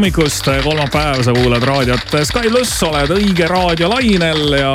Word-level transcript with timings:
hommikust, 0.00 0.46
kolmapäev, 0.64 1.22
sa 1.22 1.32
kuulad 1.32 1.62
raadiot 1.62 2.14
Sky 2.24 2.48
pluss, 2.48 2.78
oled 2.88 3.10
õige 3.12 3.44
raadiolainel 3.50 4.54
ja 4.56 4.70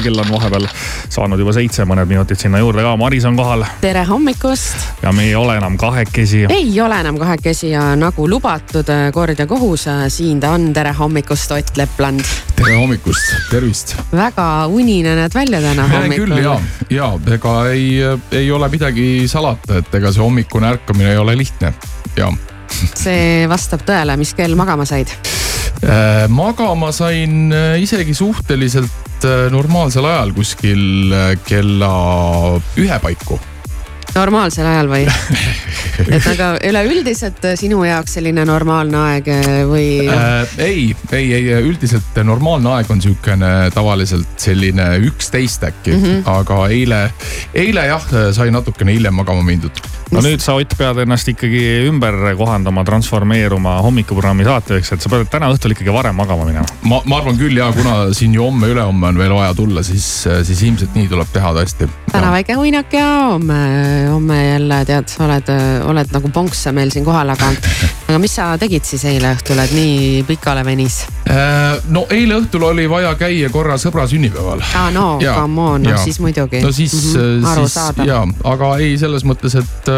kell 0.00 0.22
on 0.22 0.30
vahepeal 0.32 0.64
saanud 1.12 1.42
juba 1.42 1.52
seitse, 1.52 1.84
mõned 1.84 2.08
minutid 2.08 2.40
sinna 2.40 2.62
juurde 2.62 2.80
ka. 2.80 2.94
Maris 2.96 3.26
on 3.28 3.36
kohal. 3.36 3.66
tere 3.82 4.06
hommikust. 4.08 4.86
ja 5.02 5.12
me 5.12 5.26
ei 5.26 5.34
ole 5.36 5.58
enam 5.60 5.76
kahekesi. 5.76 6.46
ei 6.48 6.80
ole 6.80 6.96
enam 7.04 7.18
kahekesi 7.20 7.74
ja 7.74 7.90
nagu 8.00 8.28
lubatud, 8.30 8.88
kord 9.12 9.44
ja 9.44 9.46
kohus, 9.46 9.84
siin 10.08 10.40
ta 10.40 10.54
on. 10.56 10.72
tere 10.72 10.94
hommikust, 10.96 11.52
Ott 11.52 11.76
Lepland. 11.76 12.24
tere 12.56 12.78
hommikust, 12.80 13.36
tervist. 13.50 13.94
väga 14.16 14.48
unine 14.66 15.12
näed 15.20 15.36
välja 15.36 15.60
täna 15.60 15.90
hommikul. 15.92 16.24
küll 16.24 16.40
ja, 16.40 16.56
ja 16.90 17.12
ega 17.36 17.54
ei, 17.68 18.00
ei 18.32 18.50
ole 18.50 18.72
midagi 18.72 19.28
salata, 19.28 19.84
et 19.84 20.00
ega 20.00 20.12
see 20.12 20.24
hommikune 20.24 20.72
ärkamine 20.72 21.12
ei 21.12 21.20
ole 21.20 21.36
lihtne 21.36 21.74
ja 22.16 22.32
see 22.94 23.46
vastab 23.50 23.84
tõele, 23.86 24.16
mis 24.20 24.34
kell 24.36 24.56
magama 24.58 24.86
said? 24.88 25.12
Äh, 25.84 26.26
magama 26.32 26.92
sain 26.96 27.52
äh, 27.52 27.80
isegi 27.82 28.14
suhteliselt 28.16 29.26
äh, 29.26 29.48
normaalsel 29.52 30.06
ajal, 30.08 30.32
kuskil 30.36 31.12
kella 31.48 31.96
ühe 32.80 33.00
paiku 33.02 33.40
normaalsel 34.14 34.66
ajal 34.68 34.90
või? 34.90 35.06
et 36.14 36.26
aga 36.30 36.54
üleüldiselt 36.66 37.44
sinu 37.58 37.82
jaoks 37.86 38.16
selline 38.18 38.44
normaalne 38.48 39.00
aeg 39.00 39.30
või 39.70 39.88
äh,? 40.10 40.54
ei, 40.58 40.86
ei, 41.12 41.32
ei 41.38 41.60
üldiselt 41.62 42.22
normaalne 42.26 42.72
aeg 42.76 42.90
on 42.90 43.02
sihukene 43.04 43.52
tavaliselt 43.74 44.38
selline 44.40 44.94
üksteist 45.08 45.66
äkki 45.66 45.94
mm, 45.94 46.04
-hmm. 46.04 46.22
aga 46.38 46.62
eile, 46.74 47.02
eile 47.54 47.86
jah, 47.90 48.08
sai 48.34 48.50
natukene 48.54 48.96
hiljem 48.96 49.14
magama 49.22 49.44
mindud 49.46 49.84
no 50.14 50.22
nüüd 50.24 50.42
sa, 50.42 50.54
Ott, 50.54 50.74
pead 50.78 51.00
ennast 51.02 51.28
ikkagi 51.30 51.62
ümber 51.88 52.16
kohandama, 52.38 52.84
transformeeruma 52.86 53.76
hommikuprogrammi 53.84 54.46
saatjaks, 54.46 54.92
et 54.94 55.04
sa 55.04 55.10
pead 55.12 55.28
täna 55.32 55.50
õhtul 55.52 55.74
ikkagi 55.74 55.92
varem 55.94 56.16
magama 56.18 56.46
minema. 56.48 56.66
ma, 56.86 57.00
ma 57.08 57.20
arvan 57.20 57.38
küll 57.40 57.58
ja 57.58 57.70
kuna 57.74 57.96
siin 58.16 58.36
ju 58.36 58.46
homme-ülehomme 58.46 59.10
on 59.10 59.18
veel 59.18 59.34
vaja 59.34 59.54
tulla, 59.58 59.82
siis, 59.86 60.06
siis 60.46 60.62
ilmselt 60.68 60.94
nii 60.98 61.10
tuleb 61.10 61.32
teha 61.34 61.54
tõesti. 61.58 61.88
täna 62.12 62.30
väike 62.34 62.58
uinak 62.60 62.94
ja 62.94 63.08
homme, 63.34 63.60
homme 64.08 64.38
jälle 64.46 64.80
tead, 64.88 65.14
oled, 65.24 65.50
oled 65.90 66.12
nagu 66.16 66.30
ponks 66.34 66.64
meil 66.72 66.92
siin 66.94 67.04
kohal, 67.06 67.30
aga, 67.34 67.50
aga 68.08 68.18
mis 68.22 68.34
sa 68.36 68.50
tegid 68.60 68.84
siis 68.86 69.04
eile 69.10 69.34
õhtul, 69.36 69.60
et 69.62 69.74
nii 69.76 70.24
pikale 70.28 70.64
venis? 70.66 71.02
Äh, 71.30 71.78
no 71.94 72.06
eile 72.14 72.38
õhtul 72.42 72.66
oli 72.70 72.88
vaja 72.90 73.14
käia 73.20 73.50
korra 73.54 73.78
sõbra 73.80 74.06
sünnipäeval. 74.10 74.64
aa 74.74 74.90
no, 74.94 75.08
come 75.22 75.70
on, 75.74 75.88
no 75.88 75.96
siis 76.02 76.20
muidugi. 76.20 76.62
no 76.64 76.72
siis 76.72 76.94
mm, 77.14 77.42
-hmm, 77.44 77.64
siis 77.64 78.06
ja, 78.08 78.22
aga 78.44 78.76
ei 78.78 78.98
selles 78.98 79.24
mõttes, 79.24 79.58
et 79.58 79.92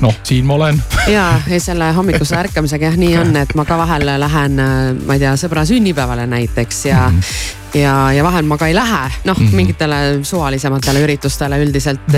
noh, 0.00 0.16
siin 0.26 0.46
ma 0.48 0.56
olen 0.58 0.82
ja, 1.10 1.26
ja 1.50 1.60
selle 1.60 1.92
hommikuse 1.96 2.36
ärkamisega 2.40 2.90
jah, 2.90 2.98
nii 3.00 3.16
on, 3.20 3.34
et 3.40 3.54
ma 3.58 3.66
ka 3.68 3.78
vahel 3.80 4.06
lähen, 4.20 4.60
ma 5.06 5.16
ei 5.16 5.22
tea, 5.22 5.34
sõbra 5.40 5.64
sünnipäevale 5.68 6.26
näiteks 6.30 6.84
ja 6.90 7.08
mm. 7.08 7.18
-hmm 7.18 7.56
ja, 7.74 8.12
ja 8.12 8.24
vahel 8.26 8.46
ma 8.50 8.56
ka 8.58 8.66
ei 8.66 8.74
lähe, 8.74 9.04
noh 9.24 9.38
mm 9.38 9.46
-hmm. 9.46 9.54
mingitele 9.54 9.96
suvalisematele 10.26 11.04
üritustele 11.04 11.58
üldiselt. 11.62 12.12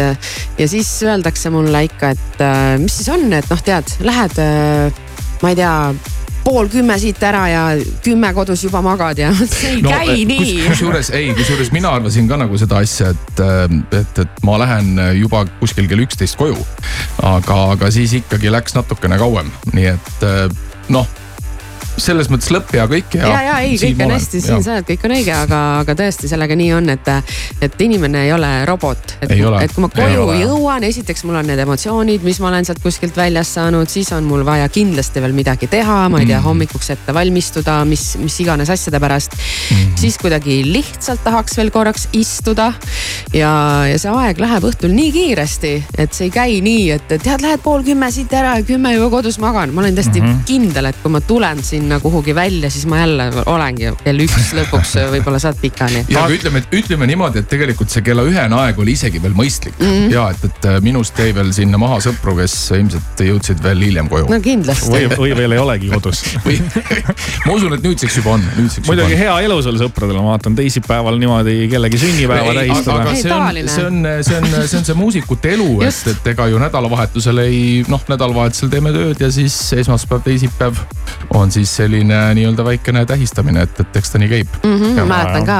ja 0.58 0.68
siis 0.68 1.02
öeldakse 1.02 1.50
mulle 1.50 1.84
ikka, 1.84 2.10
et 2.10 2.44
mis 2.78 2.96
siis 2.96 3.08
on, 3.08 3.32
et 3.32 3.50
noh, 3.50 3.62
tead, 3.62 3.84
lähed, 4.00 4.40
ma 5.42 5.48
ei 5.48 5.56
tea 5.56 5.94
pool 6.44 6.68
kümme 6.72 6.98
siit 6.98 7.22
ära 7.22 7.44
ja 7.50 7.62
kümme 8.04 8.32
kodus 8.34 8.64
juba 8.66 8.82
magad 8.84 9.18
ja 9.18 9.30
see 9.40 9.76
ei 9.76 9.82
no, 9.84 9.92
käi 9.92 10.06
kus, 10.08 10.26
nii. 10.32 10.52
kusjuures 10.68 11.12
ei, 11.16 11.32
kusjuures 11.38 11.72
mina 11.74 11.94
arvasin 11.98 12.28
ka 12.30 12.40
nagu 12.40 12.58
seda 12.60 12.82
asja, 12.82 13.12
et, 13.14 13.42
äh, 13.42 13.64
et, 14.00 14.22
et 14.26 14.44
ma 14.46 14.58
lähen 14.62 14.94
juba 15.20 15.44
kuskil 15.60 15.88
kell 15.90 16.04
üksteist 16.04 16.38
koju. 16.40 16.58
aga, 17.22 17.58
aga 17.76 17.90
siis 17.94 18.14
ikkagi 18.22 18.52
läks 18.52 18.76
natukene 18.78 19.18
kauem, 19.20 19.50
nii 19.72 19.90
et 19.94 20.28
äh, 20.28 20.46
noh 20.92 21.08
selles 22.00 22.30
mõttes 22.32 22.48
lõpp 22.52 22.72
ja 22.76 22.86
kõik 22.90 23.16
ja. 23.18 23.28
ja, 23.28 23.40
ja 23.46 23.56
ei, 23.64 23.76
kõik 23.80 24.00
on 24.06 24.14
hästi, 24.14 24.40
siin 24.40 24.64
sa 24.64 24.76
oled, 24.76 24.86
kõik 24.88 25.04
on 25.06 25.14
õige, 25.16 25.32
aga, 25.36 25.60
aga 25.82 25.96
tõesti 25.98 26.30
sellega 26.30 26.56
nii 26.58 26.70
on, 26.76 26.88
et, 26.94 27.10
et 27.64 27.84
inimene 27.84 28.24
ei 28.26 28.32
ole 28.32 28.50
robot. 28.68 29.16
et, 29.22 29.74
kui 29.74 29.84
ma 29.84 29.90
koju 29.92 30.26
jõuan, 30.40 30.86
esiteks 30.88 31.24
mul 31.28 31.40
on 31.42 31.50
need 31.52 31.62
emotsioonid, 31.62 32.24
mis 32.26 32.40
ma 32.42 32.50
olen 32.50 32.68
sealt 32.68 32.82
kuskilt 32.84 33.16
väljast 33.18 33.58
saanud, 33.58 33.90
siis 33.92 34.12
on 34.16 34.24
mul 34.28 34.44
vaja 34.46 34.68
kindlasti 34.72 35.22
veel 35.22 35.36
midagi 35.36 35.68
teha, 35.72 35.98
ma 36.12 36.22
ei 36.22 36.28
tea 36.28 36.38
mm., 36.38 36.46
hommikuks 36.48 36.92
ette 36.96 37.14
valmistuda, 37.14 37.82
mis, 37.88 38.06
mis 38.22 38.38
iganes 38.44 38.72
asjade 38.72 39.00
pärast 39.02 39.36
mm.. 39.36 39.96
siis 40.00 40.18
kuidagi 40.22 40.62
lihtsalt 40.68 41.22
tahaks 41.24 41.58
veel 41.60 41.72
korraks 41.74 42.08
istuda 42.16 42.72
ja, 43.36 43.52
ja 43.90 44.00
see 44.00 44.12
aeg 44.22 44.40
läheb 44.42 44.66
õhtul 44.72 44.94
nii 44.96 45.12
kiiresti, 45.14 45.74
et 45.98 46.16
see 46.16 46.28
ei 46.30 46.34
käi 46.34 46.58
nii, 46.64 46.88
et 46.96 47.16
tead, 47.18 47.44
lähed 47.44 47.62
pool 47.64 47.84
kümme 47.86 48.10
siit 48.14 48.32
ära 48.36 48.56
ja 48.60 48.66
kümme 48.66 48.94
juba 48.96 49.10
kodus 49.18 49.38
magan. 49.42 49.74
ma 49.74 49.84
olen 49.84 49.94
täiesti 49.98 50.20
mm 50.20 50.26
-hmm. 50.26 50.44
kindel, 50.48 50.90
et 50.90 50.98
kui 51.02 51.12
ma 51.12 51.20
tulen 51.20 51.62
siin 51.64 51.81
sinna 51.82 52.00
kuhugi 52.00 52.34
välja, 52.34 52.70
siis 52.70 52.86
ma 52.86 52.98
jälle 52.98 53.28
olengi 53.46 53.90
kell 54.04 54.22
üks 54.22 54.52
lõpuks 54.58 54.94
võib-olla 55.12 55.40
saad 55.42 55.58
pikali. 55.60 56.04
ja 56.08 56.22
aga 56.22 56.36
ütleme, 56.36 56.62
ütleme 56.78 57.08
niimoodi, 57.10 57.42
et 57.42 57.48
tegelikult 57.50 57.90
see 57.92 58.04
kella 58.06 58.24
ühene 58.28 58.58
aeg 58.62 58.78
oli 58.82 58.94
isegi 58.94 59.22
veel 59.22 59.34
mõistlik 59.36 59.74
mm. 59.80 59.88
-hmm. 59.88 60.12
ja 60.14 60.28
et, 60.30 60.44
et 60.46 60.68
äh, 60.70 60.78
minust 60.84 61.18
jäi 61.18 61.34
veel 61.34 61.50
sinna 61.54 61.80
maha 61.82 61.98
sõpru, 62.04 62.36
kes 62.38 62.54
ilmselt 62.78 63.22
jõudsid 63.26 63.62
veel 63.64 63.82
hiljem 63.88 64.10
koju. 64.12 64.28
no 64.30 64.40
kindlasti. 64.44 64.92
või, 64.92 65.08
või 65.18 65.34
veel 65.38 65.56
ei 65.56 65.62
olegi 65.62 65.90
kodus 65.92 66.22
või 66.46 66.60
ma 67.46 67.56
usun, 67.56 67.74
et 67.76 67.82
nüüdseks 67.88 68.20
juba 68.20 68.36
on, 68.36 68.46
nüüdseks 68.58 68.90
muidugi 68.90 69.18
hea 69.18 69.34
elu 69.48 69.58
sul 69.66 69.80
sõpradel, 69.82 70.20
ma 70.20 70.36
vaatan 70.36 70.58
teisipäeval 70.58 71.18
niimoodi 71.22 71.66
kellegi 71.72 72.00
sünnipäeva 72.04 72.54
tähistada. 72.60 73.00
aga 73.02 73.16
see 73.18 73.34
on, 73.34 73.62
see 73.66 73.88
on, 73.88 74.08
see 74.22 74.38
on, 74.38 74.48
see 74.68 74.78
on 74.82 74.88
see 74.90 74.98
muusikute 74.98 75.56
elu, 75.56 75.70
et, 75.88 76.02
et 76.14 76.32
ega 76.34 76.46
ju 76.52 76.62
nädalavahetusel 76.62 77.42
ei 77.42 77.60
noh, 77.90 78.06
nädalavahetusel 78.12 78.70
teeme 78.72 78.94
tööd 78.94 79.26
ja 79.26 79.32
siis 79.34 79.58
esmaspäev, 79.82 80.22
teisipäev 80.26 80.78
on 81.34 81.50
siis 81.52 81.71
selline 81.76 82.18
nii-öelda 82.36 82.64
väikene 82.66 83.04
tähistamine, 83.08 83.66
et, 83.66 83.80
et 83.80 84.00
eks 84.00 84.14
ta 84.14 84.20
nii 84.22 84.30
käib 84.30 84.56
mm. 84.62 84.76
-hmm, 84.76 85.00
ma 85.00 85.06
mäletan 85.14 85.46
ka, 85.48 85.58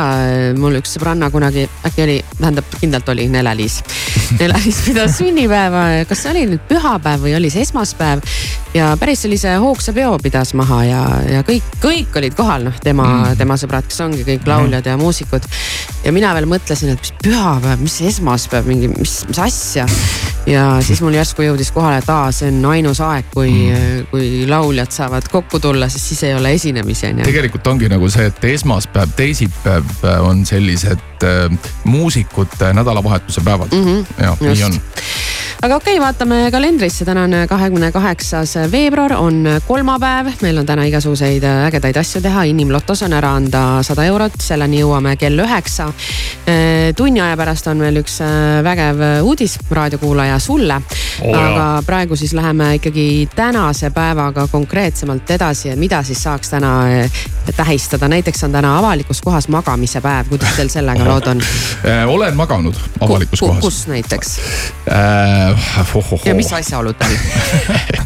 mul 0.60 0.78
üks 0.80 0.96
sõbranna 0.96 1.30
kunagi, 1.32 1.66
äkki 1.88 2.04
oli, 2.04 2.18
tähendab 2.38 2.74
kindlalt 2.80 3.08
oli 3.14 3.28
Nele-Liis 3.32 3.80
Nele-Liis 4.40 4.82
pidas 4.86 5.18
sünnipäeva, 5.18 5.84
kas 6.08 6.24
see 6.24 6.32
oli 6.34 6.44
nüüd 6.52 6.66
pühapäev 6.68 7.24
või 7.26 7.36
oli 7.38 7.50
see 7.52 7.64
esmaspäev. 7.66 8.22
ja 8.74 8.92
päris 9.00 9.22
sellise 9.24 9.54
hoogsa 9.60 9.92
peo 9.92 10.16
pidas 10.22 10.54
maha 10.56 10.82
ja, 10.84 11.02
ja 11.28 11.42
kõik, 11.46 11.66
kõik 11.82 12.16
olid 12.16 12.36
kohal, 12.36 12.64
noh 12.68 12.78
tema 12.80 13.04
mm, 13.04 13.22
-hmm. 13.22 13.38
tema 13.38 13.56
sõbrad, 13.60 13.88
kes 13.88 14.00
ongi 14.00 14.24
kõik 14.24 14.46
lauljad 14.48 14.86
ja 14.86 14.96
muusikud. 14.96 15.42
ja 16.04 16.12
mina 16.12 16.34
veel 16.34 16.46
mõtlesin, 16.48 16.92
et 16.92 17.00
mis 17.00 17.12
pühapäev, 17.24 17.80
mis 17.80 18.00
esmaspäev, 18.00 18.66
mingi, 18.66 18.88
mis, 18.88 19.24
mis 19.28 19.38
asja. 19.38 19.86
ja 20.46 20.80
siis 20.82 21.00
mul 21.00 21.14
järsku 21.14 21.42
jõudis 21.42 21.72
kohale, 21.72 21.98
et 21.98 22.10
aa, 22.10 22.32
see 22.32 22.48
on 22.48 22.64
ainus 22.72 23.00
aeg, 23.00 23.28
kui 23.34 23.50
mm., 23.50 24.06
kui 24.10 24.46
lauljad 24.48 24.90
saavad 24.90 25.28
kokku 25.30 25.60
tulla, 25.60 25.88
sest 25.88 26.01
siis 26.08 26.22
ei 26.28 26.34
ole 26.34 26.52
esinemisi 26.52 27.06
on 27.06 27.22
ju. 27.22 27.28
tegelikult 27.30 27.66
ongi 27.66 27.90
nagu 27.92 28.10
see, 28.10 28.26
et 28.30 28.44
esmaspäev, 28.52 29.14
teisipäev 29.16 30.06
on 30.20 30.46
sellised 30.46 31.26
äh, 31.26 31.70
muusikute 31.84 32.72
nädalavahetuse 32.72 33.40
päevad 33.44 33.72
mm. 33.72 33.84
-hmm. 33.84 34.22
ja 34.22 34.36
Just. 34.40 34.60
nii 34.60 34.64
on 34.64 34.80
aga 35.62 35.76
okei 35.76 35.94
okay,, 35.94 36.02
vaatame 36.02 36.50
kalendrisse, 36.50 37.04
täna 37.06 37.22
on 37.22 37.34
kahekümne 37.48 37.92
kaheksas 37.94 38.56
veebruar, 38.70 39.12
on 39.14 39.44
kolmapäev, 39.66 40.32
meil 40.42 40.58
on 40.58 40.66
täna 40.66 40.82
igasuguseid 40.88 41.44
ägedaid 41.46 41.98
asju 42.00 42.22
teha, 42.24 42.42
inimlotos 42.50 43.04
on 43.06 43.14
ära 43.14 43.30
anda 43.38 43.60
sada 43.86 44.02
eurot, 44.10 44.40
selleni 44.42 44.80
jõuame 44.80 45.14
kell 45.20 45.38
üheksa. 45.38 45.86
tunni 46.96 47.20
aja 47.22 47.36
pärast 47.38 47.66
on 47.70 47.78
veel 47.78 48.00
üks 48.02 48.18
vägev 48.64 49.04
uudis 49.22 49.54
raadiokuulaja 49.70 50.38
sulle 50.42 50.80
oh,. 51.22 51.38
aga 51.38 51.66
praegu 51.86 52.16
siis 52.16 52.32
läheme 52.34 52.74
ikkagi 52.80 53.28
tänase 53.36 53.90
päevaga 53.90 54.48
konkreetsemalt 54.50 55.30
edasi, 55.30 55.70
et 55.70 55.78
mida 55.78 55.91
siis 56.02 56.22
saaks 56.22 56.50
täna 56.50 56.72
tähistada, 57.56 58.08
näiteks 58.08 58.44
on 58.44 58.52
täna 58.52 58.78
avalikus 58.78 59.20
kohas 59.20 59.48
magamise 59.48 60.00
päev, 60.00 60.30
kuidas 60.32 60.56
teil 60.56 60.70
sellega 60.72 61.04
lood 61.04 61.26
on? 61.26 61.42
olen 62.06 62.36
maganud 62.36 62.78
avalikus 63.00 63.40
kohas. 63.40 63.60
kus 63.60 63.86
näiteks 63.86 64.38
äh,? 64.88 65.50
äh,. 65.80 66.24
ja 66.24 66.34
mis 66.34 66.52
asjaoludel 66.52 67.16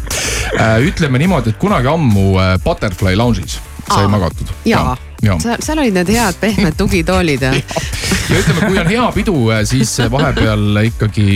ütleme 0.89 1.17
niimoodi, 1.17 1.49
et 1.49 1.57
kunagi 1.57 1.87
ammu 1.87 2.33
Butterfly 2.63 3.15
Lounge'is 3.15 3.59
sai 3.87 4.03
Aa, 4.03 4.07
magatud. 4.07 4.47
jaa 4.65 4.97
ja. 4.99 5.06
Seal, 5.21 5.57
seal 5.63 5.81
olid 5.81 5.95
need 5.97 6.11
head 6.13 6.37
pehmed 6.41 6.77
tugitoolid 6.77 7.41
ja. 7.41 7.53
ja 8.29 8.39
ütleme, 8.41 8.67
kui 8.67 8.79
on 8.81 8.89
hea 8.91 9.07
pidu, 9.15 9.35
äh, 9.55 9.63
siis 9.69 9.93
vahepeal 10.11 10.81
ikkagi 10.87 11.27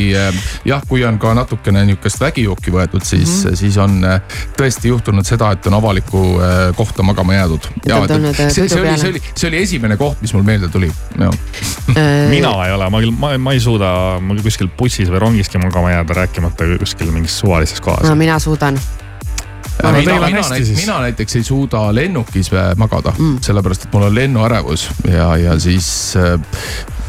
jah, 0.68 0.83
kui 0.88 1.06
on 1.07 1.19
ka 1.22 1.33
natukene 1.38 1.83
nihukest 1.89 2.22
vägijooki 2.22 2.74
võetud, 2.74 3.06
siis 3.07 3.30
mm, 3.30 3.50
-hmm. 3.50 3.60
siis 3.63 3.78
on 3.81 4.00
tõesti 4.60 4.92
juhtunud 4.92 5.28
seda, 5.28 5.51
et 5.56 5.68
on 5.68 5.78
avalikku 5.80 6.24
kohta 6.75 7.04
magama 7.04 7.33
jäädud. 7.33 7.68
see, 8.50 8.69
see 8.69 8.81
oli, 8.81 8.98
see 8.98 9.10
oli, 9.10 9.24
see 9.36 9.48
oli 9.50 9.62
esimene 9.63 9.98
koht, 9.98 10.22
mis 10.22 10.33
mul 10.33 10.44
meelde 10.48 10.69
tuli, 10.69 10.92
jah. 11.19 11.33
mina 12.30 12.54
ei 12.66 12.74
ole, 12.74 12.89
ma 12.89 13.04
küll, 13.04 13.16
ma, 13.18 13.36
ma 13.38 13.54
ei 13.54 13.60
suuda, 13.63 13.92
ma 14.22 14.38
kuskil 14.44 14.69
bussis 14.78 15.10
või 15.12 15.22
rongiski 15.25 15.62
magama 15.62 15.94
jääda, 15.95 16.22
rääkimata 16.24 16.74
kuskil 16.81 17.12
mingis 17.12 17.39
suvalises 17.39 17.81
kohas. 17.81 18.07
no 18.07 18.16
mina 18.16 18.39
suudan 18.39 18.80
no, 19.83 19.92
mina, 19.98 20.19
mina, 20.25 20.42
näiteks, 20.50 20.72
mina 20.75 21.00
näiteks 21.06 21.36
ei 21.36 21.44
suuda 21.44 21.83
lennukis 21.95 22.51
äh, 22.54 22.72
magada 22.78 23.13
mm., 23.18 23.42
sellepärast 23.45 23.88
et 23.88 23.94
mul 23.94 24.07
on 24.10 24.16
lennuärevus 24.16 24.89
ja, 25.12 25.30
ja 25.38 25.57
siis 25.60 25.88
äh, 26.19 26.36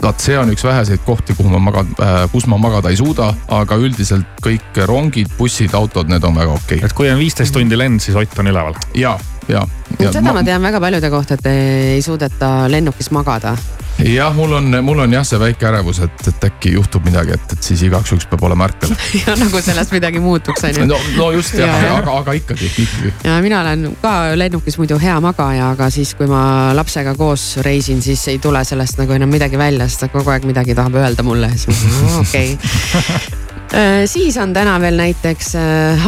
vaat 0.03 0.23
see 0.23 0.39
on 0.39 0.51
üks 0.53 0.65
väheseid 0.67 1.05
kohti, 1.07 1.37
kuhu 1.39 1.53
ma 1.53 1.61
magada 1.63 2.07
äh,, 2.07 2.25
kus 2.33 2.47
ma 2.51 2.59
magada 2.61 2.91
ei 2.93 2.99
suuda, 2.99 3.33
aga 3.55 3.79
üldiselt 3.79 4.41
kõik 4.45 4.83
rongid, 4.89 5.31
bussid, 5.39 5.75
autod, 5.79 6.11
need 6.11 6.25
on 6.27 6.39
väga 6.39 6.57
okei 6.57 6.81
okay.. 6.81 6.89
et 6.89 6.97
kui 6.97 7.11
on 7.13 7.21
viisteist 7.21 7.55
tundi 7.55 7.79
lend, 7.79 8.03
siis 8.03 8.19
Ott 8.19 8.39
on 8.39 8.51
üleval? 8.51 8.79
ja, 8.99 9.17
ja, 9.49 9.67
ja. 9.99 10.11
seda 10.11 10.25
ma, 10.29 10.41
ma 10.41 10.47
tean 10.47 10.63
väga 10.63 10.81
paljude 10.83 11.13
kohta, 11.13 11.39
et 11.39 11.49
ei 11.53 12.03
suudeta 12.05 12.55
lennukis 12.73 13.13
magada 13.15 13.57
jah, 13.99 14.35
mul 14.35 14.53
on, 14.53 14.79
mul 14.85 15.03
on 15.05 15.13
jah, 15.13 15.25
see 15.27 15.41
väike 15.41 15.69
ärevus, 15.69 16.01
et, 16.05 16.25
et 16.29 16.47
äkki 16.49 16.75
juhtub 16.77 17.05
midagi, 17.07 17.37
et, 17.37 17.55
et 17.57 17.69
siis 17.71 17.83
igaks 17.87 18.13
juhuks 18.13 18.29
peab 18.31 18.45
olema 18.49 18.69
ärkvel 18.71 18.95
ja 19.23 19.37
nagu 19.39 19.63
sellest 19.65 19.95
midagi 19.95 20.23
muutuks, 20.23 20.65
on 20.69 20.81
ju. 20.81 20.89
no, 20.89 20.99
no 21.17 21.31
just 21.37 21.57
jah 21.59 21.77
ja, 21.87 21.93
aga, 21.99 22.17
aga 22.23 22.37
ikkagi, 22.39 22.71
ikkagi. 22.85 23.13
ja 23.29 23.37
mina 23.45 23.61
olen 23.63 23.87
ka 24.03 24.15
lennukis 24.39 24.79
muidu 24.81 24.99
hea 25.03 25.19
magaja, 25.25 25.73
aga 25.77 25.91
siis, 25.95 26.15
kui 26.19 26.31
ma 26.31 26.73
lapsega 26.77 27.15
koos 27.19 27.47
reisin, 27.67 28.03
siis 28.05 28.25
ei 28.33 28.41
tule 28.43 28.65
sellest 28.69 29.01
nagu 29.03 29.17
enam 29.17 29.33
midagi 29.33 29.61
välja, 29.61 29.89
sest 29.89 30.07
ta 30.07 30.13
kogu 30.13 30.35
aeg 30.35 30.49
midagi 30.49 30.77
tahab 30.79 30.99
öelda 31.03 31.27
mulle, 31.27 31.53
siis 31.61 31.87
ma 32.01 32.19
okei 32.25 32.57
okay. 32.59 33.41
Äh, 33.73 34.03
siis 34.05 34.37
on 34.37 34.53
täna 34.53 34.75
veel 34.81 34.99
näiteks 35.01 35.55
äh, 35.57 36.03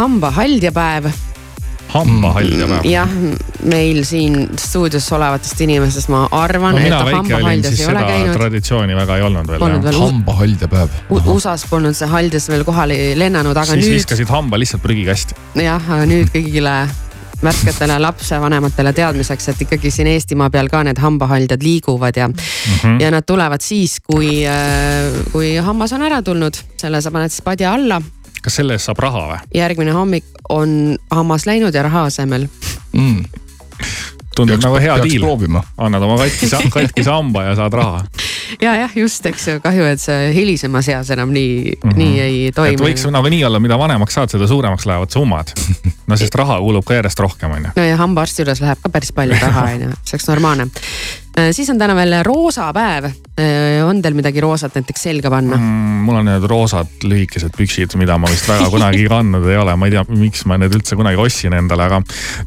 hambahaldjapäev 1.94 2.35
hambahaljapäev. 2.35 2.82
Mm, 2.82 2.91
jah, 2.91 3.08
meil 3.70 4.02
siin 4.05 4.49
stuudios 4.61 5.06
olevatest 5.12 5.61
inimestest 5.64 6.11
ma 6.12 6.25
arvan 6.32 6.79
no,, 6.79 6.82
et 6.82 7.14
hambahaljas 7.14 7.79
ei 7.81 7.87
ole 7.91 8.02
käinud. 8.08 8.35
traditsiooni 8.38 8.96
väga 8.96 9.17
ei 9.20 9.23
olnud 9.29 9.52
veel. 9.52 9.79
veel 9.85 10.00
hambahaldjapäev. 10.00 10.99
USA-s 11.11 11.69
polnud 11.70 11.96
see 11.96 12.11
haljas 12.11 12.49
veel 12.50 12.67
kohale 12.67 12.99
lennanud, 13.19 13.56
aga 13.56 13.73
siis 13.73 13.81
nüüd. 13.81 13.88
siis 13.91 14.02
viskasid 14.02 14.35
hamba 14.35 14.61
lihtsalt 14.61 14.82
prügikasti. 14.85 15.38
jah, 15.62 15.91
aga 15.96 16.08
nüüd 16.11 16.32
kõigile 16.35 16.76
värsketele 17.44 17.99
lapsevanematele 18.00 18.93
teadmiseks, 18.97 19.49
et 19.52 19.62
ikkagi 19.67 19.90
siin 19.93 20.08
Eestimaa 20.14 20.49
peal 20.50 20.70
ka 20.73 20.81
need 20.87 21.00
hambahaldjad 21.02 21.62
liiguvad 21.62 22.17
ja 22.17 22.29
mm, 22.29 22.35
-hmm. 22.37 23.00
ja 23.02 23.11
nad 23.11 23.26
tulevad 23.26 23.61
siis, 23.61 23.99
kui, 24.00 24.47
äh, 24.47 25.12
kui 25.32 25.56
hammas 25.56 25.93
on 25.93 26.02
ära 26.02 26.23
tulnud, 26.23 26.56
selle 26.81 27.02
sa 27.02 27.11
paned 27.11 27.31
siis 27.35 27.44
padja 27.44 27.75
alla 27.75 28.00
kas 28.44 28.61
selle 28.61 28.76
eest 28.76 28.91
saab 28.91 29.00
raha 29.05 29.25
või? 29.32 29.41
järgmine 29.61 29.96
hommik 29.96 30.44
on 30.52 30.99
hammas 31.11 31.49
läinud 31.50 31.75
ja 31.75 31.87
raha 31.88 32.06
asemel 32.11 32.49
mm 32.93 33.43
tundub 34.35 34.62
nagu 34.62 34.79
hea 34.82 34.96
diil. 35.05 35.25
annad 35.79 36.02
oma 36.02 36.17
katkise, 36.19 36.58
katkise 36.75 37.11
hamba 37.11 37.44
ja 37.49 37.56
saad 37.58 37.73
raha. 37.73 38.05
ja 38.62 38.75
jah, 38.76 38.96
just, 38.96 39.26
eks 39.26 39.49
ju, 39.49 39.61
kahju, 39.62 39.87
et 39.88 40.02
see 40.02 40.31
hilisemas 40.35 40.88
eas 40.93 41.11
enam 41.14 41.32
nii 41.35 41.75
mm, 41.75 41.91
-hmm. 41.91 41.99
nii 41.99 42.20
ei 42.20 42.52
toimu. 42.55 42.85
võiks 42.85 43.06
nagunii 43.11 43.44
olla, 43.44 43.61
mida 43.61 43.79
vanemaks 43.79 44.14
saad, 44.19 44.32
seda 44.35 44.47
suuremaks 44.50 44.87
lähevad 44.87 45.11
summad. 45.11 45.55
no 46.11 46.17
sest 46.17 46.35
raha 46.35 46.58
kulub 46.61 46.85
ka 46.85 46.99
järjest 46.99 47.20
rohkem, 47.20 47.50
on 47.50 47.69
ju. 47.69 47.75
no 47.76 47.85
ja 47.85 47.97
hambaarsti 47.97 48.43
juures 48.43 48.61
läheb 48.61 48.82
ka 48.82 48.88
päris 48.88 49.12
palju 49.12 49.38
raha, 49.40 49.69
on 49.75 49.87
ju, 49.88 49.93
see 50.02 50.17
oleks 50.19 50.29
normaalne. 50.29 50.69
Äh, 51.34 51.50
siis 51.50 51.70
on 51.70 51.78
täna 51.78 51.96
veel 51.98 52.14
roosa 52.22 52.69
päev. 52.75 53.08
Äh, 53.34 53.82
on 53.82 53.98
teil 54.02 54.14
midagi 54.14 54.38
roosat 54.42 54.76
näiteks 54.78 55.02
selga 55.08 55.31
panna 55.32 55.56
mm,? 55.56 56.04
mul 56.06 56.20
on 56.20 56.28
need 56.28 56.44
roosad 56.46 57.02
lühikesed 57.02 57.56
püksid, 57.58 57.96
mida 57.98 58.14
ma 58.20 58.28
vist 58.31 58.46
väga 58.46 58.69
kunagi 58.70 59.08
kandnud 59.10 59.48
ei 59.50 59.56
ole, 59.58 59.75
ma 59.75 59.88
ei 59.88 59.94
tea, 59.96 60.04
miks 60.14 60.44
ma 60.46 60.58
need 60.60 60.76
üldse 60.76 60.94
kunagi 60.94 61.19
ostsin 61.19 61.56
endale, 61.58 61.88
aga 61.88 61.98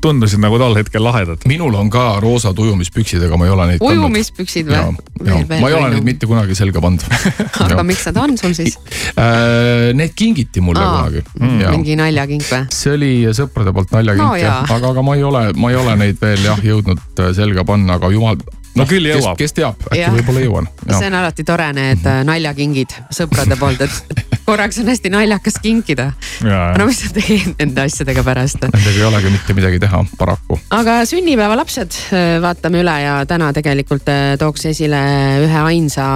tundusid 0.03 0.39
nagu 0.39 0.55
tol 0.61 0.77
hetkel 0.79 1.03
lahedad. 1.03 1.43
minul 1.49 1.75
on 1.75 1.89
ka 1.91 2.05
roosad 2.23 2.55
ujumispüksid, 2.63 3.25
aga 3.27 3.39
ma 3.41 3.49
ei 3.49 3.51
ole 3.57 3.65
neid. 3.73 3.83
ujumispüksid 3.83 4.71
või? 4.71 4.95
ma 5.25 5.57
ei 5.57 5.75
ole 5.75 5.89
neid 5.97 6.07
mitte 6.07 6.29
kunagi 6.29 6.55
selga 6.55 6.83
pannud 6.85 7.03
aga 7.67 7.83
miks 7.83 8.07
nad 8.07 8.21
on 8.23 8.37
sul 8.39 8.55
siis 8.55 8.79
äh,? 9.17 9.91
Need 9.97 10.15
kingiti 10.15 10.61
mulle 10.63 10.85
Aa, 10.85 10.93
kunagi 11.09 11.25
mm.. 11.41 11.65
mingi 11.75 11.97
naljakink 11.99 12.47
või? 12.47 12.63
see 12.71 12.95
oli 12.95 13.11
sõprade 13.35 13.75
poolt 13.75 13.91
naljakink 13.97 14.23
no, 14.23 14.39
jah, 14.39 14.63
aga, 14.63 14.93
aga 14.93 15.03
ma 15.03 15.17
ei 15.19 15.27
ole, 15.27 15.43
ma 15.59 15.73
ei 15.73 15.81
ole 15.81 15.97
neid 16.05 16.23
veel 16.23 16.47
jah 16.47 16.63
jõudnud 16.63 17.25
selga 17.35 17.67
panna, 17.67 17.99
aga 17.99 18.13
jumal 18.15 18.39
no 18.77 18.85
küll 18.89 19.09
jõuab. 19.09 19.37
kes 19.39 19.55
teab, 19.57 19.83
äkki 19.91 20.07
võib-olla 20.19 20.43
jõuan. 20.43 20.69
see 20.87 21.09
on 21.09 21.17
alati 21.19 21.45
tore, 21.47 21.67
need 21.75 22.05
äh, 22.07 22.23
naljakingid 22.27 22.95
sõprade 23.13 23.57
poolt, 23.59 23.83
et 23.85 24.23
korraks 24.47 24.79
on 24.81 24.89
hästi 24.91 25.11
naljakas 25.13 25.59
kinkida. 25.63 26.09
no 26.43 26.87
mis 26.89 27.01
sa 27.03 27.11
teed 27.15 27.53
nende 27.59 27.85
asjadega 27.87 28.23
pärast? 28.27 28.61
Nendega 28.63 28.95
ei 28.95 29.05
olegi 29.09 29.33
mitte 29.33 29.57
midagi 29.57 29.81
teha, 29.83 30.03
paraku. 30.19 30.59
aga 30.77 30.99
sünnipäevalapsed 31.09 31.99
äh, 32.15 32.29
vaatame 32.43 32.81
üle 32.83 32.95
ja 33.03 33.19
täna 33.29 33.51
tegelikult 33.55 34.09
äh, 34.13 34.31
tooks 34.39 34.67
esile 34.71 35.01
ühe 35.45 35.61
ainsa 35.73 36.07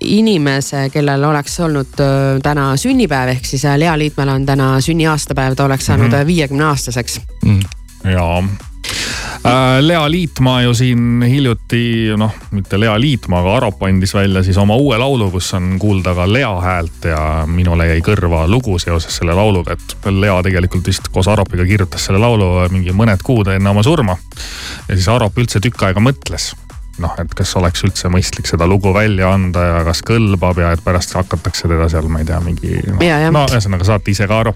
inimese, 0.00 0.88
kellel 0.94 1.30
oleks 1.30 1.58
olnud 1.64 2.02
täna 2.42 2.72
sünnipäev, 2.80 3.36
ehk 3.36 3.48
siis 3.48 3.66
Lea 3.78 3.94
Liitmäel 3.98 4.34
on 4.34 4.46
täna 4.48 4.74
sünniaastapäev, 4.82 5.56
ta 5.58 5.68
oleks 5.68 5.90
saanud 5.90 6.10
mhm. 6.12 6.26
viiekümne 6.26 6.62
mm 6.62 6.66
-hmm. 6.66 6.70
aastaseks 6.70 7.20
mm.. 7.44 7.60
jaa 8.12 8.42
Lea 9.80 10.02
Liitmaa 10.10 10.62
ju 10.62 10.74
siin 10.74 11.22
hiljuti, 11.26 12.12
noh, 12.16 12.34
mitte 12.50 12.80
Lea 12.80 12.94
Liitmaa, 13.00 13.40
aga 13.40 13.56
Arop 13.56 13.82
andis 13.82 14.14
välja 14.14 14.42
siis 14.46 14.58
oma 14.58 14.76
uue 14.78 14.98
laulu, 14.98 15.30
kus 15.34 15.52
on 15.58 15.76
kuulda 15.82 16.14
ka 16.14 16.26
Lea 16.32 16.52
häält 16.62 17.08
ja 17.10 17.22
minule 17.46 17.88
jäi 17.90 18.00
kõrva 18.06 18.44
lugu 18.50 18.78
seoses 18.78 19.16
selle 19.18 19.34
lauluga, 19.34 19.74
et 19.74 20.10
Lea 20.14 20.36
tegelikult 20.46 20.86
vist 20.86 21.10
koos 21.12 21.28
Aropiga 21.28 21.66
kirjutas 21.66 22.06
selle 22.06 22.22
laulu 22.22 22.68
mingi 22.72 22.94
mõned 22.96 23.24
kuud 23.26 23.50
enne 23.54 23.70
oma 23.70 23.82
surma. 23.82 24.16
ja 24.88 24.94
siis 24.94 25.08
Arop 25.08 25.38
üldse 25.38 25.60
tükk 25.60 25.88
aega 25.88 26.00
mõtles 26.00 26.52
noh, 27.00 27.14
et 27.20 27.34
kas 27.36 27.52
oleks 27.56 27.84
üldse 27.86 28.10
mõistlik 28.12 28.48
seda 28.48 28.66
lugu 28.68 28.92
välja 28.94 29.32
anda 29.32 29.64
ja 29.64 29.78
kas 29.86 30.02
kõlbab 30.06 30.60
ja 30.60 30.72
et 30.76 30.82
pärast 30.84 31.14
hakatakse 31.16 31.70
teda 31.70 31.88
seal, 31.92 32.08
ma 32.12 32.22
ei 32.22 32.28
tea, 32.28 32.40
mingi 32.44 32.82
noh, 32.88 33.00
no 33.32 33.46
ühesõnaga 33.48 33.88
saate 33.88 34.12
ise 34.12 34.28
ka 34.30 34.42
aru. 34.44 34.54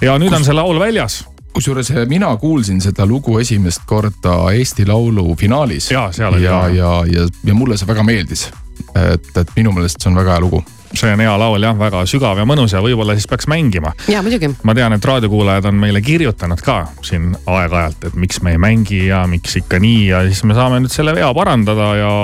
ja 0.00 0.16
nüüd 0.20 0.34
on 0.36 0.46
see 0.46 0.56
laul 0.56 0.80
väljas 0.80 1.22
kusjuures 1.52 1.90
eh, 1.90 2.06
mina 2.08 2.32
kuulsin 2.36 2.80
seda 2.80 3.06
lugu 3.06 3.38
esimest 3.38 3.86
korda 3.86 4.36
Eesti 4.54 4.86
Laulu 4.86 5.36
finaalis. 5.36 5.90
ja, 5.90 6.08
seal 6.12 6.34
oli. 6.34 6.44
ja, 6.44 6.68
ja, 6.68 6.92
ja, 7.12 7.28
ja 7.44 7.54
mulle 7.54 7.76
see 7.76 7.88
väga 7.88 8.02
meeldis. 8.02 8.50
et, 8.94 9.32
et 9.36 9.56
minu 9.56 9.72
meelest 9.72 10.00
see 10.00 10.10
on 10.10 10.20
väga 10.22 10.36
hea 10.36 10.40
lugu 10.40 10.64
see 10.94 11.12
on 11.12 11.20
hea 11.20 11.38
laul 11.38 11.62
jah, 11.62 11.76
väga 11.78 12.02
sügav 12.08 12.38
ja 12.40 12.44
mõnus 12.48 12.74
ja 12.74 12.82
võib-olla 12.82 13.14
siis 13.14 13.28
peaks 13.30 13.46
mängima. 13.50 13.92
ja 14.08 14.22
muidugi. 14.22 14.50
ma 14.62 14.74
tean, 14.74 14.92
et 14.96 15.04
raadiokuulajad 15.04 15.70
on 15.70 15.78
meile 15.82 16.02
kirjutanud 16.02 16.62
ka 16.64 16.80
siin 17.06 17.32
aeg-ajalt, 17.46 18.08
et 18.10 18.18
miks 18.18 18.42
me 18.42 18.54
ei 18.56 18.58
mängi 18.58 19.04
ja 19.06 19.24
miks 19.30 19.56
ikka 19.62 19.78
nii 19.78 20.06
ja 20.08 20.22
siis 20.28 20.42
me 20.44 20.56
saame 20.58 20.82
nüüd 20.82 20.94
selle 20.94 21.14
vea 21.14 21.32
parandada 21.34 21.90
ja 22.00 22.14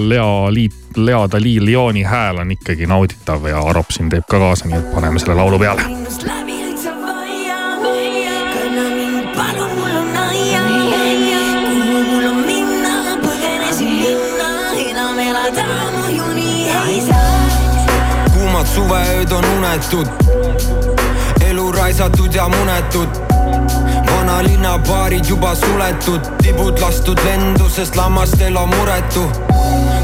Lea 0.00 0.30
Liit, 0.54 0.78
Lea 0.96 1.24
Dali 1.32 1.58
Lyoni 1.64 2.06
hääl 2.08 2.44
on 2.44 2.54
ikkagi 2.56 2.88
nauditav 2.88 3.44
ja 3.48 3.60
Arop 3.60 3.92
siin 3.94 4.08
teeb 4.12 4.28
ka 4.28 4.40
kaasa, 4.40 4.70
nii 4.70 4.80
et 4.80 4.94
paneme 4.94 5.20
selle 5.22 5.36
laulu 5.38 5.60
peale 5.60 6.57
suveööd 18.78 19.32
on 19.32 19.44
unetud, 19.56 20.06
elu 21.48 21.64
raisatud 21.72 22.34
ja 22.34 22.46
munetud 22.48 23.18
vanalinna 24.10 24.76
baarid 24.86 25.26
juba 25.26 25.54
suletud, 25.58 26.28
tibud 26.42 26.78
lastud 26.80 27.18
lendu, 27.26 27.66
sest 27.74 27.96
lammastel 27.96 28.56
on 28.56 28.70
muretu. 28.70 29.24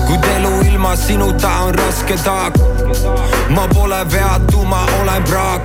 kuid 0.07 0.27
elu 0.37 0.53
ilma 0.73 0.97
sinuta 0.97 1.51
on 1.67 1.75
raske 1.75 2.17
taak. 2.25 2.59
ma 3.51 3.69
pole 3.75 4.03
veatu, 4.13 4.65
ma 4.65 4.87
olen 5.01 5.23
praak. 5.23 5.63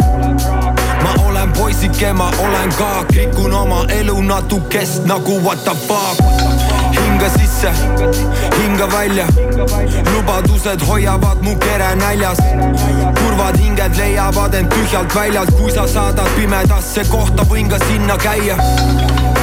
ma 1.04 1.14
olen 1.26 1.52
poisike, 1.52 2.14
ma 2.14 2.32
olen 2.40 2.74
kaak, 2.78 3.12
rikun 3.12 3.54
oma 3.54 3.86
elu 4.00 4.22
natukest 4.22 5.06
nagu 5.06 5.42
what 5.42 5.64
the 5.64 5.76
fuck 5.88 6.69
hinga 7.30 7.48
sisse, 7.48 7.72
hinga 8.58 8.88
välja. 8.88 9.28
lubadused 10.14 10.82
hoiavad 10.88 11.42
mu 11.42 11.56
kere 11.56 11.96
näljas. 11.96 12.38
kurvad 13.24 13.58
hinged 13.58 13.98
leiavad 13.98 14.54
end 14.54 14.68
tühjalt 14.74 15.16
väljalt, 15.16 15.52
kui 15.58 15.72
sa 15.72 15.88
saadad 15.88 16.30
pimedasse 16.36 17.04
kohta, 17.10 17.44
võin 17.44 17.70
ka 17.70 17.78
sinna 17.88 18.18
käia. 18.18 18.58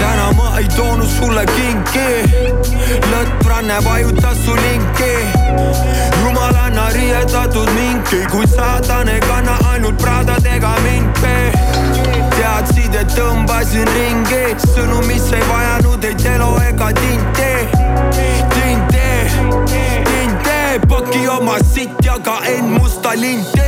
täna 0.00 0.32
ma 0.36 0.58
ei 0.58 0.68
toonud 0.76 1.08
sulle 1.08 1.44
kinki, 1.46 2.08
lõttranne 3.12 3.84
vajutas 3.84 4.38
su 4.44 4.54
linki. 4.54 5.14
jumalanna 6.24 6.88
riietatud 6.92 7.70
minki, 7.74 8.26
kuid 8.30 8.48
saatan 8.48 9.08
ei 9.08 9.20
kanna 9.20 9.58
ainult 9.72 9.96
Pradadega 9.98 10.74
minki 10.82 11.55
teadsid, 12.46 12.94
et 12.94 13.14
tõmbasin 13.16 13.88
ringi, 13.96 14.42
sõnu, 14.70 15.00
mis 15.08 15.26
ei 15.34 15.42
vajanud 15.50 16.06
ei 16.06 16.14
telo 16.22 16.52
ega 16.62 16.92
tinti. 17.00 17.50
tinte, 18.54 19.08
tinte, 20.10 20.58
paki 20.88 21.26
oma 21.38 21.58
sitt 21.74 22.04
ja 22.06 22.18
ka 22.22 22.40
end 22.54 22.76
musta 22.78 23.16
linti. 23.18 23.65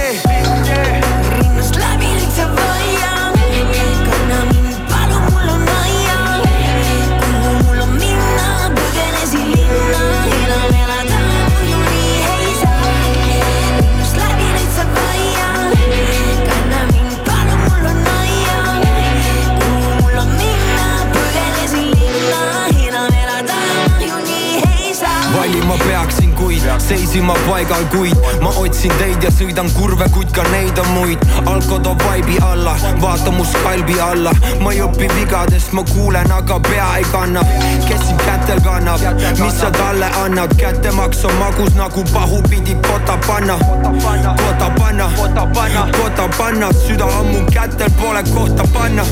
Kuid 26.89 26.99
seisin 26.99 27.25
ma 27.25 27.35
paigal, 27.47 27.85
kuid 27.93 28.17
ma 28.41 28.49
otsin 28.57 28.93
teid 28.99 29.23
ja 29.23 29.31
sõidan 29.31 29.69
kurve, 29.77 30.07
kuid 30.13 30.31
ka 30.33 30.43
neid 30.53 30.79
on 30.79 30.89
muid. 30.95 31.19
alko 31.47 31.79
toob 31.85 32.01
vaibi 32.07 32.39
alla, 32.43 32.77
vaata 33.01 33.31
mu 33.31 33.45
skalbi 33.45 34.01
alla. 34.01 34.33
ma 34.61 34.73
ei 34.73 34.81
õpi 34.81 35.09
vigadest, 35.15 35.73
ma 35.73 35.83
kuulen, 35.93 36.33
aga 36.33 36.61
pea 36.61 36.87
ei 36.97 37.05
kanna. 37.13 37.43
kes 37.89 38.01
sind 38.07 38.23
kätel 38.25 38.61
kannab, 38.65 39.05
mis 39.41 39.61
sa 39.61 39.71
talle 39.71 40.09
annad, 40.25 40.55
kättemaks 40.57 41.25
on 41.25 41.35
magus 41.35 41.75
nagu 41.75 42.05
pahupidi 42.13 42.75
kota 42.89 43.19
panna. 43.27 43.59
kota 43.59 44.71
panna, 44.79 45.89
kota 45.99 46.29
panna, 46.39 46.73
süda 46.87 47.05
on 47.05 47.27
mu 47.27 47.45
kätel, 47.53 47.91
pole 48.01 48.23
kohta 48.35 48.65
panna. 48.73 49.05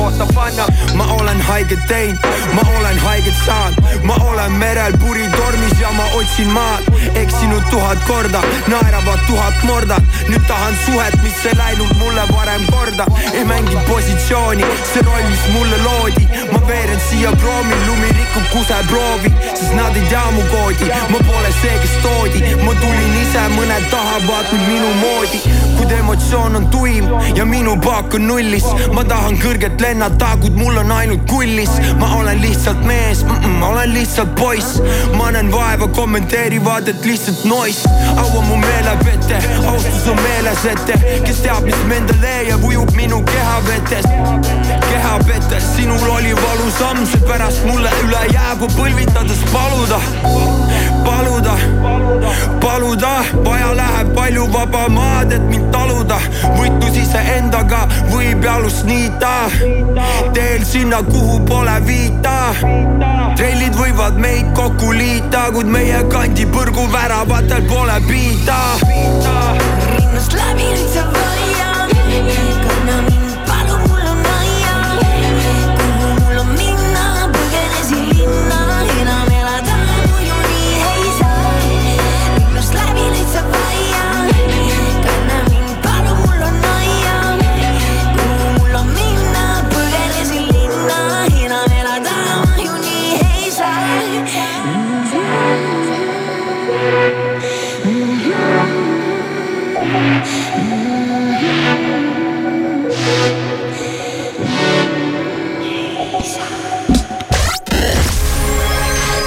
ma 0.94 1.04
olen 1.20 1.40
haiget 1.40 1.86
teinud, 1.88 2.18
ma 2.54 2.62
olen 2.78 2.98
haiget 2.98 3.36
saanud, 3.46 4.02
ma 4.02 4.16
olen 4.30 4.52
merel 4.52 4.96
puritormis 4.98 5.80
ja 5.80 5.92
ma 5.92 6.04
otsin 6.16 6.48
maad, 6.48 6.82
eksinud 7.14 7.65
tuhat 7.70 7.98
korda, 8.06 8.40
naeravad 8.66 9.20
tuhat 9.26 9.62
morda. 9.62 9.96
nüüd 10.28 10.44
tahan 10.48 10.74
suhet, 10.84 11.16
mis 11.22 11.46
ei 11.46 11.56
läinud 11.56 11.92
mulle 11.98 12.22
varem 12.32 12.66
korda. 12.70 13.06
ei 13.32 13.44
mänginud 13.44 13.84
positsiooni, 13.88 14.64
see 14.92 15.02
roll, 15.02 15.26
mis 15.30 15.44
mulle 15.52 15.78
loodi. 15.86 16.28
ma 16.52 16.60
veeren 16.68 17.00
siia 17.08 17.32
kroomil, 17.42 17.82
lumi 17.86 18.08
rikub 18.18 18.46
kuseproovi, 18.52 19.30
sest 19.54 19.74
nad 19.74 19.96
ei 19.96 20.06
tea 20.10 20.24
mu 20.36 20.42
koodi. 20.52 20.90
ma 21.10 21.18
pole 21.28 21.52
see, 21.60 21.76
kes 21.82 21.96
toodi, 22.02 22.40
ma 22.64 22.74
tulin 22.80 23.16
ise, 23.22 23.46
mõned 23.56 23.90
tahavad 23.90 24.52
mind 24.52 24.68
minu 24.68 24.94
moodi. 25.00 25.40
kuid 25.76 25.90
emotsioon 25.98 26.56
on 26.56 26.66
tuim 26.72 27.08
ja 27.34 27.44
minu 27.44 27.76
paak 27.84 28.14
on 28.14 28.26
nullis. 28.28 28.64
ma 28.92 29.04
tahan 29.04 29.38
kõrget 29.42 29.80
lennata, 29.80 30.36
kuid 30.40 30.56
mul 30.56 30.76
on 30.82 30.92
ainult 30.92 31.26
kullis. 31.30 31.70
ma 32.00 32.14
olen 32.16 32.40
lihtsalt 32.42 32.84
mees 32.84 33.24
mm, 33.24 33.30
-mm, 33.30 33.62
olen 33.70 33.94
lihtsalt 33.94 34.34
poiss. 34.34 34.80
ma 35.16 35.30
näen 35.30 35.52
vaeva, 35.52 35.88
kommenteerivad, 35.88 36.88
et 36.88 37.04
lihtsalt 37.04 37.44
nois. 37.56 37.84
au 38.18 38.38
on 38.38 38.42
mu 38.42 38.56
meelepete, 38.56 39.36
austus 39.66 40.06
on 40.10 40.16
meeles 40.26 40.64
ette, 40.72 40.94
kes 41.24 41.42
teab, 41.42 41.64
mis 41.64 41.80
menda 41.88 42.14
leiab, 42.20 42.64
ujub 42.64 42.90
minu 42.96 43.22
kehavetes. 43.24 44.06
kehavetes, 44.90 45.64
sinul 45.76 46.08
oli 46.16 46.34
valusam, 46.34 47.06
seepärast 47.12 47.64
mulle 47.64 47.90
üle 48.04 48.22
jäägu 48.32 48.68
põlvitades 48.76 49.42
paluda, 49.52 50.00
paluda, 51.04 51.56
paluda, 52.60 53.14
vaja 53.44 53.72
läheb 53.80 54.14
palju 54.14 54.48
vaba 54.52 54.88
maad, 54.88 55.32
et 55.32 55.48
mind 55.50 55.70
taluda. 55.72 56.20
võitlus 56.58 57.00
iseendaga 57.04 57.86
võib 58.12 58.44
jalust 58.44 58.84
niita, 58.84 59.34
teel 60.32 60.64
sinna, 60.64 61.02
kuhu 61.12 61.40
pole 61.48 61.80
viita. 61.86 62.36
Trellid 63.76 63.96
võivad 63.96 64.18
meid 64.20 64.54
kokku 64.56 64.92
liita, 64.92 65.50
kuid 65.52 65.66
meie 65.68 66.00
kandi 66.08 66.46
põrguväravatel 66.46 67.66
pole 67.68 68.00
piita. 68.08 68.78
rinnast 69.96 70.32
läbi 70.32 70.72
nüüd 70.72 70.90
sa 70.92 71.04
vaiad, 71.12 71.92
kanna 72.64 73.02
mind, 73.02 73.25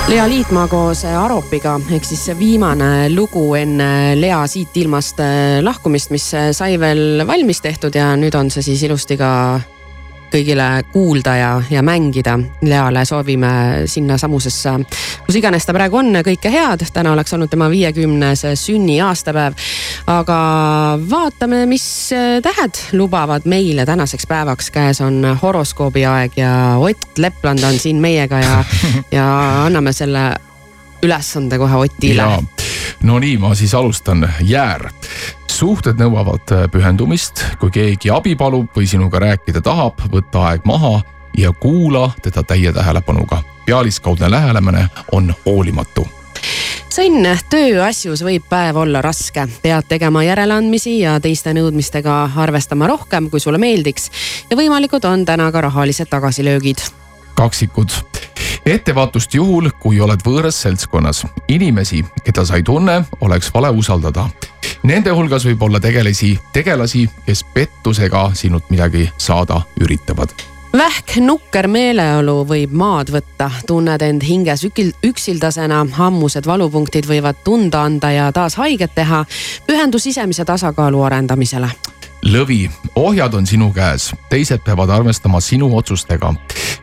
Lea 0.10 0.24
Liitmaa 0.25 0.66
koos 0.68 1.04
Aropiga. 1.06 1.75
Ehk 1.94 2.06
siis 2.08 2.24
see 2.25 2.34
viimane 2.34 3.12
lugu 3.13 3.44
enne 3.54 4.16
Lea 4.18 4.39
siit 4.50 4.74
ilmast 4.82 5.20
äh, 5.22 5.60
lahkumist, 5.62 6.10
mis 6.10 6.25
äh, 6.34 6.48
sai 6.50 6.80
veel 6.82 7.22
valmis 7.30 7.62
tehtud 7.62 7.94
ja 7.94 8.16
nüüd 8.18 8.34
on 8.34 8.50
see 8.50 8.66
siis 8.66 8.82
ilusti 8.88 9.20
ka 9.22 9.30
kõigile 10.33 10.67
kuulda 10.91 11.36
ja, 11.36 11.51
ja 11.69 11.83
mängida. 11.86 12.38
Leale 12.62 13.05
soovime 13.05 13.51
sinnasamusesse, 13.89 14.74
kus 15.25 15.39
iganes 15.39 15.65
ta 15.65 15.74
praegu 15.75 16.00
on, 16.01 16.21
kõike 16.25 16.51
head. 16.53 16.86
täna 16.93 17.13
oleks 17.13 17.33
olnud 17.33 17.50
tema 17.50 17.69
viiekümnes 17.69 18.45
sünniaastapäev. 18.59 19.53
aga 20.07 20.39
vaatame, 21.09 21.65
mis 21.65 22.09
tähed 22.43 22.83
lubavad 22.93 23.45
meile 23.45 23.86
tänaseks 23.86 24.27
päevaks. 24.27 24.71
käes 24.71 25.01
on 25.01 25.38
horoskoobi 25.41 26.05
aeg 26.05 26.38
ja 26.38 26.75
Ott 26.77 27.17
Lepland 27.17 27.63
on 27.63 27.79
siin 27.79 27.98
meiega 28.01 28.39
ja, 28.39 28.63
ja 29.17 29.25
anname 29.65 29.93
selle 29.93 30.36
ülesande 31.03 31.57
kohe 31.57 31.75
Otile. 31.75 32.24
no 33.03 33.19
nii, 33.19 33.38
ma 33.38 33.55
siis 33.55 33.74
alustan, 33.74 34.29
jäär 34.41 34.89
suhted 35.60 36.00
nõuavad 36.00 36.54
pühendumist, 36.72 37.44
kui 37.60 37.72
keegi 37.74 38.12
abi 38.16 38.36
palub 38.39 38.70
või 38.75 38.88
sinuga 38.88 39.20
rääkida 39.20 39.62
tahab, 39.66 40.00
võta 40.12 40.46
aeg 40.51 40.63
maha 40.68 41.01
ja 41.38 41.51
kuula 41.51 42.12
teda 42.24 42.44
täie 42.44 42.72
tähelepanuga. 42.74 43.44
pealiskaudne 43.66 44.32
lähenemine 44.32 44.88
on 45.12 45.34
hoolimatu 45.46 46.08
sõnn, 46.89 47.28
tööasjus 47.50 48.24
võib 48.25 48.48
päev 48.50 48.78
olla 48.82 49.01
raske, 49.01 49.46
pead 49.62 49.86
tegema 49.88 50.24
järeleandmisi 50.24 51.00
ja 51.00 51.20
teiste 51.20 51.54
nõudmistega 51.54 52.32
arvestama 52.36 52.88
rohkem, 52.88 53.30
kui 53.30 53.39
sulle 53.39 53.58
meeldiks. 53.58 54.12
ja 54.50 54.58
võimalikud 54.58 55.06
on 55.06 55.25
täna 55.25 55.51
ka 55.51 55.62
rahalised 55.62 56.10
tagasilöögid. 56.10 56.78
kaksikud, 57.36 57.92
ettevaatust 58.73 59.33
juhul, 59.33 59.69
kui 59.79 60.01
oled 60.01 60.21
võõras 60.25 60.61
seltskonnas. 60.61 61.25
inimesi, 61.47 62.03
keda 62.23 62.45
sa 62.45 62.55
ei 62.55 62.63
tunne, 62.63 63.03
oleks 63.21 63.53
vale 63.53 63.69
usaldada. 63.69 64.29
Nende 64.83 65.11
hulgas 65.11 65.45
võib 65.45 65.63
olla 65.63 65.79
tegelasi, 65.79 66.39
tegelasi, 66.53 67.09
kes 67.25 67.43
pettusega 67.53 68.31
sinult 68.33 68.69
midagi 68.69 69.09
saada 69.17 69.61
üritavad 69.81 70.33
vähk 70.77 71.17
nukker 71.25 71.67
meeleolu 71.67 72.43
võib 72.47 72.73
maad 72.77 73.09
võtta, 73.13 73.49
tunned 73.67 74.01
end 74.05 74.23
hinges 74.23 74.63
ükil, 74.67 74.91
üksildasena, 75.05 75.81
ammused 75.97 76.45
valupunktid 76.45 77.07
võivad 77.09 77.41
tunda 77.43 77.83
anda 77.88 78.11
ja 78.11 78.31
taas 78.31 78.55
haiget 78.55 78.93
teha. 78.95 79.25
pühendu 79.67 79.99
sisemise 79.99 80.45
tasakaalu 80.45 81.01
arendamisele. 81.03 81.69
Lõvi, 82.25 82.69
ohjad 82.95 83.33
on 83.33 83.47
sinu 83.47 83.71
käes, 83.75 84.11
teised 84.29 84.63
peavad 84.65 84.89
arvestama 84.89 85.41
sinu 85.41 85.69
otsustega. 85.77 86.33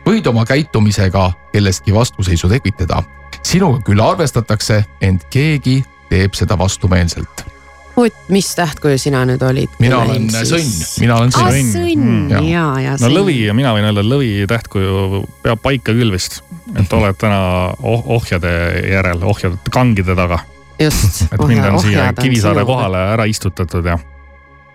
võid 0.05 0.27
oma 0.27 0.45
käitumisega 0.45 1.31
kellestki 1.53 1.93
vastuseisu 1.93 2.49
tekitada. 2.49 3.03
sinuga 3.43 3.81
küll 3.81 4.01
arvestatakse, 4.01 4.83
ent 5.01 5.27
keegi 5.29 5.83
teeb 6.09 6.33
seda 6.33 6.57
vastumeelselt 6.57 7.57
Ott, 7.97 8.29
mis 8.29 8.49
tähtkuju 8.55 8.97
sina 9.01 9.23
nüüd 9.25 9.41
olid? 9.41 9.71
mina 9.81 10.03
olen 10.03 10.27
sõnn, 10.29 10.73
mina 11.01 11.15
olen 11.17 11.31
sõnn. 11.33 11.47
aa, 11.47 11.61
sõnn 11.71 12.03
mm. 12.03 12.27
ja, 12.29 12.41
ja, 12.45 12.65
ja. 12.83 12.91
no 13.01 13.09
lõvi 13.09 13.39
ja 13.47 13.55
mina 13.57 13.71
võin 13.73 13.87
öelda, 13.89 14.03
lõvi 14.05 14.45
tähtkuju 14.49 15.23
peab 15.41 15.63
paika 15.63 15.95
küll 15.97 16.13
vist. 16.13 16.43
et 16.77 16.93
oled 16.93 17.17
täna 17.17 17.39
oh 17.81 18.05
ohjade 18.19 18.51
järel, 18.91 19.25
ohjade 19.25 19.57
kangide 19.73 20.13
taga. 20.17 20.43
just. 20.77 21.23
et 21.25 21.41
mind 21.41 21.65
on 21.71 21.79
siia 21.81 22.11
Kivisaare 22.19 22.67
kohale 22.69 23.01
ära 23.15 23.25
istutatud 23.25 23.89
ja. 23.89 23.97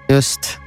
Just 0.09 0.63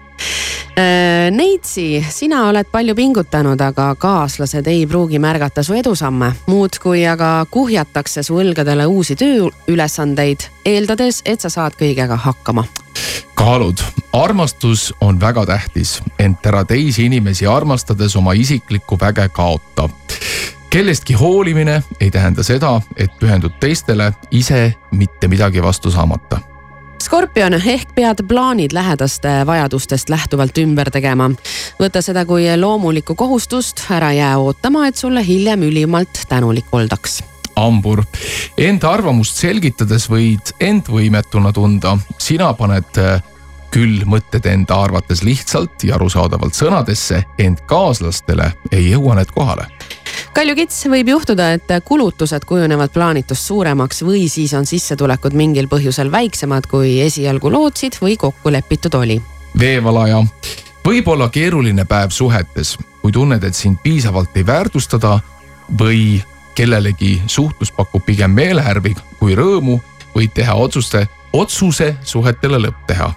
Äh, 0.77 1.31
Neitsi, 1.31 2.05
sina 2.09 2.47
oled 2.49 2.67
palju 2.71 2.95
pingutanud, 2.95 3.61
aga 3.61 3.93
kaaslased 3.95 4.67
ei 4.67 4.85
pruugi 4.87 5.19
märgata 5.19 5.63
su 5.63 5.73
edusamme. 5.73 6.33
muudkui 6.47 7.07
aga 7.07 7.45
kuhjatakse 7.51 8.23
su 8.23 8.35
õlgadele 8.39 8.85
uusi 8.85 9.15
tööülesandeid, 9.15 10.49
eeldades, 10.65 11.21
et 11.25 11.41
sa 11.41 11.49
saad 11.49 11.77
kõigega 11.79 12.15
hakkama. 12.15 12.65
kaalud, 13.33 13.79
armastus 14.13 14.93
on 15.01 15.19
väga 15.19 15.45
tähtis, 15.45 16.01
ent 16.19 16.45
ära 16.45 16.65
teisi 16.65 17.05
inimesi 17.05 17.47
armastades 17.47 18.15
oma 18.15 18.33
isiklikku 18.33 18.97
väge 18.99 19.29
kaota 19.29 19.89
kellestki 20.69 21.13
hoolimine 21.13 21.83
ei 21.99 22.11
tähenda 22.11 22.43
seda, 22.43 22.81
et 22.97 23.11
pühendud 23.19 23.55
teistele 23.59 24.11
ise 24.31 24.73
mitte 24.91 25.27
midagi 25.27 25.63
vastu 25.63 25.91
saamata 25.91 26.54
skorpion 27.05 27.53
ehk 27.53 27.91
pead 27.95 28.23
plaanid 28.27 28.73
lähedaste 28.73 29.43
vajadustest 29.45 30.09
lähtuvalt 30.09 30.57
ümber 30.57 30.89
tegema. 30.91 31.29
võta 31.79 32.01
seda 32.01 32.25
kui 32.25 32.47
loomulikku 32.57 33.15
kohustust, 33.15 33.83
ära 33.93 34.11
jää 34.15 34.37
ootama, 34.41 34.87
et 34.87 34.97
sulle 34.97 35.25
hiljem 35.25 35.67
ülimalt 35.69 36.25
tänulik 36.29 36.73
oldaks 36.73 37.21
hambur. 37.55 38.03
Enda 38.57 38.89
arvamust 38.91 39.37
selgitades 39.39 40.09
võid 40.11 40.51
end 40.59 40.89
võimetuna 40.91 41.53
tunda, 41.55 41.95
sina 42.19 42.49
paned 42.53 42.99
küll 43.75 44.05
mõtted 44.07 44.45
enda 44.47 44.77
arvates 44.85 45.21
lihtsalt 45.25 45.83
ja 45.83 45.97
arusaadavalt 45.97 46.55
sõnadesse, 46.55 47.21
ent 47.43 47.65
kaaslastele 47.67 48.51
ei 48.71 48.91
jõua 48.93 49.17
need 49.19 49.31
kohale. 49.35 49.67
Kalju 50.35 50.55
Kits, 50.55 50.77
võib 50.91 51.09
juhtuda, 51.11 51.49
et 51.55 51.71
kulutused 51.83 52.45
kujunevad 52.47 52.93
plaanitust 52.95 53.47
suuremaks 53.49 54.03
või 54.07 54.25
siis 54.31 54.53
on 54.55 54.67
sissetulekud 54.67 55.35
mingil 55.35 55.67
põhjusel 55.71 56.11
väiksemad, 56.11 56.69
kui 56.71 56.99
esialgu 57.03 57.51
lootsid 57.51 57.99
või 58.01 58.15
kokku 58.19 58.51
lepitud 58.51 58.95
oli. 58.95 59.19
veevalaja, 59.59 60.23
võib 60.85 61.07
olla 61.07 61.29
keeruline 61.29 61.85
päev 61.85 62.15
suhetes, 62.15 62.77
kui 63.01 63.11
tunned, 63.11 63.43
et 63.43 63.55
sind 63.55 63.79
piisavalt 63.83 64.37
ei 64.37 64.45
väärtustada 64.47 65.19
või 65.79 66.23
kellelegi 66.55 67.21
suhtlus 67.27 67.71
pakub 67.71 68.05
pigem 68.05 68.31
meelehärmi 68.31 68.95
kui 69.19 69.35
rõõmu, 69.35 69.81
võid 70.15 70.31
teha 70.33 70.55
otsuste, 70.55 71.07
otsuse 71.33 71.95
suhetele 72.03 72.59
lõpp 72.67 72.87
teha 72.87 73.11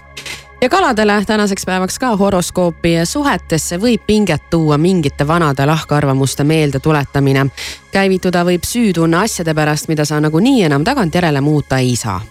ja 0.61 0.69
kaladele 0.69 1.23
tänaseks 1.25 1.65
päevaks 1.65 1.99
ka 1.99 2.15
horoskoopi 2.15 2.89
suhetesse 3.03 3.77
võib 3.77 4.03
pinget 4.07 4.49
tuua 4.49 4.77
mingite 4.77 5.27
vanade 5.27 5.65
lahkarvamuste 5.65 6.43
meeldetuletamine. 6.43 7.45
käivituda 7.91 8.43
võib 8.45 8.63
süütunne 8.63 9.17
asjade 9.17 9.53
pärast, 9.53 9.87
mida 9.87 10.05
sa 10.05 10.19
nagunii 10.19 10.63
enam 10.63 10.83
tagantjärele 10.83 11.41
muuta 11.41 11.77
ei 11.77 11.95
saa. 11.95 12.21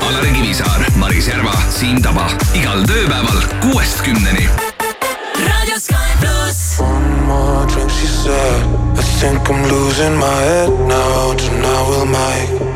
Alari 0.00 0.30
Kivisaar, 0.30 0.84
Maris 0.96 1.28
Järva, 1.28 1.54
Siim 1.70 2.02
Taba 2.02 2.28
igal 2.54 2.84
tööpäeval 2.84 3.40
kuuest 3.62 4.00
kümneni. 4.02 4.48
raadio 5.48 5.80
Sky 5.80 6.12
pluss. 6.20 6.80
One 6.80 7.26
more 7.26 7.66
drink 7.66 7.90
she 7.90 8.06
said, 8.06 8.62
I 8.98 9.02
think 9.20 9.48
I 9.48 9.52
m 9.52 9.68
losing 9.68 10.16
my 10.18 10.40
head 10.44 10.70
now, 10.88 11.34
tonight 11.34 11.88
we'll 11.88 12.06
make 12.06 12.75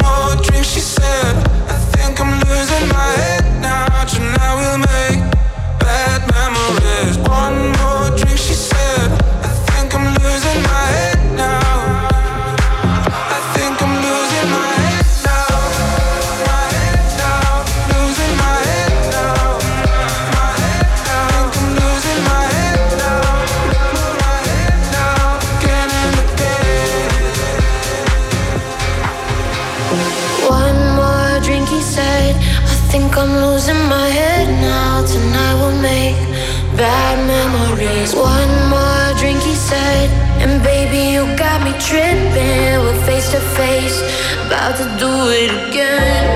about 44.51 44.75
to 44.75 44.83
do 44.99 45.07
it 45.29 45.49
again, 45.69 46.27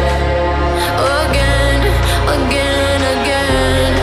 again, 1.28 1.82
again, 2.36 3.01
again. 3.15 3.93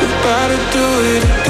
We're 0.00 0.18
about 0.18 0.48
to 0.48 0.58
do 0.74 0.86
it 1.14 1.22
again, 1.22 1.49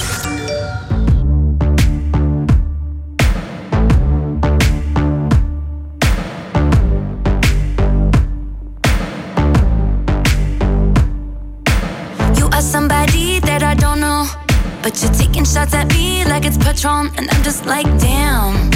Patron, 16.81 17.11
and 17.15 17.29
I'm 17.29 17.43
just 17.43 17.67
like, 17.67 17.85
damn. 17.99 18.71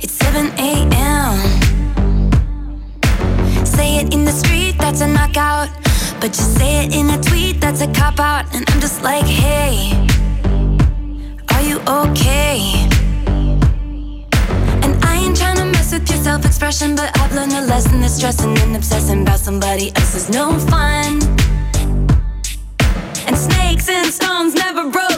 It's 0.00 0.14
7 0.14 0.46
a.m. 0.58 1.36
Say 3.66 3.96
it 3.98 4.14
in 4.14 4.24
the 4.24 4.32
street, 4.32 4.76
that's 4.78 5.02
a 5.02 5.06
knockout. 5.06 5.68
But 6.18 6.28
you 6.28 6.44
say 6.44 6.86
it 6.86 6.94
in 6.94 7.10
a 7.10 7.20
tweet, 7.20 7.60
that's 7.60 7.82
a 7.82 7.92
cop 7.92 8.18
out. 8.20 8.46
And 8.54 8.64
I'm 8.70 8.80
just 8.80 9.02
like, 9.02 9.26
hey, 9.26 9.92
are 11.52 11.60
you 11.60 11.78
okay? 12.00 12.88
And 14.82 15.04
I 15.04 15.20
ain't 15.22 15.36
trying 15.36 15.58
to 15.58 15.66
mess 15.66 15.92
with 15.92 16.08
your 16.08 16.22
self 16.22 16.46
expression, 16.46 16.96
but 16.96 17.10
I've 17.18 17.34
learned 17.34 17.52
a 17.52 17.66
lesson 17.66 18.00
that 18.00 18.08
stressing 18.08 18.56
and 18.60 18.74
obsessing 18.74 19.20
about 19.22 19.40
somebody 19.40 19.92
else 19.94 20.14
is 20.14 20.30
no 20.30 20.58
fun. 20.58 21.20
And 23.26 23.36
snakes 23.36 23.90
and 23.90 24.06
stones 24.06 24.54
never 24.54 24.88
broke 24.88 25.17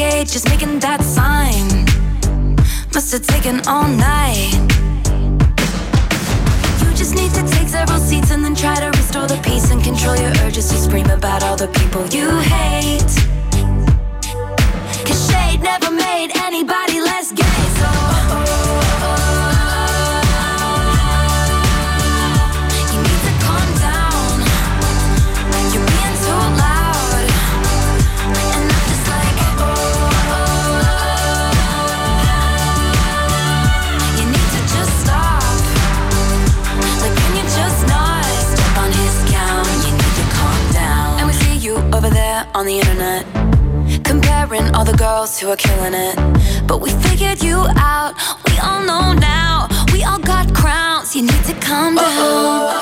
age, 0.00 0.32
just 0.32 0.48
making 0.48 0.78
that 0.80 1.02
sign. 1.02 1.84
Must 2.94 3.12
have 3.12 3.26
taken 3.26 3.60
all 3.66 3.88
night. 3.88 4.54
You 6.80 6.94
just 6.94 7.14
need 7.14 7.32
to 7.34 7.42
take 7.46 7.68
several 7.68 7.98
seats 7.98 8.30
and 8.30 8.44
then 8.44 8.54
try 8.54 8.76
to 8.76 8.86
restore 8.86 9.26
the 9.26 9.40
peace 9.42 9.70
and 9.70 9.82
control 9.82 10.16
your 10.16 10.32
urges 10.44 10.68
to 10.70 10.76
scream 10.76 11.10
about 11.10 11.42
all 11.42 11.56
the 11.56 11.68
people 11.68 12.06
you 12.08 12.28
hate. 12.38 13.12
Cause 15.06 15.28
shade 15.30 15.60
never 15.60 15.90
made 15.90 16.30
anybody 16.36 16.93
on 42.64 42.70
the 42.70 42.78
internet. 42.78 43.24
Comparing 44.04 44.74
all 44.74 44.84
the 44.84 44.96
girls 44.96 45.38
who 45.38 45.50
are 45.50 45.56
killing 45.56 45.94
it. 45.94 46.16
But 46.66 46.80
we 46.80 46.90
figured 46.90 47.42
you 47.42 47.58
out. 47.76 48.14
We 48.48 48.58
all 48.58 48.82
know 48.82 49.12
now. 49.12 49.68
We 49.92 50.02
all 50.02 50.18
got 50.18 50.54
crowns. 50.54 51.14
You 51.14 51.22
need 51.22 51.44
to 51.44 51.54
calm 51.60 51.94
down. 51.94 52.72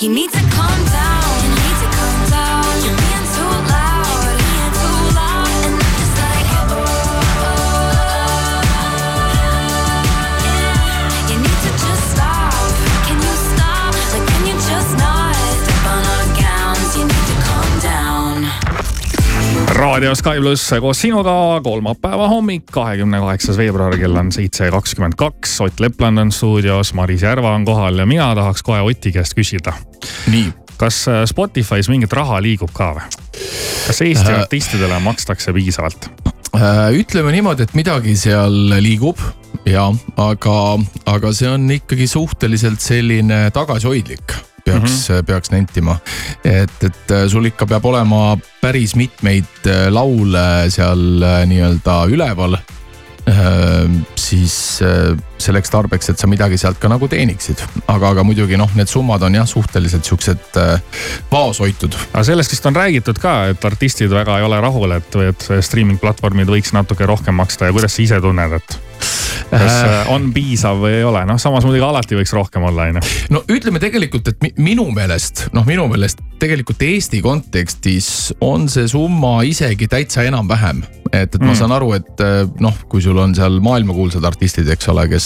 You 0.00 0.12
need 0.12 0.30
to 0.32 0.42
calm 0.50 0.75
raadio 19.76 20.14
Sky 20.14 20.40
pluss 20.40 20.70
koos 20.80 21.00
sinuga 21.00 21.60
kolmapäeva 21.64 22.28
hommik, 22.28 22.64
kahekümne 22.72 23.18
kaheksas 23.20 23.58
veebruar, 23.60 23.96
kell 24.00 24.16
on 24.16 24.30
seitse 24.32 24.70
kakskümmend 24.72 25.16
kaks. 25.20 25.58
Ott 25.60 25.80
Lepland 25.80 26.18
on 26.18 26.32
stuudios, 26.32 26.94
Maris 26.94 27.22
Järva 27.22 27.52
on 27.54 27.64
kohal 27.64 27.98
ja 27.98 28.06
mina 28.06 28.30
tahaks 28.34 28.62
kohe 28.62 28.80
Oti 28.80 29.12
käest 29.12 29.36
küsida. 29.36 29.72
nii 30.30 30.52
kas 30.76 31.06
äh, 31.08 31.22
Spotify's 31.24 31.88
mingit 31.88 32.12
raha 32.12 32.40
liigub 32.44 32.72
ka 32.76 32.90
või? 32.98 33.06
kas 33.86 34.00
Eesti 34.04 34.32
Äh. 34.32 34.40
artistidele 34.40 34.98
makstakse 35.00 35.52
piisavalt? 35.52 36.10
Äh, 36.56 36.92
ütleme 37.00 37.32
niimoodi, 37.32 37.62
et 37.64 37.74
midagi 37.74 38.16
seal 38.16 38.52
liigub 38.80 39.20
ja, 39.66 39.86
aga, 40.16 40.58
aga 41.06 41.32
see 41.32 41.48
on 41.48 41.64
ikkagi 41.70 42.06
suhteliselt 42.06 42.80
selline 42.80 43.46
tagasihoidlik 43.56 44.36
peaks 44.66 45.08
mm, 45.08 45.14
-hmm. 45.14 45.26
peaks 45.26 45.50
nentima. 45.50 45.98
et, 46.44 46.84
et 46.84 47.10
äh, 47.10 47.26
sul 47.30 47.46
ikka 47.48 47.66
peab 47.66 47.84
olema 47.84 48.36
päris 48.60 48.96
mitmeid 48.98 49.66
äh, 49.66 49.86
laule 49.90 50.70
seal 50.70 51.22
nii-öelda 51.46 52.04
üleval. 52.10 52.58
siis 54.14 54.78
selleks 55.38 55.70
tarbeks, 55.70 56.08
et 56.10 56.18
sa 56.18 56.26
midagi 56.30 56.56
sealt 56.60 56.78
ka 56.80 56.88
nagu 56.88 57.08
teeniksid, 57.12 57.60
aga, 57.92 58.10
aga 58.14 58.24
muidugi 58.24 58.56
noh, 58.56 58.70
need 58.78 58.88
summad 58.88 59.22
on 59.26 59.34
jah, 59.36 59.46
suhteliselt 59.48 60.04
siuksed 60.08 60.56
äh, 60.62 60.80
vaoshoitud 61.32 61.94
aga 62.12 62.24
sellest 62.24 62.54
vist 62.54 62.66
on 62.70 62.76
räägitud 62.76 63.20
ka, 63.22 63.36
et 63.52 63.64
artistid 63.68 64.10
väga 64.12 64.38
ei 64.40 64.46
ole 64.48 64.60
rahul, 64.64 64.96
et, 64.96 65.16
et 65.28 65.48
streaming 65.64 66.00
platvormid 66.02 66.48
võiks 66.50 66.72
natuke 66.76 67.06
rohkem 67.06 67.36
maksta 67.36 67.68
ja 67.70 67.76
kuidas 67.76 67.96
sa 67.96 68.02
ise 68.06 68.20
tunned, 68.24 68.56
et 68.60 68.78
kas 69.50 69.70
äh, 69.70 70.08
on 70.10 70.30
piisav 70.34 70.80
või 70.82 70.96
ei 71.00 71.04
ole, 71.06 71.20
noh 71.28 71.38
samas 71.38 71.66
muidugi 71.66 71.84
alati 71.86 72.16
võiks 72.18 72.32
rohkem 72.34 72.64
olla, 72.66 72.88
on 72.90 72.98
ju. 72.98 73.14
no 73.36 73.42
ütleme 73.52 73.78
tegelikult, 73.82 74.32
et 74.32 74.40
mi- 74.42 74.54
minu 74.72 74.88
meelest, 74.94 75.46
noh, 75.54 75.66
minu 75.68 75.84
meelest 75.92 76.22
tegelikult 76.40 76.82
Eesti 76.82 77.20
kontekstis 77.24 78.08
on 78.44 78.66
see 78.72 78.88
summa 78.90 79.38
isegi 79.48 79.86
täitsa 79.88 80.24
enam-vähem. 80.28 80.82
et, 81.12 81.34
et 81.34 81.40
ma 81.40 81.52
Mm. 81.52 81.56
saan 81.56 81.72
aru, 81.72 81.92
et 81.94 82.20
noh, 82.60 82.74
kui 82.90 83.00
sul 83.00 83.16
on 83.22 83.32
seal 83.34 83.60
maailmakuulsad 83.62 84.24
artistid, 84.26 84.66
eks 84.74 84.88
ole, 84.92 85.06
kes, 85.08 85.25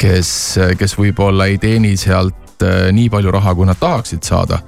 kes, 0.00 0.30
kes 0.78 0.96
võib-olla 0.98 1.46
ei 1.50 1.58
teeni 1.60 1.96
sealt 2.00 2.64
eh, 2.66 2.90
nii 2.92 3.08
palju 3.12 3.32
raha, 3.34 3.54
kui 3.54 3.68
nad 3.68 3.80
tahaksid 3.80 4.26
saada. 4.26 4.60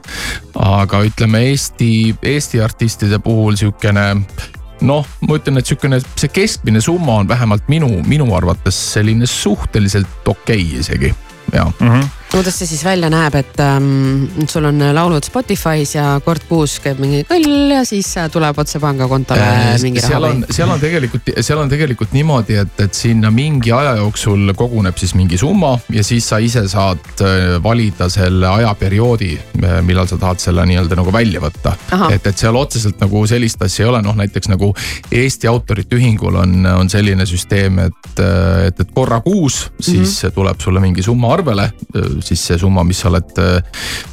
aga 0.55 1.03
ütleme 1.07 1.45
Eesti, 1.51 2.15
Eesti 2.23 2.61
artistide 2.61 3.19
puhul 3.19 3.57
sihukene 3.61 4.07
noh, 4.83 5.07
ma 5.27 5.39
ütlen, 5.39 5.61
et 5.61 5.69
sihukene 5.69 6.01
see 6.15 6.31
keskmine 6.33 6.81
summa 6.83 7.21
on 7.23 7.29
vähemalt 7.29 7.69
minu, 7.73 7.91
minu 8.07 8.29
arvates 8.37 8.79
selline 8.95 9.27
suhteliselt 9.31 10.29
okei 10.29 10.65
okay 10.67 10.81
isegi 10.81 11.15
ja 11.53 11.65
Mm 11.81 11.89
-hmm. 11.89 12.09
Kuidas 12.33 12.57
see 12.57 12.69
siis 12.71 12.83
välja 12.85 13.11
näeb, 13.13 13.35
et 13.37 13.61
ähm, 13.61 14.25
sul 14.49 14.65
on 14.65 14.81
laulud 14.97 15.25
Spotify's 15.27 15.93
ja 15.97 16.15
kord 16.25 16.47
kuus 16.49 16.79
käib 16.83 17.01
mingi 17.03 17.23
kõll 17.29 17.75
ja 17.75 17.83
siis 17.89 18.09
äh, 18.17 18.29
tuleb 18.33 18.57
otse 18.59 18.81
pangakontole 18.81 19.49
mingi 19.83 20.01
raha 20.01 20.21
või?, 20.25 20.47
seal 20.55 20.73
on 20.73 20.81
tegelikult, 20.81 21.29
seal 21.45 21.61
on 21.61 21.73
tegelikult 21.73 22.15
niimoodi, 22.17 22.57
et, 22.63 22.81
et 22.87 22.97
sinna 22.97 23.31
mingi 23.35 23.75
aja 23.77 23.99
jooksul 24.01 24.55
koguneb 24.57 24.97
siis 25.01 25.13
mingi 25.19 25.41
summa 25.41 25.75
ja 25.93 26.05
siis 26.07 26.31
sa 26.33 26.41
ise 26.41 26.65
saad 26.73 27.05
äh, 27.21 27.59
valida 27.63 28.09
selle 28.13 28.49
ajaperioodi, 28.49 29.33
millal 29.85 30.09
sa 30.09 30.17
tahad 30.21 30.41
selle 30.43 30.65
nii-öelda 30.69 30.97
nagu 30.99 31.13
välja 31.15 31.41
võtta. 31.43 31.75
Et, 32.11 32.25
et 32.27 32.39
seal 32.39 32.57
otseselt 32.59 33.01
nagu 33.03 33.23
sellist 33.29 33.61
asja 33.63 33.85
ei 33.85 33.91
ole, 33.91 34.01
noh 34.05 34.17
näiteks 34.19 34.49
nagu 34.51 34.73
Eesti 35.13 35.51
Autorite 35.51 35.99
Ühingul 35.99 36.41
on, 36.41 36.65
on 36.67 36.91
selline 36.93 37.27
süsteem, 37.29 37.79
et, 37.85 38.11
et, 38.69 38.81
et 38.81 38.97
korra 38.97 39.21
kuus 39.21 39.67
siis 39.81 40.01
mm 40.01 40.29
-hmm. 40.29 40.35
tuleb 40.35 40.61
sulle 40.61 40.81
mingi 40.81 41.03
summa 41.03 41.33
arvele, 41.37 41.71
siis 42.27 42.43
see 42.51 42.59
summa, 42.61 42.85
mis 42.87 43.03
sa 43.03 43.11
oled, 43.11 43.41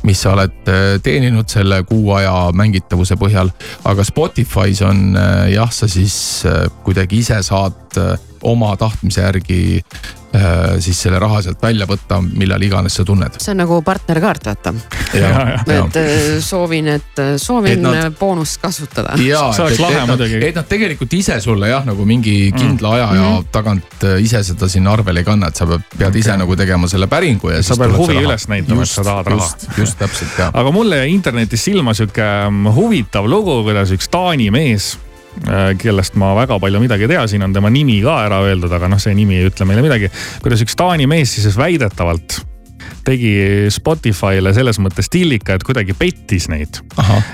mis 0.08 0.24
sa 0.24 0.34
oled 0.36 0.72
teeninud 1.04 1.50
selle 1.52 1.82
kuu 1.90 2.14
aja 2.18 2.50
mängitavuse 2.56 3.18
põhjal. 3.20 3.52
aga 3.90 4.06
Spotify's 4.08 4.82
on 4.86 5.14
jah, 5.52 5.72
sa 5.72 5.88
siis 5.88 6.46
kuidagi 6.84 7.24
ise 7.24 7.42
saad 7.46 8.00
oma 8.42 8.76
tahtmise 8.78 9.22
järgi 9.22 9.60
Äh, 10.36 10.76
siis 10.80 11.00
selle 11.02 11.18
raha 11.20 11.40
sealt 11.42 11.58
välja 11.64 11.88
võtta, 11.90 12.20
millal 12.22 12.62
iganes 12.62 12.94
sa 13.00 13.02
tunned. 13.06 13.40
see 13.42 13.50
on 13.56 13.58
nagu 13.64 13.80
partnerkaart, 13.82 14.44
vaata. 14.46 14.74
et 15.18 15.98
äh, 15.98 16.12
soovin, 16.46 16.92
et 16.94 17.18
äh, 17.18 17.32
soovin 17.42 17.80
et 17.80 17.82
nad, 17.82 18.14
boonust 18.20 18.62
kasutada. 18.62 19.16
et, 19.18 20.60
nad 20.60 20.70
tegelikult 20.70 21.18
ise 21.18 21.40
sulle 21.42 21.72
jah, 21.72 21.82
nagu 21.82 22.06
mingi 22.06 22.52
mm. 22.52 22.62
kindla 22.62 22.94
aja 23.00 23.10
mm. 23.10 23.18
ja 23.18 23.34
tagant 23.58 24.08
ise 24.22 24.44
seda 24.52 24.70
sinna 24.70 24.94
arvele 24.94 25.26
ei 25.26 25.30
kanna, 25.32 25.50
et 25.50 25.58
sa 25.58 25.66
pead, 25.66 25.90
pead 25.98 26.12
okay. 26.12 26.22
ise 26.22 26.38
nagu 26.46 26.62
tegema 26.62 26.94
selle 26.94 27.10
päringu 27.10 27.56
ja. 27.56 27.66
sa 27.66 27.82
pead 27.82 27.98
huvi 27.98 28.22
üles 28.22 28.46
näitama, 28.54 28.86
et 28.86 28.94
sa 28.94 29.10
tahad 29.10 29.34
raha. 29.34 29.52
just 29.82 29.98
täpselt 29.98 30.38
jah. 30.38 30.54
aga 30.54 30.78
mulle 30.78 31.02
jäi 31.02 31.10
internetis 31.18 31.66
silma 31.72 31.98
sihuke 31.98 32.30
mm, 32.46 32.70
huvitav 32.78 33.26
lugu, 33.26 33.64
kuidas 33.66 33.98
üks 33.98 34.14
Taani 34.14 34.54
mees 34.54 34.94
kellest 35.80 36.18
ma 36.20 36.34
väga 36.38 36.60
palju 36.60 36.82
midagi 36.84 37.06
ei 37.06 37.14
tea, 37.14 37.26
siin 37.32 37.46
on 37.46 37.54
tema 37.56 37.72
nimi 37.74 38.00
ka 38.04 38.18
ära 38.26 38.42
öeldud, 38.48 38.72
aga 38.76 38.90
noh, 38.92 39.02
see 39.02 39.16
nimi 39.18 39.40
ei 39.40 39.50
ütle 39.50 39.68
meile 39.70 39.86
midagi. 39.86 40.12
kuidas 40.44 40.64
üks 40.66 40.78
Taani 40.80 41.08
mees 41.10 41.38
siis 41.38 41.58
väidetavalt 41.60 42.42
tegi 43.10 43.34
Spotify'le 43.74 44.54
selles 44.56 44.80
mõttes 44.82 45.10
tillika, 45.12 45.56
et 45.58 45.66
kuidagi 45.66 45.96
pettis 45.98 46.48
neid. 46.52 46.82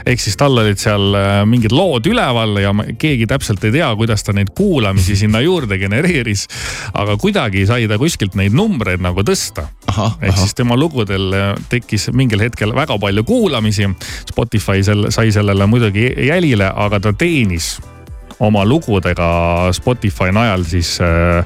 ehk 0.06 0.22
siis 0.22 0.38
tal 0.40 0.58
olid 0.62 0.80
seal 0.82 1.16
äh, 1.18 1.40
mingid 1.50 1.76
lood 1.76 2.08
üleval 2.10 2.60
ja 2.62 2.74
keegi 3.00 3.28
täpselt 3.30 3.64
ei 3.68 3.76
tea, 3.76 3.90
kuidas 4.00 4.24
ta 4.24 4.36
neid 4.36 4.54
kuulamisi 4.56 5.18
sinna 5.24 5.42
juurde 5.44 5.80
genereeris. 5.82 6.48
aga 6.94 7.18
kuidagi 7.22 7.66
sai 7.68 7.90
ta 7.92 8.00
kuskilt 8.02 8.38
neid 8.40 8.56
numbreid 8.56 9.04
nagu 9.04 9.26
tõsta. 9.26 9.70
ehk 10.22 10.38
siis 10.40 10.56
tema 10.56 10.78
lugudel 10.80 11.34
äh, 11.34 11.50
tekkis 11.70 12.10
mingil 12.14 12.44
hetkel 12.46 12.76
väga 12.76 13.00
palju 13.00 13.24
kuulamisi. 13.24 13.90
Spotify 14.30 14.84
sel, 14.84 15.10
sai 15.14 15.32
sellele 15.36 15.68
muidugi 15.70 16.08
jälile, 16.28 16.72
aga 16.76 17.00
ta 17.00 17.14
teenis 17.14 17.76
oma 18.40 18.66
lugudega 18.66 19.70
Spotify 19.74 20.32
najal 20.36 20.64
siis, 20.68 20.98
äh, 21.02 21.46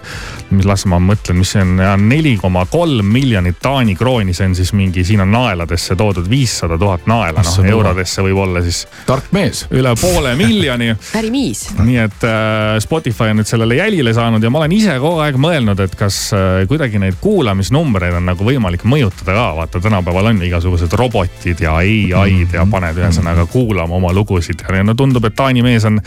mis 0.50 0.66
las 0.66 0.86
ma 0.90 0.98
mõtlen, 1.04 1.38
mis 1.40 1.54
see 1.54 1.62
on, 1.62 1.78
neli 2.10 2.36
koma 2.42 2.66
kolm 2.70 3.12
miljonit 3.14 3.60
Taani 3.62 3.96
krooni, 3.96 4.34
see 4.34 4.48
on 4.50 4.56
siis 4.58 4.72
mingi, 4.74 5.04
siin 5.06 5.22
on 5.22 5.32
naeladesse 5.34 5.96
toodud 6.00 6.30
viissada 6.30 6.78
tuhat 6.80 7.06
naela, 7.10 7.44
noh 7.46 7.70
eurodesse 7.70 8.24
võib 8.26 8.42
olla 8.46 8.64
siis. 8.66 8.86
tark 9.06 9.30
mees. 9.36 9.66
üle 9.76 9.94
poole 10.00 10.34
miljoni 10.40 10.94
pärimees. 11.16 11.68
nii 11.78 12.00
et 12.06 12.26
äh, 12.28 12.80
Spotify 12.84 13.34
on 13.34 13.42
nüüd 13.42 13.50
sellele 13.50 13.78
jälile 13.78 14.14
saanud 14.18 14.44
ja 14.44 14.50
ma 14.54 14.64
olen 14.64 14.74
ise 14.78 14.98
kogu 15.02 15.22
aeg 15.26 15.38
mõelnud, 15.42 15.84
et 15.86 15.96
kas 16.00 16.22
äh, 16.34 16.64
kuidagi 16.70 17.02
neid 17.02 17.20
kuulamisnumbreid 17.22 18.18
on 18.18 18.30
nagu 18.32 18.50
võimalik 18.50 18.86
mõjutada 18.90 19.38
ka, 19.38 19.48
vaata 19.62 19.84
tänapäeval 19.84 20.32
on 20.34 20.42
igasugused 20.50 20.94
robotid 20.98 21.62
ja 21.62 21.78
ai-d 21.80 22.58
ja 22.58 22.66
paned 22.70 22.98
ühesõnaga 22.98 23.46
kuulama 23.52 24.00
oma 24.00 24.14
lugusid 24.16 24.66
ja 24.66 24.84
no 24.84 24.96
tundub, 24.98 25.26
et 25.30 25.38
Taani 25.38 25.64
mees 25.66 25.86
on 25.88 26.00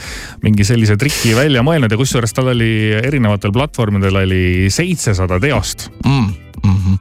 mingi 0.43 0.65
sellise 0.73 0.97
triki 1.01 1.37
välja 1.37 1.65
mõelnud 1.67 1.93
ja 1.93 2.01
kusjuures 2.01 2.33
tal 2.37 2.53
oli 2.55 2.73
erinevatel 3.03 3.53
platvormidel 3.53 4.23
oli 4.25 4.47
seitsesada 4.73 5.41
teost 5.43 5.91
mm 6.05 6.53
mm 6.63 6.77
-hmm. 6.77 6.99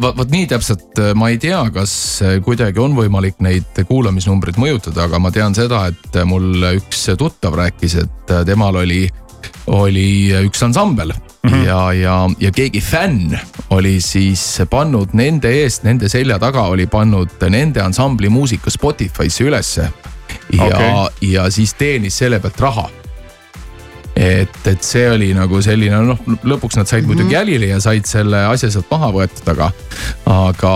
vot, 0.00 0.16
vot 0.16 0.30
nii 0.30 0.46
täpselt 0.46 0.98
äh, 0.98 1.14
ma 1.14 1.28
ei 1.28 1.38
tea, 1.38 1.70
kas 1.70 2.22
äh, 2.22 2.42
kuidagi 2.42 2.80
on 2.80 2.96
võimalik 2.96 3.40
neid 3.40 3.82
kuulamisnumbreid 3.88 4.56
mõjutada, 4.56 5.04
aga 5.04 5.18
ma 5.18 5.30
tean 5.30 5.54
seda, 5.54 5.86
et 5.86 6.16
äh, 6.16 6.24
mul 6.24 6.62
üks 6.76 7.06
tuttav 7.18 7.54
rääkis, 7.54 7.96
et 8.02 8.32
temal 8.46 8.76
oli, 8.76 9.08
oli 9.66 10.32
üks 10.46 10.62
ansambel 10.64 11.12
mm 11.12 11.50
-hmm. 11.50 11.66
ja, 11.66 11.92
ja, 11.92 12.16
ja 12.40 12.52
keegi 12.52 12.80
fänn 12.80 13.38
oli 13.70 14.00
siis 14.00 14.62
pannud 14.70 15.12
nende 15.12 15.50
eest, 15.62 15.82
nende 15.82 16.08
selja 16.08 16.38
taga 16.38 16.62
oli 16.62 16.86
pannud 16.86 17.48
nende 17.48 17.82
ansambli 17.82 18.28
muusika 18.28 18.70
Spotify'sse 18.70 19.44
ülesse. 19.44 19.92
ja 20.52 20.64
okay., 20.64 21.30
ja 21.32 21.50
siis 21.50 21.74
teenis 21.74 22.18
selle 22.18 22.38
pealt 22.40 22.60
raha 22.60 22.88
et, 24.16 24.66
et 24.66 24.84
see 24.84 25.06
oli 25.10 25.32
nagu 25.36 25.60
selline 25.64 26.02
noh, 26.04 26.20
lõpuks 26.44 26.76
nad 26.76 26.88
said 26.88 27.02
mm 27.02 27.10
-hmm. 27.10 27.14
muidugi 27.14 27.34
jälile 27.34 27.66
ja 27.72 27.80
said 27.80 28.06
selle 28.06 28.44
asja 28.46 28.70
sealt 28.70 28.90
maha 28.90 29.12
võetud, 29.12 29.48
aga, 29.54 29.70
aga, 30.26 30.74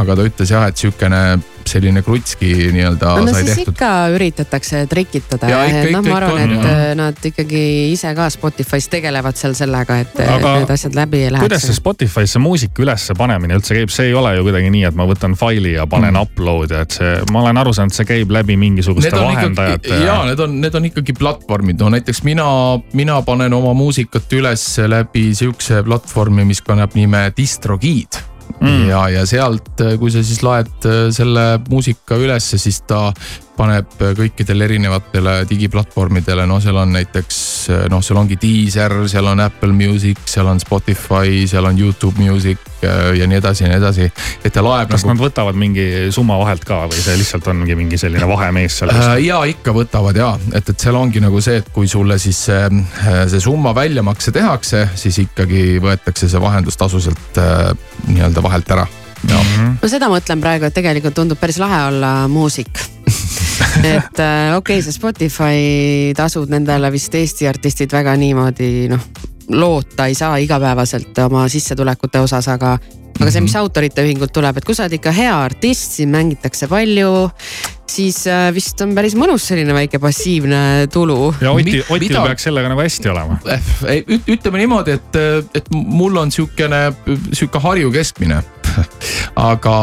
aga 0.00 0.16
ta 0.16 0.28
ütles 0.30 0.50
jah, 0.50 0.68
et 0.68 0.76
sihukene 0.76 1.38
selline 1.70 2.02
krutski 2.04 2.50
nii-öelda 2.74 3.14
no, 3.18 3.26
sai 3.32 3.44
siis 3.44 3.60
tehtud. 3.60 3.74
ikka 3.74 3.90
üritatakse 4.14 4.84
trikitada, 4.90 5.50
noh, 5.92 6.00
ma 6.06 6.16
arvan, 6.18 6.40
et 6.44 6.56
on, 6.58 6.68
äh, 6.70 6.82
nad 6.98 7.28
ikkagi 7.30 7.62
ise 7.92 8.12
ka 8.16 8.28
Spotify's 8.32 8.88
tegelevad 8.92 9.38
seal 9.38 9.56
sellega, 9.58 9.98
et 10.04 10.20
Aga 10.24 10.54
need 10.60 10.74
asjad 10.74 10.98
läbi 10.98 11.24
ei 11.26 11.32
läheks. 11.34 11.46
kuidas 11.46 11.66
see 11.68 11.78
Spotify'sse 11.78 12.42
muusika 12.42 12.84
ülesse 12.84 13.16
panemine 13.18 13.58
üldse 13.58 13.76
käib, 13.78 13.92
see 13.94 14.10
ei 14.10 14.18
ole 14.18 14.34
ju 14.38 14.46
kuidagi 14.48 14.72
nii, 14.74 14.84
et 14.90 14.98
ma 14.98 15.08
võtan 15.08 15.36
faili 15.38 15.74
ja 15.76 15.86
panen 15.90 16.14
mm. 16.14 16.26
upload'i, 16.28 16.78
et 16.82 16.98
see, 16.98 17.14
ma 17.32 17.44
olen 17.44 17.62
aru 17.64 17.74
saanud, 17.76 17.96
see 17.96 18.08
käib 18.08 18.34
läbi 18.34 18.58
mingisuguste 18.60 19.14
vahendajate. 19.14 20.02
ja 20.04 20.20
need 20.28 20.44
on, 20.44 20.60
need 20.64 20.78
on 20.78 20.90
ikkagi 20.90 21.16
platvormid, 21.18 21.80
no 21.80 21.90
näiteks 21.94 22.24
mina, 22.26 22.46
mina 22.92 23.20
panen 23.26 23.56
oma 23.56 23.74
muusikat 23.76 24.38
üles 24.38 24.68
läbi 24.90 25.30
sihukese 25.34 25.82
platvormi, 25.86 26.46
mis 26.48 26.62
kannab 26.64 26.96
nime 26.98 27.26
DistroKid 27.36 28.33
mm. 28.60 28.84
ja, 28.88 29.02
ja 29.12 29.24
sealt, 29.28 29.82
kui 30.00 30.12
sa 30.12 30.22
siis 30.24 30.42
laed 30.44 30.88
äh, 30.88 31.06
selle 31.14 31.46
muusika 31.68 32.18
ülesse, 32.20 32.58
siis 32.60 32.82
ta 32.88 33.08
paneb 33.56 33.98
kõikidele 34.18 34.66
erinevatele 34.68 35.34
digiplatvormidele, 35.50 36.46
no 36.50 36.60
seal 36.62 36.78
on 36.80 36.94
näiteks 36.96 37.40
noh, 37.90 38.02
seal 38.04 38.18
ongi 38.20 38.36
Deezer, 38.40 38.94
seal 39.10 39.28
on 39.30 39.42
Apple 39.44 39.72
Music, 39.76 40.20
seal 40.28 40.48
on 40.50 40.60
Spotify, 40.60 41.44
seal 41.50 41.68
on 41.68 41.78
Youtube 41.78 42.20
Music 42.20 42.58
äh, 42.84 43.12
ja 43.18 43.28
nii 43.30 43.38
edasi 43.40 43.64
ja 43.64 43.70
nii 43.70 43.78
edasi. 43.78 44.08
et 44.44 44.52
ta 44.52 44.64
laeb. 44.64 44.90
kas 44.90 45.04
nagu... 45.04 45.14
nad 45.14 45.24
võtavad 45.26 45.58
mingi 45.58 45.86
summa 46.14 46.38
vahelt 46.40 46.66
ka 46.68 46.84
või 46.90 47.00
see 47.04 47.16
lihtsalt 47.20 47.48
ongi 47.52 47.78
mingi 47.78 48.00
selline 48.00 48.28
vahemees 48.28 48.80
seal 48.80 48.94
äh,? 48.94 49.14
ja 49.26 49.40
ikka 49.48 49.74
võtavad 49.76 50.18
ja, 50.18 50.32
et, 50.52 50.68
et 50.74 50.86
seal 50.86 50.98
ongi 50.98 51.22
nagu 51.24 51.40
see, 51.44 51.60
et 51.62 51.70
kui 51.74 51.88
sulle 51.90 52.18
siis 52.22 52.44
see, 52.50 52.66
äh, 53.04 53.22
see 53.30 53.42
summa 53.44 53.74
väljamakse 53.76 54.34
tehakse, 54.34 54.88
siis 54.98 55.22
ikkagi 55.26 55.80
võetakse 55.84 56.28
see 56.30 56.42
vahendustasu 56.42 57.02
sealt 57.06 57.40
äh, 57.40 57.72
nii-öelda 58.10 58.44
vahelt 58.44 58.76
ära 58.76 58.88
Mm 59.32 59.54
-hmm. 59.56 59.76
ma 59.82 59.88
seda 59.88 60.08
mõtlen 60.12 60.40
praegu, 60.40 60.64
et 60.64 60.74
tegelikult 60.74 61.14
tundub 61.14 61.40
päris 61.40 61.58
lahe 61.58 61.86
olla 61.88 62.28
muusik 62.28 62.78
et 63.96 64.18
äh, 64.18 64.56
okei 64.56 64.78
okay,, 64.78 64.82
see 64.82 64.92
Spotify 64.92 66.12
tasud 66.16 66.50
nendele 66.50 66.90
vist 66.92 67.14
Eesti 67.14 67.48
artistid 67.48 67.92
väga 67.92 68.16
niimoodi 68.16 68.88
noh, 68.92 69.06
loota 69.48 70.06
ei 70.06 70.14
saa 70.14 70.36
igapäevaselt 70.36 71.18
oma 71.26 71.48
sissetulekute 71.48 72.20
osas, 72.20 72.48
aga 72.48 72.78
aga 73.20 73.30
see, 73.30 73.44
mis 73.44 73.54
mhm. 73.54 73.60
autorite 73.62 74.04
ühingult 74.04 74.32
tuleb, 74.34 74.58
et 74.58 74.66
kui 74.66 74.76
sa 74.76 74.86
oled 74.86 74.96
ikka 74.98 75.12
hea 75.14 75.34
artist, 75.34 75.98
siin 75.98 76.10
mängitakse 76.10 76.66
palju, 76.70 77.12
siis 77.90 78.24
äh, 78.30 78.48
vist 78.54 78.80
on 78.82 78.94
päris 78.96 79.14
mõnus 79.18 79.46
selline 79.50 79.76
väike 79.76 80.00
passiivne 80.02 80.88
tulu. 80.92 81.30
ja 81.40 81.52
Oti, 81.54 81.78
Otil 81.88 82.08
Mida? 82.08 82.24
peaks 82.26 82.48
sellega 82.48 82.72
nagu 82.72 82.82
hästi 82.82 83.12
olema. 83.12 83.38
ütleme 84.34 84.64
niimoodi, 84.64 84.98
et, 84.98 85.20
et 85.54 85.70
mul 85.74 86.18
on 86.24 86.34
sihukene, 86.34 86.86
sihuke 87.32 87.62
Harju 87.62 87.94
keskmine 87.94 88.42
aga, 89.50 89.76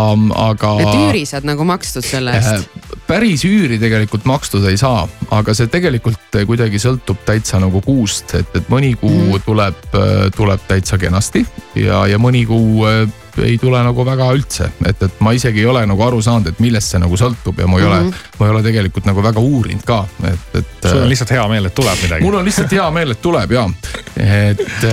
aga. 0.44 0.74
et 0.84 0.96
üüri 0.96 1.24
saad 1.30 1.48
nagu 1.48 1.66
makstud 1.68 2.06
selle 2.06 2.36
eest? 2.38 2.68
Äh, 2.68 3.00
päris 3.08 3.46
üüri 3.48 3.80
tegelikult 3.82 4.28
makstud 4.30 4.66
ei 4.70 4.80
saa, 4.80 5.06
aga 5.34 5.56
see 5.58 5.70
tegelikult 5.72 6.42
kuidagi 6.48 6.82
sõltub 6.82 7.24
täitsa 7.28 7.60
nagu 7.62 7.82
kuust, 7.86 8.36
et, 8.40 8.54
et 8.58 8.70
mõni 8.72 8.94
kuu 9.00 9.28
mm. 9.28 9.46
tuleb, 9.48 9.82
äh, 9.96 10.28
tuleb 10.36 10.68
täitsa 10.70 11.00
kenasti 11.02 11.46
ja, 11.80 12.06
ja 12.10 12.22
mõni 12.22 12.46
kuu 12.50 12.86
äh, 12.90 13.04
ei 13.44 13.58
tule 13.62 13.80
nagu 13.84 14.06
väga 14.06 14.28
üldse, 14.36 14.70
et, 14.88 15.04
et 15.04 15.20
ma 15.24 15.34
isegi 15.36 15.62
ei 15.64 15.68
ole 15.70 15.84
nagu 15.88 16.04
aru 16.06 16.22
saanud, 16.24 16.52
et 16.52 16.60
millest 16.64 16.94
see 16.94 17.02
nagu 17.02 17.18
sõltub 17.20 17.60
ja 17.60 17.68
ma 17.68 17.80
ei 17.80 17.86
mm 17.86 17.92
-hmm. 17.92 17.98
ole, 17.98 18.04
mhm. 18.04 18.40
ma 18.40 18.46
ei 18.46 18.52
ole 18.52 18.64
tegelikult 18.64 19.06
nagu 19.06 19.24
väga 19.24 19.40
uurinud 19.40 19.86
ka, 19.86 20.06
et, 20.24 20.56
et. 20.60 20.90
sul 20.90 21.02
on 21.02 21.10
lihtsalt 21.10 21.32
hea 21.32 21.48
meel, 21.48 21.66
et 21.66 21.76
tuleb 21.76 22.04
midagi. 22.04 22.24
mul 22.24 22.40
on 22.40 22.46
lihtsalt 22.46 22.72
hea 22.72 22.92
meel, 22.92 23.12
et 23.12 23.22
tuleb 23.22 23.52
ja, 23.52 23.70
et, 24.18 24.84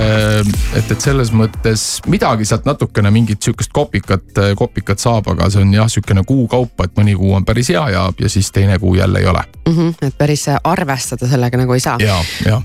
et, 0.77 0.91
et 0.91 1.01
selles 1.01 1.33
mõttes 1.33 1.87
midagi 2.07 2.45
sealt 2.45 2.65
natukene 2.65 3.11
mingit 3.11 3.43
sihukest 3.43 3.73
kopikat, 3.73 4.43
kopikat 4.57 4.99
saab, 4.99 5.29
aga 5.35 5.51
see 5.51 5.63
on 5.63 5.75
jah, 5.75 5.89
sihukene 5.89 6.25
kuu 6.27 6.49
kaupa, 6.49 6.85
et 6.85 6.97
mõni 6.99 7.17
kuu 7.17 7.35
on 7.35 7.45
päris 7.45 7.69
hea 7.75 7.89
ja, 7.95 8.07
ja 8.21 8.29
siis 8.29 8.53
teine 8.53 8.79
kuu 8.79 8.95
jälle 8.95 9.19
ei 9.19 9.27
ole 9.27 9.43
mm. 9.69 9.75
-hmm, 9.75 10.07
et 10.07 10.19
päris 10.19 10.47
arvestada 10.65 11.29
sellega 11.29 11.59
nagu 11.59 11.73
ei 11.73 11.81
saa. 11.81 11.99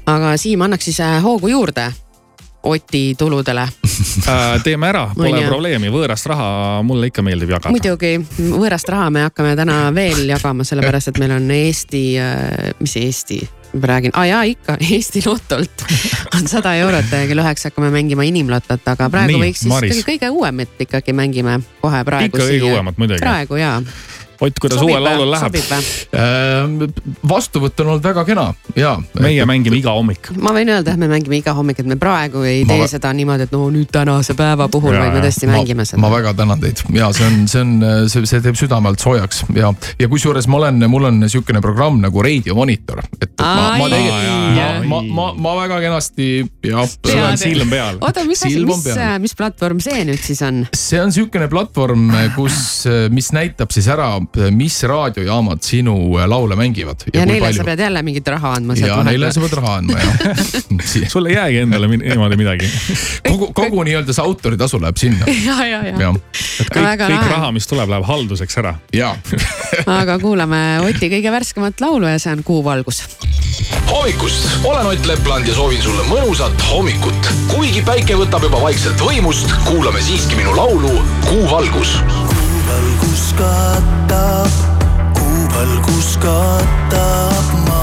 aga 0.06 0.38
Siim, 0.38 0.62
annaks 0.62 0.86
siis 0.86 1.00
äh, 1.00 1.24
hoogu 1.24 1.48
juurde 1.48 1.92
Oti 2.64 3.16
tuludele 3.20 3.62
äh, 4.28 4.64
teeme 4.64 4.88
ära, 4.88 5.08
pole 5.16 5.42
probleemi, 5.48 5.90
võõrast 5.92 6.30
raha 6.32 6.46
mulle 6.86 7.10
ikka 7.12 7.26
meeldib 7.26 7.52
jagada. 7.52 7.74
muidugi, 7.74 8.14
võõrast 8.40 8.90
raha 8.92 9.10
me 9.14 9.26
hakkame 9.28 9.56
täna 9.60 9.82
veel 9.96 10.24
jagama, 10.30 10.64
sellepärast 10.68 11.12
et 11.12 11.20
meil 11.24 11.36
on 11.36 11.52
Eesti, 11.52 12.04
äh, 12.24 12.72
mis 12.80 12.96
Eesti, 13.02 13.42
ma 13.74 13.92
räägin, 13.92 14.16
aa 14.16 14.26
jaa 14.30 14.42
ikka 14.48 14.78
Eesti 14.80 15.26
Lotolt 15.26 15.86
on 16.38 16.48
sada 16.48 16.76
eurot 16.80 17.12
ja 17.12 17.28
kell 17.28 17.44
üheksa 17.44 17.72
hakkame 17.72 17.92
mängima 17.94 18.26
inimlotot, 18.30 18.88
aga 18.96 19.12
praegu 19.12 19.36
Nii, 19.36 19.46
võiks 19.48 19.66
siis 19.66 19.74
Maris. 19.74 20.04
kõige 20.08 20.32
uuemat 20.32 20.88
ikkagi 20.88 21.16
mängime 21.18 21.60
kohe 21.84 22.04
praegu. 22.08 22.32
ikka 22.32 22.48
kõige 22.48 22.72
uuemat 22.72 23.02
muidugi. 23.02 23.24
praegu 23.26 23.60
jaa 23.60 23.80
Ott, 24.44 24.60
kuidas 24.60 24.82
uuel 24.84 25.04
laulul 25.04 25.32
läheb? 25.32 25.56
vastuvõtt 27.30 27.80
on 27.80 27.94
olnud 27.94 28.04
väga 28.04 28.24
kena 28.28 28.46
ja. 28.76 28.94
meie 29.22 29.46
mängime 29.48 29.78
iga 29.80 29.94
hommik. 29.96 30.32
ma 30.36 30.52
võin 30.56 30.72
öelda, 30.74 30.94
et 30.94 31.00
me 31.00 31.08
mängime 31.12 31.38
iga 31.40 31.54
hommik, 31.56 31.80
et 31.80 31.88
me 31.88 31.96
praegu 32.00 32.44
ei 32.48 32.64
tee 32.68 32.82
ma... 32.82 32.88
seda 32.92 33.14
niimoodi, 33.16 33.48
et 33.48 33.54
no 33.56 33.70
nüüd 33.72 33.92
tänase 33.94 34.36
päeva 34.38 34.68
puhul, 34.72 34.98
vaid 35.00 35.16
me 35.16 35.22
tõesti 35.24 35.48
mängime 35.48 35.86
seda. 35.88 36.02
ma 36.04 36.12
väga 36.12 36.34
tänan 36.42 36.62
teid 36.64 36.84
ja 36.96 37.10
see 37.16 37.30
on, 37.30 37.38
see 37.48 37.64
on, 37.64 37.74
see, 38.12 38.26
see 38.30 38.44
teeb 38.44 38.60
südame 38.60 38.92
alt 38.92 39.04
soojaks 39.04 39.44
ja, 39.56 39.72
ja 40.02 40.12
kusjuures 40.12 40.50
ma 40.52 40.60
olen, 40.60 40.84
mul 40.92 41.08
on 41.12 41.24
sihukene 41.30 41.64
programm 41.64 42.02
nagu 42.04 42.26
Radio 42.26 42.58
Monitor, 42.60 43.04
et 43.22 43.32
ma, 43.40 43.78
ma 43.80 43.90
tegelikult, 43.94 44.90
ma, 44.92 45.00
ma, 45.00 45.02
ma, 45.22 45.30
ma 45.48 45.56
väga 45.62 45.80
kenasti 45.86 46.30
jah. 46.68 46.84
sul 46.90 47.24
on 47.24 47.40
silm 47.40 47.72
peal. 47.72 48.02
oota, 48.04 48.28
mis 48.28 48.44
asi, 48.44 48.66
mis, 48.68 48.92
mis 49.24 49.38
platvorm 49.40 49.80
see 49.84 50.04
nüüd 50.10 50.24
siis 50.24 50.44
on? 50.46 50.66
see 50.76 51.00
on 51.02 51.16
sihukene 51.16 51.48
platvorm, 51.52 52.12
kus, 52.36 52.84
mis 53.14 53.32
näitab 53.36 53.72
siis 53.76 53.88
ära, 53.94 54.12
mis 54.52 54.84
raadiojaamad 54.90 55.62
sinu 55.62 55.96
laule 56.28 56.56
mängivad. 56.56 57.06
ja, 57.14 57.20
ja 57.20 57.26
neile 57.26 57.46
palju. 57.46 57.58
sa 57.58 57.64
pead 57.64 57.80
jälle 57.80 58.04
mingit 58.04 58.28
raha 58.28 58.54
andma. 58.58 58.76
ja 58.76 59.04
neile 59.04 59.32
sa 59.34 59.42
pead 59.44 59.58
raha 59.60 59.76
andma 59.82 60.00
jah 60.00 60.14
sul 61.14 61.26
ei 61.26 61.36
jäägi 61.36 61.58
endale 61.58 61.88
niimoodi 61.88 62.38
midagi. 62.38 62.70
kogu, 63.28 63.52
kogu 63.54 63.84
nii-öelda 63.84 64.14
see 64.14 64.24
autoritasu 64.24 64.82
läheb 64.82 64.98
sinna. 64.98 65.26
ja, 65.48 65.66
ja, 65.66 65.84
ja, 65.88 65.96
ja.. 66.00 66.14
et 66.62 66.70
kõik, 66.74 67.06
kõik 67.06 67.30
raha, 67.36 67.52
mis 67.56 67.68
tuleb, 67.70 67.90
läheb 67.90 68.08
halduseks 68.08 68.58
ära. 68.64 68.76
jaa 68.94 69.16
aga 69.88 70.18
kuulame 70.22 70.62
Oti 70.84 71.10
kõige 71.12 71.32
värskemat 71.34 71.82
laulu 71.84 72.10
ja 72.10 72.20
see 72.22 72.34
on 72.34 72.44
Kuuvalgus. 72.44 73.04
hommikust, 73.90 74.48
olen 74.64 74.86
Ott 74.92 75.06
Lepland 75.06 75.48
ja 75.48 75.56
soovin 75.56 75.82
sulle 75.82 76.06
mõnusat 76.10 76.68
hommikut. 76.72 77.34
kuigi 77.54 77.82
päike 77.86 78.18
võtab 78.20 78.46
juba 78.50 78.62
vaikselt 78.62 79.02
võimust, 79.02 79.54
kuulame 79.66 80.02
siiski 80.02 80.40
minu 80.40 80.56
laulu 80.58 80.94
Kuuvalgus. 81.30 81.98
Kuuvalgus 82.74 83.34
katab, 83.38 84.50
kuuvalgus 85.14 86.18
katab 86.18 87.46
maa. 87.70 87.83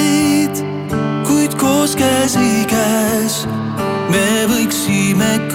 Meid, 0.00 0.64
kuid 1.26 1.54
koos 1.60 1.96
käsikäes 1.96 3.44
me 4.10 4.26
võiksime 4.50 5.49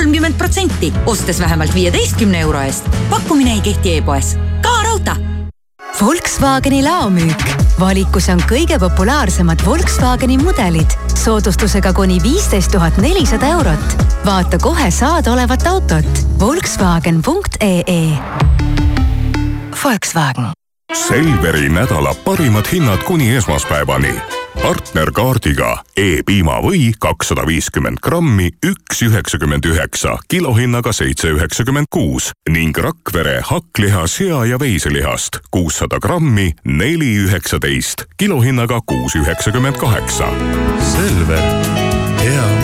kolmkümmend 0.00 0.34
protsenti, 0.34 0.92
ostes 1.06 1.40
vähemalt 1.40 1.74
viieteistkümne 1.74 2.40
euro 2.40 2.60
eest. 2.60 2.86
pakkumine 3.10 3.52
ei 3.52 3.60
kehti 3.60 3.96
e-poes. 3.96 4.38
ka 4.62 4.82
raudtee. 4.82 5.14
Volkswageni 6.00 6.82
laomüük. 6.82 7.42
valikus 7.80 8.28
on 8.28 8.40
kõige 8.40 8.78
populaarsemad 8.78 9.60
Volkswageni 9.66 10.38
mudelid 10.38 10.90
soodustusega 11.14 11.92
kuni 11.92 12.22
viisteist 12.22 12.72
tuhat 12.72 12.96
nelisada 12.96 13.46
eurot. 13.46 13.96
vaata 14.24 14.58
kohe 14.58 14.90
saadaolevat 14.90 15.66
autot 15.66 16.26
Volkswagen.ee. 16.40 18.08
Volkswagen. 19.84 20.44
Selveri 21.08 21.68
nädala 21.68 22.14
parimad 22.24 22.64
hinnad 22.72 23.02
kuni 23.02 23.36
esmaspäevani. 23.36 24.39
Partnerkaardiga 24.60 25.70
E-piima 25.96 26.58
või 26.60 26.90
kakssada 27.00 27.46
viiskümmend 27.48 28.00
grammi, 28.04 28.50
üks 28.66 29.00
üheksakümmend 29.06 29.64
üheksa, 29.64 30.18
kilohinnaga 30.28 30.92
seitse 30.92 31.32
üheksakümmend 31.32 31.88
kuus 31.92 32.30
ning 32.50 32.76
Rakvere 32.76 33.40
hakkliha, 33.46 34.06
sea 34.06 34.44
ja 34.50 34.60
veiselihast 34.60 35.40
kuussada 35.50 35.98
grammi, 36.02 36.50
neli 36.64 37.14
üheksateist, 37.24 38.04
kilohinnaga 38.20 38.82
kuus 38.86 39.16
üheksakümmend 39.16 39.80
kaheksa. 39.80 40.28
Selver, 40.92 41.46
hea 42.20 42.59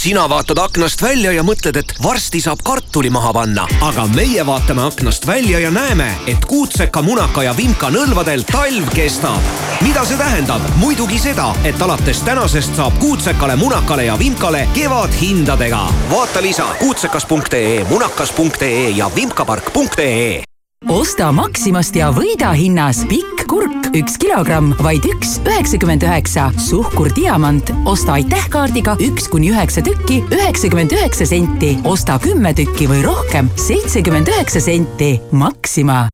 sina 0.00 0.28
vaatad 0.28 0.58
aknast 0.58 1.02
välja 1.02 1.32
ja 1.32 1.42
mõtled, 1.44 1.76
et 1.76 1.92
varsti 2.02 2.40
saab 2.40 2.62
kartuli 2.64 3.10
maha 3.12 3.34
panna, 3.36 3.66
aga 3.84 4.06
meie 4.14 4.46
vaatame 4.48 4.86
aknast 4.86 5.26
välja 5.28 5.60
ja 5.60 5.70
näeme, 5.70 6.06
et 6.30 6.46
kuutseka, 6.48 7.02
munaka 7.04 7.44
ja 7.44 7.52
vimka 7.56 7.90
nõlvadel 7.92 8.46
talv 8.48 8.88
kestab. 8.96 9.52
mida 9.84 10.04
see 10.08 10.16
tähendab? 10.16 10.64
muidugi 10.80 11.18
seda, 11.20 11.52
et 11.64 11.82
alates 11.82 12.24
tänasest 12.24 12.76
saab 12.80 12.96
kuutsekale, 12.98 13.56
munakale 13.56 14.04
ja 14.08 14.18
vimkale 14.18 14.68
kevadhindadega. 14.74 15.86
vaata 16.10 16.42
lisa 16.42 16.68
kuutsekas.ee, 16.78 17.84
munakas.ee 17.84 18.88
ja 18.96 19.10
vimkapark.ee 19.14 20.49
osta 20.88 21.28
Maximast 21.32 21.96
ja 21.96 22.08
võida 22.14 22.54
hinnas 22.56 23.02
pikk 23.08 23.44
kurk, 23.50 23.90
üks 23.96 24.14
kilogramm, 24.20 24.72
vaid 24.80 25.04
üks 25.04 25.36
üheksakümmend 25.44 26.04
üheksa. 26.06 26.50
suhkur 26.56 27.10
Diamant, 27.16 27.72
osta 27.84 28.16
aitäh 28.16 28.46
kaardiga 28.48 28.96
üks 29.02 29.28
kuni 29.28 29.50
üheksa 29.52 29.82
tükki, 29.84 30.22
üheksakümmend 30.32 30.92
üheksa 30.96 31.26
senti. 31.26 31.76
osta 31.84 32.18
kümme 32.18 32.54
tükki 32.54 32.88
või 32.88 33.02
rohkem, 33.04 33.50
seitsekümmend 33.56 34.28
üheksa 34.28 34.60
senti. 34.60 35.20
Maxima 35.32 36.06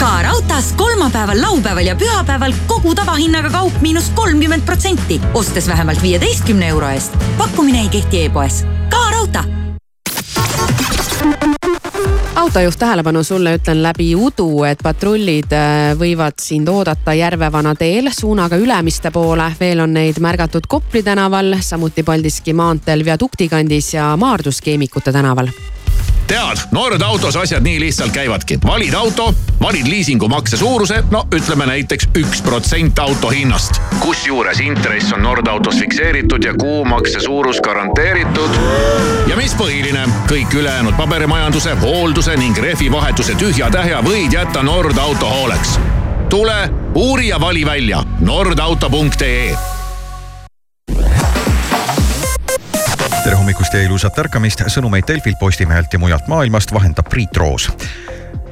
ka 0.00 0.22
raudtees 0.24 0.72
kolmapäeval, 0.76 1.40
laupäeval 1.40 1.84
ja 1.84 1.96
pühapäeval 1.96 2.54
kogu 2.66 2.94
tavahinnaga 2.94 3.50
kaup 3.52 3.80
miinus 3.84 4.08
kolmkümmend 4.16 4.64
protsenti, 4.64 5.20
ostes 5.34 5.68
vähemalt 5.68 6.02
viieteistkümne 6.02 6.68
euro 6.68 6.88
eest. 6.88 7.16
pakkumine 7.38 7.80
ei 7.84 7.88
kehti 7.88 8.24
e-poes. 8.24 8.64
Autojuht 12.36 12.78
tähelepanu 12.78 13.22
sulle, 13.24 13.54
ütlen 13.58 13.82
läbi 13.82 14.14
udu, 14.14 14.62
et 14.68 14.78
patrullid 14.82 15.52
äh, 15.52 15.92
võivad 15.98 16.38
sind 16.42 16.68
oodata 16.68 17.14
Järvevana 17.14 17.74
teel 17.74 18.10
suunaga 18.14 18.56
Ülemiste 18.56 19.10
poole. 19.10 19.50
veel 19.60 19.80
on 19.80 19.92
neid 19.94 20.20
märgatud 20.20 20.66
Kopli 20.68 21.02
tänaval, 21.02 21.56
samuti 21.60 22.02
Paldiski 22.02 22.52
maanteel 22.52 23.04
viadukti 23.04 23.48
kandis 23.48 23.94
ja 23.94 24.16
Maardus 24.16 24.60
Keemikute 24.60 25.12
tänaval 25.12 25.50
tead, 26.30 26.58
Nord 26.70 27.02
autos 27.02 27.36
asjad 27.36 27.62
nii 27.62 27.80
lihtsalt 27.80 28.12
käivadki. 28.12 28.58
valid 28.66 28.94
auto, 28.94 29.34
valid 29.60 29.86
liisingumakse 29.86 30.56
suuruse, 30.56 31.02
no 31.10 31.26
ütleme 31.34 31.66
näiteks 31.66 32.08
üks 32.18 32.42
protsent 32.42 32.98
auto 32.98 33.28
hinnast. 33.28 33.80
kusjuures 33.98 34.60
intress 34.60 35.12
on 35.12 35.22
Nord 35.22 35.46
autos 35.46 35.78
fikseeritud 35.78 36.44
ja 36.44 36.54
kuumakse 36.54 37.20
suurus 37.20 37.60
garanteeritud. 37.60 38.50
ja 39.26 39.36
mis 39.36 39.54
põhiline, 39.54 40.06
kõik 40.30 40.54
ülejäänud 40.54 40.94
paberimajanduse, 40.94 41.74
hoolduse 41.82 42.36
ning 42.36 42.58
rehvivahetuse 42.58 43.34
tühja-tähja 43.34 44.02
võid 44.02 44.32
jätta 44.32 44.62
Nord 44.62 44.98
auto 44.98 45.26
hooleks. 45.26 45.78
tule, 46.28 46.70
uuri 46.94 47.28
ja 47.28 47.40
vali 47.40 47.66
välja 47.66 48.04
nordauto.ee 48.20 49.69
hommikust 53.50 53.74
ja 53.74 53.82
ilusat 53.82 54.18
ärkamist, 54.18 54.60
sõnumeid 54.70 55.08
Delfilt, 55.08 55.38
Postimehelt 55.38 55.90
ja 55.92 55.98
mujalt 55.98 56.28
maailmast 56.30 56.70
vahendab 56.72 57.08
Priit 57.10 57.36
Roos 57.36 57.66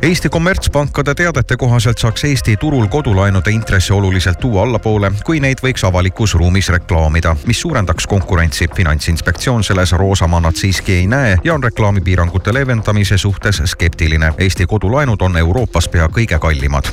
Eesti 0.02 0.28
kommertspankade 0.28 1.14
teadete 1.14 1.56
kohaselt 1.56 1.98
saaks 1.98 2.24
Eesti 2.24 2.56
turul 2.56 2.88
kodulaenude 2.90 3.50
intresse 3.50 3.94
oluliselt 3.94 4.40
tuua 4.42 4.62
allapoole, 4.62 5.12
kui 5.24 5.38
neid 5.40 5.62
võiks 5.62 5.86
avalikus 5.86 6.34
ruumis 6.34 6.68
reklaamida, 6.74 7.36
mis 7.46 7.60
suurendaks 7.60 8.06
konkurentsi. 8.06 8.68
finantsinspektsioon 8.76 9.64
selles 9.64 9.92
roosamanat 9.92 10.56
siiski 10.56 10.92
ei 10.92 11.06
näe 11.06 11.36
ja 11.44 11.54
on 11.54 11.62
reklaamipiirangute 11.62 12.54
leevendamise 12.54 13.18
suhtes 13.18 13.62
skeptiline. 13.64 14.32
Eesti 14.38 14.66
kodulaenud 14.66 15.22
on 15.22 15.36
Euroopas 15.36 15.88
pea 15.88 16.08
kõige 16.08 16.38
kallimad 16.38 16.90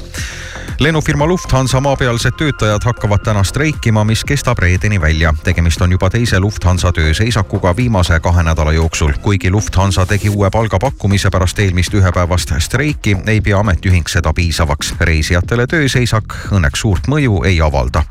lennufirma 0.80 1.28
Lufthansa 1.28 1.80
maapealsed 1.80 2.32
töötajad 2.38 2.82
hakkavad 2.84 3.20
täna 3.24 3.44
streikima, 3.44 4.04
mis 4.04 4.24
kestab 4.24 4.60
reedeni 4.60 5.02
välja. 5.02 5.34
tegemist 5.44 5.82
on 5.82 5.92
juba 5.92 6.10
teise 6.10 6.40
Lufthansa 6.40 6.92
tööseisakuga 6.92 7.76
viimase 7.76 8.20
kahe 8.20 8.44
nädala 8.44 8.74
jooksul. 8.74 9.14
kuigi 9.22 9.52
Lufthansa 9.52 10.06
tegi 10.06 10.30
uue 10.30 10.50
palgapakkumise 10.50 11.30
pärast 11.30 11.60
eelmist 11.60 11.94
ühepäevast 11.94 12.54
streiki, 12.60 13.18
ei 13.28 13.42
pea 13.42 13.60
ametiühing 13.60 14.08
seda 14.08 14.34
piisavaks. 14.34 14.94
reisijatele 15.00 15.68
tööseisak 15.68 16.38
õnneks 16.52 16.80
suurt 16.80 17.08
mõju 17.08 17.44
ei 17.46 17.62
avalda 17.62 18.04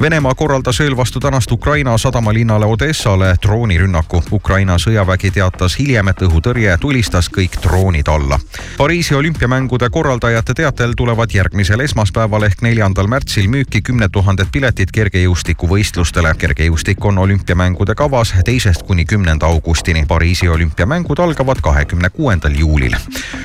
Venemaa 0.00 0.34
korraldas 0.34 0.76
ööl 0.84 0.92
vastu 0.96 1.20
tänast 1.20 1.52
Ukraina 1.52 1.94
sadamalinnale 1.98 2.66
Odessale 2.68 3.30
droonirünnaku. 3.42 4.22
Ukraina 4.32 4.74
sõjavägi 4.76 5.30
teatas 5.32 5.78
hiljem, 5.78 6.10
et 6.12 6.20
õhutõrje 6.26 6.74
tulistas 6.80 7.30
kõik 7.32 7.56
droonid 7.64 8.08
alla. 8.12 8.36
Pariisi 8.76 9.14
olümpiamängude 9.16 9.88
korraldajate 9.90 10.54
teatel 10.54 10.92
tulevad 10.96 11.32
järgmisel 11.32 11.80
esmaspäeval 11.86 12.46
ehk 12.48 12.62
neljandal 12.66 13.06
märtsil 13.10 13.48
müüki 13.52 13.82
kümned 13.86 14.12
tuhanded 14.12 14.50
piletid 14.52 14.92
kergejõustikuvõistlustele. 14.92 16.34
kergejõustik 16.38 17.04
on 17.04 17.18
olümpiamängude 17.18 17.94
kavas 17.94 18.34
teisest 18.44 18.82
kuni 18.82 19.04
kümnenda 19.04 19.46
augustini. 19.46 20.04
Pariisi 20.08 20.48
olümpiamängud 20.48 21.18
algavad 21.18 21.62
kahekümne 21.62 22.10
kuuendal 22.10 22.54
juulil. 22.58 22.96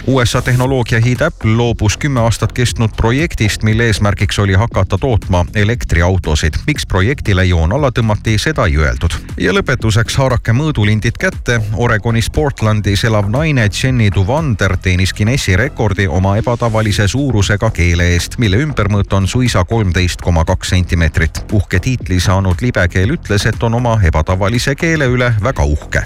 USA 0.07 0.41
tehnoloogiahiid 0.41 1.21
Apple 1.21 1.55
loobus 1.55 1.97
kümme 1.97 2.19
aastat 2.19 2.53
kestnud 2.53 2.97
projektist, 2.97 3.63
mille 3.63 3.85
eesmärgiks 3.85 4.39
oli 4.39 4.53
hakata 4.53 4.97
tootma 4.97 5.45
elektriautosid 5.55 6.31
autosid. 6.31 6.53
miks 6.67 6.85
projektile 6.85 7.45
joon 7.45 7.73
alla 7.73 7.91
tõmmati, 7.91 8.37
seda 8.37 8.65
ei 8.65 8.77
öeldud. 8.77 9.13
ja 9.37 9.53
lõpetuseks 9.53 10.15
haarake 10.17 10.51
mõõdulindid 10.51 11.17
kätte. 11.19 11.61
Oregonis 11.73 12.29
Portlandis 12.29 13.03
elav 13.03 13.29
naine 13.29 13.69
Jenny 13.83 14.09
Duvander 14.15 14.77
teenis 14.77 15.13
Guinessi 15.13 15.55
rekordi 15.55 16.07
oma 16.07 16.37
ebatavalise 16.37 17.07
suurusega 17.07 17.69
keele 17.71 18.07
eest, 18.13 18.30
mille 18.37 18.61
ümbermõõt 18.65 19.13
on 19.17 19.27
suisa 19.27 19.63
kolmteist 19.65 20.21
koma 20.21 20.45
kaks 20.45 20.75
sentimeetrit. 20.75 21.43
uhke 21.51 21.79
tiitli 21.79 22.19
saanud 22.19 22.61
libekeel 22.61 23.17
ütles, 23.17 23.45
et 23.45 23.63
on 23.63 23.73
oma 23.81 23.99
ebatavalise 24.03 24.75
keele 24.75 25.09
üle 25.11 25.33
väga 25.43 25.63
uhke 25.63 26.05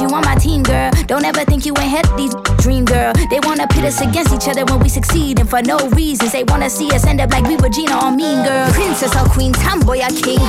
you, 0.00 0.06
on 0.08 0.22
my 0.24 0.34
team, 0.34 0.62
girl. 0.62 0.90
Don't 1.06 1.24
ever 1.24 1.44
think 1.44 1.66
you 1.66 1.74
ain't 1.78 1.90
had 1.90 2.06
these 2.16 2.34
dream, 2.58 2.84
girl. 2.84 3.12
They 3.30 3.40
wanna 3.40 3.66
pit 3.66 3.84
us 3.84 4.00
against 4.00 4.32
each 4.32 4.48
other 4.48 4.64
when 4.64 4.80
we 4.80 4.88
succeed, 4.88 5.40
and 5.40 5.48
for 5.48 5.62
no 5.62 5.76
reasons. 5.90 6.32
They 6.32 6.44
wanna 6.44 6.70
see 6.70 6.90
us 6.90 7.04
end 7.06 7.20
up 7.20 7.30
like 7.30 7.44
we 7.44 7.56
were 7.56 7.68
Gina 7.68 8.04
or 8.04 8.10
Mean 8.10 8.44
Girl. 8.44 8.70
Princess 8.72 9.14
or 9.16 9.28
Queen, 9.28 9.52
tomboy 9.52 9.98
or 9.98 10.10
king. 10.22 10.40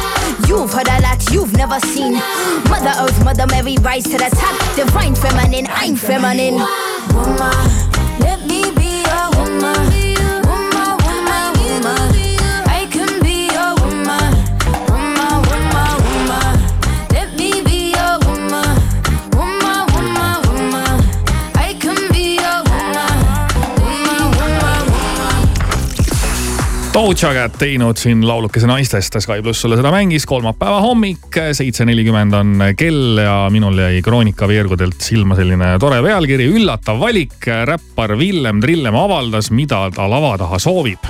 You've 0.48 0.72
heard 0.74 0.88
a 0.88 1.02
lot 1.02 1.20
you've 1.32 1.54
never 1.54 1.80
seen. 1.80 2.14
Mother 2.70 2.94
Earth, 3.00 3.24
Mother 3.24 3.48
Mary, 3.48 3.78
rise 3.82 4.04
to 4.04 4.18
the 4.18 4.30
top. 4.30 4.56
Divine 4.76 5.16
feminine, 5.16 5.68
I'm 5.70 5.96
feminine. 5.96 6.56
Woman, 7.14 7.89
Doja 27.00 27.30
Cat 27.32 27.54
teinud 27.56 27.96
siin 27.96 28.26
laulukese 28.28 28.68
naistest, 28.68 29.16
Sky 29.24 29.40
pluss 29.40 29.62
sulle 29.64 29.78
seda 29.80 29.88
mängis, 29.94 30.26
kolmapäeva 30.28 30.82
hommik, 30.84 31.38
seitse 31.56 31.86
nelikümmend 31.88 32.36
on 32.36 32.66
kell 32.76 33.22
ja 33.24 33.38
minul 33.54 33.80
jäi 33.80 34.02
Kroonika 34.04 34.50
veergudelt 34.52 35.00
silma 35.08 35.38
selline 35.40 35.78
tore 35.80 36.02
pealkiri, 36.04 36.50
üllatav 36.60 37.00
valik. 37.00 37.48
räppar 37.72 38.18
Villem 38.20 38.60
Trillem 38.60 39.00
avaldas, 39.00 39.48
mida 39.56 39.86
ta 39.96 40.12
lava 40.12 40.36
taha 40.44 40.60
soovib 40.60 41.08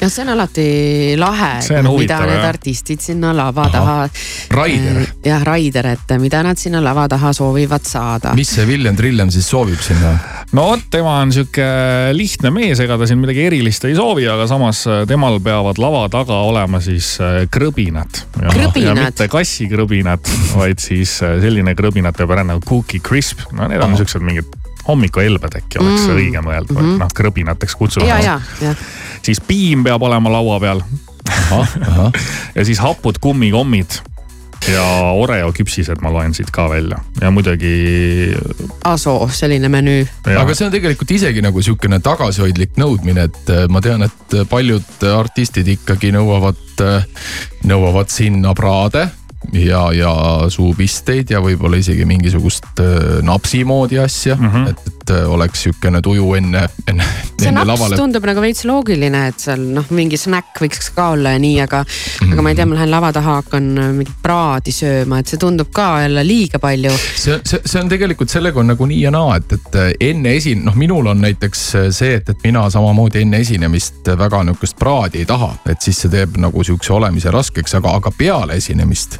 jah, 0.00 0.08
see 0.10 0.24
on 0.24 0.32
alati 0.34 0.66
lahe, 1.20 1.50
See 1.64 1.76
on 1.78 1.88
mida 1.98 2.20
need 2.24 2.38
jah. 2.38 2.48
artistid 2.48 3.02
sinna 3.04 3.32
lava 3.36 3.66
taha. 3.72 3.96
Raider.. 4.56 5.02
jah, 5.24 5.44
Raider, 5.44 5.90
et 5.94 6.14
mida 6.22 6.42
nad 6.46 6.60
sinna 6.60 6.80
lava 6.84 7.06
taha 7.10 7.32
soovivad 7.36 7.84
saada. 7.86 8.34
mis 8.38 8.50
see 8.56 8.66
Villem 8.68 8.96
Trillem 8.96 9.30
siis 9.32 9.48
soovib 9.50 9.80
sinna? 9.84 10.14
no 10.56 10.66
vot, 10.70 10.86
tema 10.90 11.18
on 11.20 11.32
sihuke 11.34 11.66
lihtne 12.16 12.52
mees, 12.54 12.80
ega 12.82 12.98
ta 12.98 13.08
siin 13.08 13.20
midagi 13.22 13.44
erilist 13.50 13.84
ei 13.88 13.96
soovi, 13.98 14.26
aga 14.30 14.48
samas 14.50 14.82
äh, 14.88 15.02
temal 15.10 15.40
peavad 15.44 15.80
lava 15.82 16.06
taga 16.12 16.40
olema 16.48 16.80
siis 16.84 17.12
äh, 17.22 17.42
krõbinad. 17.52 18.24
ja 18.40 18.54
Krõbinad? 18.56 19.04
mitte 19.04 19.28
kassikrõbinad, 19.30 20.32
vaid 20.56 20.82
siis 20.82 21.18
äh, 21.26 21.38
selline 21.44 21.76
krõbinate 21.78 22.26
pärane 22.26 22.54
nagu 22.54 22.64
Cookie 22.66 23.02
Crisp, 23.04 23.46
no 23.52 23.68
need 23.70 23.82
on 23.84 23.98
siuksed 24.00 24.24
mingid 24.24 24.59
hommikuelbed 24.90 25.58
äkki 25.62 25.80
oleks 25.82 26.06
Mm. 26.08 26.16
õige 26.16 26.42
mõelda 26.44 26.74
mm, 26.74 26.84
-hmm. 26.84 26.98
noh 27.04 27.14
krõbinateks 27.14 27.76
kutsume 27.78 28.08
ja, 28.08 28.18
ja, 28.24 28.40
jah. 28.60 28.84
siis 29.22 29.40
piim 29.40 29.84
peab 29.86 30.02
olema 30.02 30.32
laua 30.32 30.60
peal. 30.60 30.82
ja 32.56 32.64
siis 32.64 32.78
hapud 32.82 33.18
kummikommid 33.20 34.00
ja 34.68 34.82
Oreo 35.16 35.52
küpsised 35.56 36.02
ma 36.04 36.12
loen 36.12 36.34
siit 36.36 36.50
ka 36.52 36.66
välja 36.70 36.98
ja 37.20 37.30
muidugi. 37.30 38.34
Aso, 38.84 39.28
selline 39.32 39.68
menüü. 39.72 40.06
aga 40.36 40.54
see 40.54 40.66
on 40.66 40.74
tegelikult 40.74 41.10
isegi 41.16 41.42
nagu 41.44 41.62
sihukene 41.62 42.00
tagasihoidlik 42.04 42.76
nõudmine, 42.80 43.28
et 43.30 43.52
äh, 43.52 43.64
ma 43.72 43.80
tean, 43.84 44.04
et 44.06 44.36
paljud 44.50 45.06
artistid 45.14 45.68
ikkagi 45.76 46.12
nõuavad, 46.16 46.84
nõuavad 47.68 48.12
sinna 48.12 48.54
praade 48.56 49.08
ja, 49.52 49.92
ja 49.92 50.12
suupisteid 50.48 51.30
ja 51.30 51.40
võib-olla 51.42 51.80
isegi 51.80 52.04
mingisugust 52.08 52.80
äh, 52.80 53.20
napsi 53.26 53.64
moodi 53.64 53.98
asja 53.98 54.36
mm, 54.36 54.50
-hmm. 54.50 54.68
et, 54.70 54.80
et 54.86 55.10
äh, 55.10 55.30
oleks 55.30 55.62
sihukene 55.62 56.02
tuju 56.02 56.34
enne, 56.34 56.66
enne, 56.88 57.04
see 57.38 57.48
enne 57.48 57.60
naps 57.60 57.68
lavale. 57.72 57.96
tundub 57.96 58.26
nagu 58.26 58.40
veits 58.40 58.64
loogiline, 58.64 59.26
et 59.28 59.40
seal 59.42 59.62
noh, 59.74 59.86
mingi 59.90 60.18
snäkk 60.20 60.62
võiks 60.64 60.92
ka 60.94 61.08
olla 61.16 61.34
ja 61.34 61.42
nii, 61.42 61.60
aga 61.64 61.82
mm., 61.84 62.32
aga 62.32 62.42
ma 62.42 62.52
ei 62.52 62.58
tea, 62.58 62.66
ma 62.66 62.78
lähen 62.78 62.90
lava 62.90 63.12
taha, 63.12 63.38
hakkan 63.42 63.70
äh, 63.78 63.90
mingit 63.96 64.20
praadi 64.22 64.74
sööma, 64.74 65.20
et 65.20 65.32
see 65.32 65.40
tundub 65.40 65.72
ka 65.72 65.88
jälle 66.04 66.24
liiga 66.26 66.58
palju. 66.62 66.92
see, 67.16 67.40
see, 67.44 67.60
see 67.64 67.82
on 67.82 67.88
tegelikult 67.88 68.30
sellega 68.30 68.60
on 68.60 68.70
nagu 68.74 68.86
nii 68.86 69.00
ja 69.02 69.14
naa, 69.14 69.36
et, 69.40 69.56
et 69.58 69.80
enne 70.10 70.36
esin-, 70.36 70.64
noh, 70.64 70.76
minul 70.78 71.10
on 71.10 71.20
näiteks 71.26 71.66
see, 71.90 72.14
et, 72.20 72.28
et 72.28 72.46
mina 72.46 72.68
samamoodi 72.70 73.24
enne 73.24 73.42
esinemist 73.42 74.14
väga 74.18 74.44
nihukest 74.46 74.78
praadi 74.78 75.24
ei 75.24 75.26
taha, 75.26 75.52
et 75.70 75.82
siis 75.82 75.98
see 76.04 76.12
teeb 76.12 76.38
nagu 76.40 76.64
sihukese 76.64 76.94
olemise 76.94 77.30
raskeks, 77.34 77.74
aga, 77.80 77.96
aga 78.00 78.14
peale 78.16 78.56
esinemist. 78.60 79.18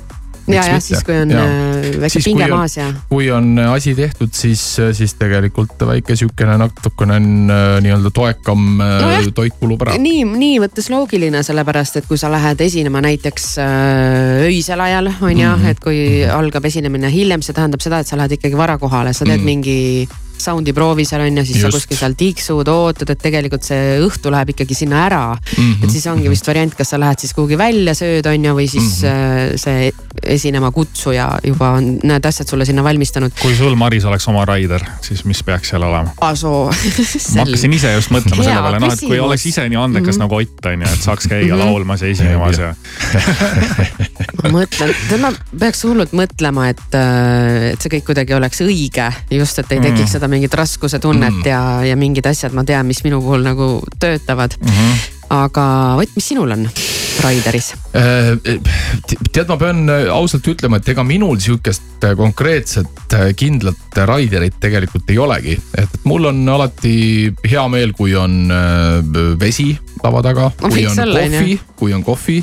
ja, 0.55 0.65
ja 0.75 0.81
siis, 0.81 1.03
kui 1.07 1.17
on 1.23 1.31
äh, 1.33 1.91
väike 2.03 2.23
pinge 2.25 2.49
maas 2.53 2.77
ja. 2.77 2.89
kui 3.09 3.31
on 3.35 3.53
asi 3.59 3.95
tehtud, 3.99 4.33
siis, 4.37 4.63
siis 4.97 5.15
tegelikult 5.21 5.81
väike 5.89 6.17
sihukene 6.17 6.57
natukene 6.61 7.17
on 7.21 7.29
äh, 7.51 7.81
nii-öelda 7.85 8.11
toekam 8.15 8.67
no 8.81 9.11
toit 9.35 9.55
kulub 9.61 9.83
ära. 9.87 9.97
nii, 10.01 10.25
nii 10.25 10.61
mõttes 10.63 10.91
loogiline, 10.93 11.43
sellepärast 11.47 12.01
et 12.01 12.09
kui 12.11 12.19
sa 12.21 12.31
lähed 12.33 12.61
esinema 12.67 13.03
näiteks 13.05 13.51
äh, 13.65 14.49
öisel 14.49 14.81
ajal, 14.87 15.13
on 15.21 15.37
ju, 15.37 15.51
Mhm. 15.51 15.67
et 15.73 15.81
kui 15.83 16.01
algab 16.31 16.65
esinemine 16.69 17.11
hiljem, 17.13 17.43
see 17.43 17.55
tähendab 17.57 17.81
seda, 17.83 18.01
et 18.01 18.07
sa 18.11 18.17
lähed 18.21 18.37
ikkagi 18.39 18.57
vara 18.59 18.79
kohale, 18.79 19.13
sa 19.17 19.25
teed 19.25 19.41
Mhm. 19.41 19.45
mingi 19.47 20.09
sound'i 20.41 20.73
proovi 20.73 21.05
seal 21.05 21.21
on 21.21 21.37
ju, 21.37 21.43
siis 21.45 21.59
sa 21.61 21.69
Just. 21.69 21.77
kuskil 21.83 21.99
seal 21.99 22.15
tiksud, 22.17 22.69
ootad, 22.73 23.11
et 23.13 23.19
tegelikult 23.21 23.63
see 23.67 23.99
õhtu 24.01 24.31
läheb 24.33 24.55
ikkagi 24.55 24.75
sinna 24.79 25.03
ära 25.05 25.25
mm. 25.37 25.59
Mhm. 25.65 25.85
et 25.85 25.91
siis 25.93 26.07
ongi 26.09 26.31
vist 26.33 26.47
variant, 26.49 26.73
kas 26.79 26.89
sa 26.95 26.97
lähed 27.03 27.21
siis 27.21 27.35
kuhugi 27.37 27.59
välja, 27.61 27.93
sööd 27.99 28.25
on 28.31 28.45
ju, 28.49 28.55
või 28.57 28.69
siis 28.73 29.03
äh, 29.05 29.53
see 29.61 29.91
esinema 30.27 30.71
kutsuja 30.71 31.39
juba 31.45 31.71
on 31.79 31.99
need 32.03 32.25
asjad 32.25 32.49
sulle 32.49 32.65
sinna 32.65 32.83
valmistanud. 32.85 33.33
kui 33.43 33.55
sul, 33.55 33.75
Maris, 33.75 34.05
oleks 34.05 34.29
oma 34.29 34.45
Raider, 34.45 34.81
siis 35.01 35.25
mis 35.25 35.43
peaks 35.43 35.69
seal 35.71 35.83
olema? 35.83 36.13
Aso. 36.21 36.71
ma 37.35 37.45
hakkasin 37.45 37.73
ise 37.73 37.93
just 37.95 38.11
mõtlema 38.11 38.43
selle 38.45 38.61
peale, 38.63 38.79
noh, 38.81 38.93
et 38.93 39.01
kui 39.01 39.19
oleks 39.21 39.47
ise 39.47 39.69
nii 39.69 39.77
andekas 39.81 40.17
Mhm. 40.17 40.21
nagu 40.25 40.35
Ott 40.41 40.67
on 40.67 40.83
ju, 40.83 40.89
et 40.93 41.03
saaks 41.03 41.27
käia 41.29 41.55
Mhm. 41.55 41.59
laulmas 41.65 42.03
ja 42.03 42.09
esinemas 42.09 42.59
ja. 42.59 42.75
ma 44.43 44.49
mõtlen, 44.61 44.95
tema 45.09 45.33
peaks 45.59 45.83
hullult 45.85 46.13
mõtlema, 46.17 46.69
et, 46.71 46.83
et 47.73 47.81
see 47.83 47.93
kõik 47.97 48.07
kuidagi 48.11 48.35
oleks 48.37 48.61
õige, 48.65 49.11
just, 49.31 49.59
et 49.59 49.73
ei 49.73 49.81
tekiks 49.81 50.01
Mm. 50.01 50.13
seda 50.17 50.29
mingit 50.29 50.55
raskuse 50.55 50.99
tunnet 50.99 51.33
Mm. 51.35 51.47
ja, 51.47 51.61
ja 51.85 51.97
mingid 51.97 52.27
asjad, 52.27 52.53
ma 52.57 52.65
tean, 52.65 52.87
mis 52.87 53.03
minu 53.05 53.21
puhul 53.21 53.43
nagu 53.45 53.83
töötavad. 54.01 54.57
aga 55.31 55.97
Ott, 56.01 56.11
mis 56.17 56.27
sinul 56.29 56.51
on 56.51 56.69
Raideris? 57.21 57.73
Äh, 57.97 58.37
tead, 59.33 59.49
ma 59.49 59.57
pean 59.61 59.85
äh, 59.91 60.09
ausalt 60.13 60.47
ütlema, 60.51 60.81
et 60.81 60.89
ega 60.93 61.05
minul 61.07 61.41
sihukest 61.43 62.05
äh, 62.07 62.15
konkreetset 62.19 63.17
kindlat 63.37 63.99
Raiderit 64.07 64.61
tegelikult 64.63 65.11
ei 65.11 65.19
olegi, 65.19 65.57
et 65.79 65.97
mul 66.07 66.31
on 66.31 66.45
alati 66.49 66.95
hea 67.45 67.65
meel, 67.73 67.93
kui 67.97 68.15
on 68.15 68.53
vesi 69.41 69.73
lava 70.05 70.23
taga, 70.25 70.51
kui 70.63 70.87
on 70.87 70.97
kohvi 70.97 71.59
kui 71.81 71.95
on 71.97 72.03
kohvi, 72.05 72.37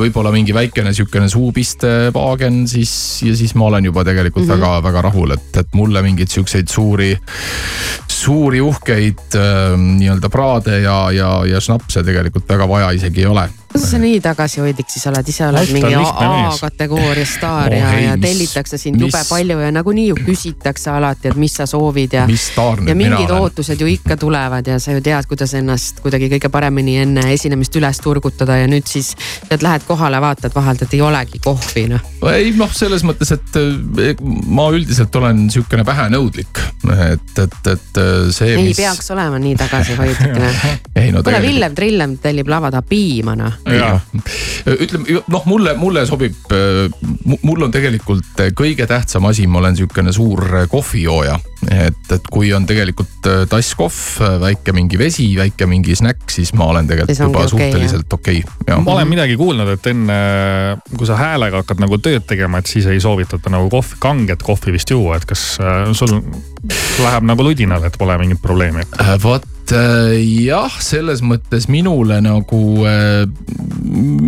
võib-olla 0.00 0.30
mingi 0.32 0.54
väikene 0.56 0.94
sihukene 0.96 1.28
suupiste 1.28 2.10
paagen, 2.14 2.62
siis 2.68 2.92
ja 3.22 3.34
siis 3.36 3.52
ma 3.54 3.68
olen 3.68 3.84
juba 3.90 4.04
tegelikult 4.08 4.46
Mhm. 4.46 4.54
väga-väga 4.56 5.02
rahul, 5.02 5.34
et, 5.36 5.56
et 5.56 5.74
mulle 5.74 6.02
mingeid 6.02 6.32
siukseid 6.32 6.68
suuri, 6.68 7.12
suuri 8.08 8.60
uhkeid 8.60 9.36
äh, 9.36 9.76
nii-öelda 9.76 10.30
praade 10.32 10.80
ja, 10.82 11.10
ja, 11.12 11.32
ja 11.48 11.60
šnapse 11.60 12.04
tegelikult 12.06 12.48
väga 12.48 12.68
vaja 12.68 12.92
isegi 12.96 13.24
ei 13.24 13.30
ole 13.30 13.48
kuidas 13.72 13.90
sa 13.90 14.00
nii 14.02 14.20
tagasihoidlik 14.22 14.90
siis 14.92 15.06
oled, 15.10 15.28
ise 15.28 15.46
oled 15.48 15.66
on 15.66 15.76
mingi. 15.80 15.94
A-kategooria 16.28 17.26
staar 17.26 17.72
Oh, 17.72 17.78
ja, 17.78 18.00
ja 18.00 18.16
tellitakse 18.20 18.78
sind 18.78 19.00
jube 19.00 19.20
palju 19.28 19.58
ja 19.60 19.70
nagunii 19.72 20.08
ju 20.08 20.16
küsitakse 20.18 20.90
alati, 20.92 21.30
et 21.30 21.38
mis 21.40 21.54
sa 21.56 21.66
soovid 21.66 22.16
ja. 22.16 22.26
Ja 22.86 22.94
mingid 22.98 23.30
ootused 23.32 23.80
ju 23.80 23.88
ikka 23.88 24.16
tulevad 24.20 24.66
ja 24.66 24.78
sa 24.82 24.92
ju 24.92 25.00
tead, 25.04 25.26
kuidas 25.30 25.54
ennast 25.58 26.02
kuidagi 26.04 26.28
kõige 26.32 26.50
paremini 26.52 26.98
enne 27.02 27.24
esinemist 27.32 27.76
üles 27.80 28.00
turgutada 28.02 28.58
ja 28.60 28.68
nüüd 28.70 28.88
siis 28.88 29.12
tead, 29.48 29.64
lähed 29.64 29.86
kohale, 29.88 30.20
vaatad 30.22 30.54
vahelt, 30.54 30.84
et 30.84 30.96
ei 30.96 31.02
olegi 31.04 31.40
kohvi 31.44 31.86
noh. 31.92 32.04
ei 32.32 32.52
noh, 32.56 32.72
selles 32.76 33.04
mõttes, 33.06 33.32
et 33.34 33.60
eh, 33.62 34.22
ma 34.52 34.68
üldiselt 34.74 35.16
olen 35.20 35.46
sihukene 35.52 35.86
vähenõudlik, 35.86 36.62
et, 36.92 37.42
et, 37.46 37.58
et 37.72 38.02
eh, 38.02 38.28
see, 38.34 38.52
ei 38.56 38.68
mis. 38.68 38.76
peaks 38.82 39.10
olema 39.14 39.40
nii 39.42 39.56
tagasihoidlik 39.60 40.36
ei 41.00 41.12
no 41.12 41.22
kuule, 41.22 41.38
tegelikult. 41.38 41.42
Villem 41.48 41.78
Trillem 41.78 42.16
tellib 42.22 42.52
lava 42.52 42.72
taha 42.74 42.84
piima 42.88 43.36
noh. 43.38 43.61
Ütleme 44.66 45.22
noh, 45.30 45.46
mulle, 45.46 45.74
mulle 45.78 46.04
sobib, 46.08 46.50
mul 47.42 47.66
on 47.66 47.72
tegelikult 47.74 48.42
kõige 48.58 48.86
tähtsam 48.90 49.26
asi, 49.30 49.46
ma 49.46 49.60
olen 49.62 49.78
sihukene 49.78 50.12
suur 50.14 50.44
kohvijooja. 50.70 51.38
et, 51.70 52.08
et 52.10 52.24
kui 52.32 52.50
on 52.54 52.66
tegelikult 52.66 53.28
eh, 53.30 53.44
tasskohv, 53.50 53.98
väike 54.42 54.74
mingi 54.74 54.98
vesi, 54.98 55.28
väike 55.38 55.66
mingi 55.70 55.94
snäkk, 55.98 56.26
siis 56.34 56.50
ma 56.58 56.66
olen 56.72 56.90
tegelikult 56.90 57.20
juba 57.22 57.44
okei, 57.44 57.52
suhteliselt 57.52 58.16
okei 58.18 58.42
okay, 58.42 58.80
ma 58.82 58.96
olen 58.96 59.08
midagi 59.08 59.36
kuulnud, 59.38 59.70
et 59.76 59.86
enne 59.92 60.18
kui 60.96 61.06
sa 61.08 61.18
häälega 61.20 61.62
hakkad 61.62 61.82
nagu 61.82 61.98
tööd 62.02 62.26
tegema, 62.28 62.58
et 62.58 62.70
siis 62.70 62.88
ei 62.90 63.00
soovitata 63.02 63.52
nagu 63.52 63.70
kohvi, 63.72 64.00
kanget 64.02 64.42
kohvi 64.46 64.74
vist 64.74 64.90
juua, 64.90 65.20
et 65.20 65.28
kas 65.28 65.46
äh, 65.62 65.84
sul 65.96 66.18
läheb 67.02 67.30
nagu 67.30 67.46
ludinal, 67.46 67.86
et 67.86 67.98
pole 67.98 68.18
mingit 68.20 68.42
probleemi? 68.42 68.86
Äh, 68.98 69.16
vot 69.22 69.46
äh, 69.76 70.16
jah, 70.42 70.74
selles 70.82 71.22
mõttes 71.22 71.68
minule 71.70 72.18
nagu 72.24 72.60
äh, 72.88 73.22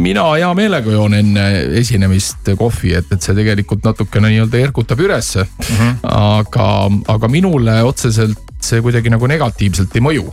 mina 0.04 0.28
hea 0.36 0.50
meelega 0.56 0.94
joon 0.94 1.16
enne 1.18 1.46
esinemist 1.80 2.52
kohvi, 2.58 2.94
et, 3.00 3.10
et 3.10 3.24
see 3.24 3.36
tegelikult 3.36 3.84
natukene 3.86 4.30
nii-öelda 4.32 4.62
ergutab 4.62 5.02
ülesse 5.04 5.44
mm. 5.44 5.76
-hmm. 5.76 5.94
aga, 6.14 6.68
aga 7.16 7.32
minule 7.32 7.80
otseselt 7.82 8.54
see 8.64 8.80
kuidagi 8.80 9.10
nagu 9.12 9.28
negatiivselt 9.28 9.92
ei 9.96 10.02
mõju, 10.04 10.24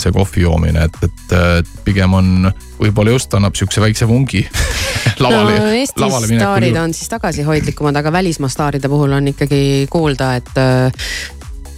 see 0.00 0.12
kohvi 0.14 0.46
joomine, 0.46 0.86
et, 0.88 0.96
et 1.04 1.72
pigem 1.84 2.14
on, 2.16 2.48
võib-olla 2.80 3.12
just 3.12 3.34
annab 3.36 3.56
sihukese 3.58 3.82
väikse 3.84 4.08
vungi 4.08 4.46
lavale 5.24 5.58
no,. 5.58 5.72
Eesti 5.76 6.08
staarid 6.30 6.78
on 6.80 6.94
siis 6.96 7.10
tagasihoidlikumad, 7.12 7.96
aga 8.00 8.12
välismaa 8.12 8.48
staaride 8.52 8.88
puhul 8.92 9.12
on 9.18 9.28
ikkagi 9.32 9.60
kuulda, 9.92 10.34
et 10.40 10.52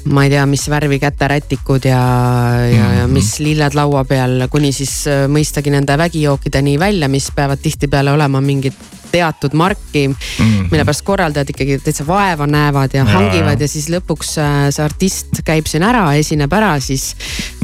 ma 0.09 0.25
ei 0.25 0.31
tea, 0.33 0.45
mis 0.47 0.67
värvi 0.71 0.99
käterätikud 1.03 1.85
ja, 1.85 1.97
ja 1.99 2.83
mm, 2.83 2.91
-hmm. 2.91 2.99
ja 2.99 3.07
mis 3.09 3.39
lilled 3.39 3.75
laua 3.75 4.05
peal, 4.05 4.49
kuni 4.51 4.73
siis 4.73 5.07
äh, 5.07 5.27
mõistagi 5.29 5.71
nende 5.71 5.99
vägijookideni 5.99 6.79
välja, 6.79 7.09
mis 7.09 7.31
peavad 7.35 7.59
tihtipeale 7.63 8.13
olema 8.13 8.41
mingid 8.41 8.73
teatud 9.11 9.53
marki 9.53 10.09
mm, 10.09 10.15
-hmm. 10.39 10.69
mille 10.71 10.85
pärast 10.85 11.03
korraldajad 11.03 11.51
ikkagi 11.51 11.79
täitsa 11.79 12.07
vaeva 12.07 12.47
näevad 12.47 12.91
ja, 12.93 12.99
ja 12.99 13.05
hangivad 13.05 13.61
ja 13.61 13.69
siis 13.69 13.89
lõpuks 13.89 14.37
äh, 14.39 14.71
see 14.71 14.85
artist 14.85 15.43
käib 15.45 15.67
siin 15.67 15.83
ära, 15.83 16.15
esineb 16.15 16.53
ära, 16.53 16.81
siis 16.81 17.17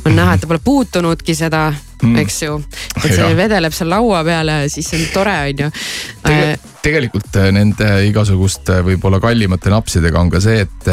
on 0.05 0.17
näha, 0.17 0.35
et 0.35 0.41
ta 0.41 0.47
pole 0.47 0.61
puutunudki 0.65 1.35
seda 1.35 1.73
mm., 2.03 2.17
eks 2.17 2.43
ju. 2.43 2.63
et 3.05 3.11
see 3.11 3.31
ja. 3.31 3.37
vedeleb 3.37 3.73
seal 3.73 3.91
laua 3.91 4.25
peal 4.25 4.49
ja 4.49 4.69
siis 4.69 4.93
on 4.95 5.05
tore, 5.13 5.37
on 5.41 5.67
ju 5.67 5.71
Tege. 6.23 6.53
Äh, 6.53 6.59
tegelikult 6.83 7.37
nende 7.53 7.91
igasuguste 8.09 8.81
võib-olla 8.85 9.21
kallimate 9.21 9.71
napsidega 9.71 10.21
on 10.21 10.31
ka 10.31 10.41
see, 10.41 10.61
et 10.61 10.89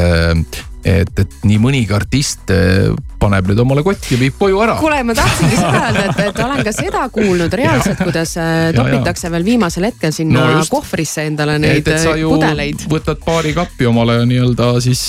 et, 0.86 1.12
et 1.20 1.34
nii 1.46 1.60
mõnigi 1.62 1.94
artist 1.94 2.52
eh, 2.54 2.90
paneb 3.22 3.52
nüüd 3.52 3.60
omale 3.62 3.84
kotti 3.86 4.16
ja 4.16 4.20
viib 4.22 4.38
koju 4.40 4.62
ära. 4.64 4.76
kuule, 4.82 5.02
ma 5.06 5.14
tahtsingi 5.18 5.58
seda 5.60 5.82
öelda, 5.88 6.06
et, 6.10 6.22
et 6.26 6.40
olen 6.42 6.64
ka 6.66 6.74
seda 6.74 7.04
kuulnud 7.14 7.54
reaalselt, 7.62 8.02
kuidas 8.02 8.34
eh, 8.42 8.72
topitakse 8.76 9.28
ja, 9.28 9.34
veel 9.36 9.46
viimasel 9.46 9.86
hetkel 9.90 10.14
sinna 10.16 10.46
no 10.56 10.64
kohvrisse 10.72 11.28
endale 11.30 11.60
neid 11.62 11.84
et, 11.84 11.92
et 11.94 12.08
eh, 12.16 12.24
pudeleid. 12.26 12.86
võtad 12.92 13.22
paari 13.26 13.54
kappi 13.58 13.90
omale 13.90 14.18
nii-öelda 14.30 14.72
siis 14.84 15.04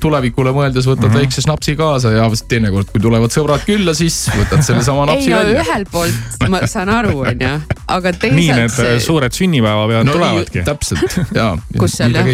tulevikule 0.00 0.54
mõeldes 0.56 0.88
võtad 0.88 1.08
mm 1.08 1.12
-hmm. 1.12 1.20
väikse 1.20 1.44
snapsi 1.44 1.76
kaasa 1.76 2.14
ja 2.16 2.30
teinekord, 2.48 2.88
kui 2.92 3.04
tulevad 3.04 3.34
sõbrad 3.34 3.66
külla, 3.68 3.94
siis 3.96 4.24
võtad 4.32 4.64
sellesama 4.64 5.06
napsi 5.12 5.32
ei, 5.32 5.36
välja. 5.36 5.66
ühelt 5.66 5.92
poolt 5.92 6.48
ma 6.52 6.64
saan 6.66 6.88
aru, 6.88 7.18
onju, 7.20 7.52
aga 7.86 8.12
teisalt. 8.12 8.38
nii 8.40 8.52
need 8.62 8.76
see... 8.76 8.98
suured 9.00 9.36
sünnipäevapead 9.36 10.08
no, 10.08 10.16
tulevadki. 10.16 10.64
täpselt 10.64 11.20
ja. 11.36 11.52
kus 11.78 12.00
seal 12.00 12.16
jah? 12.16 12.32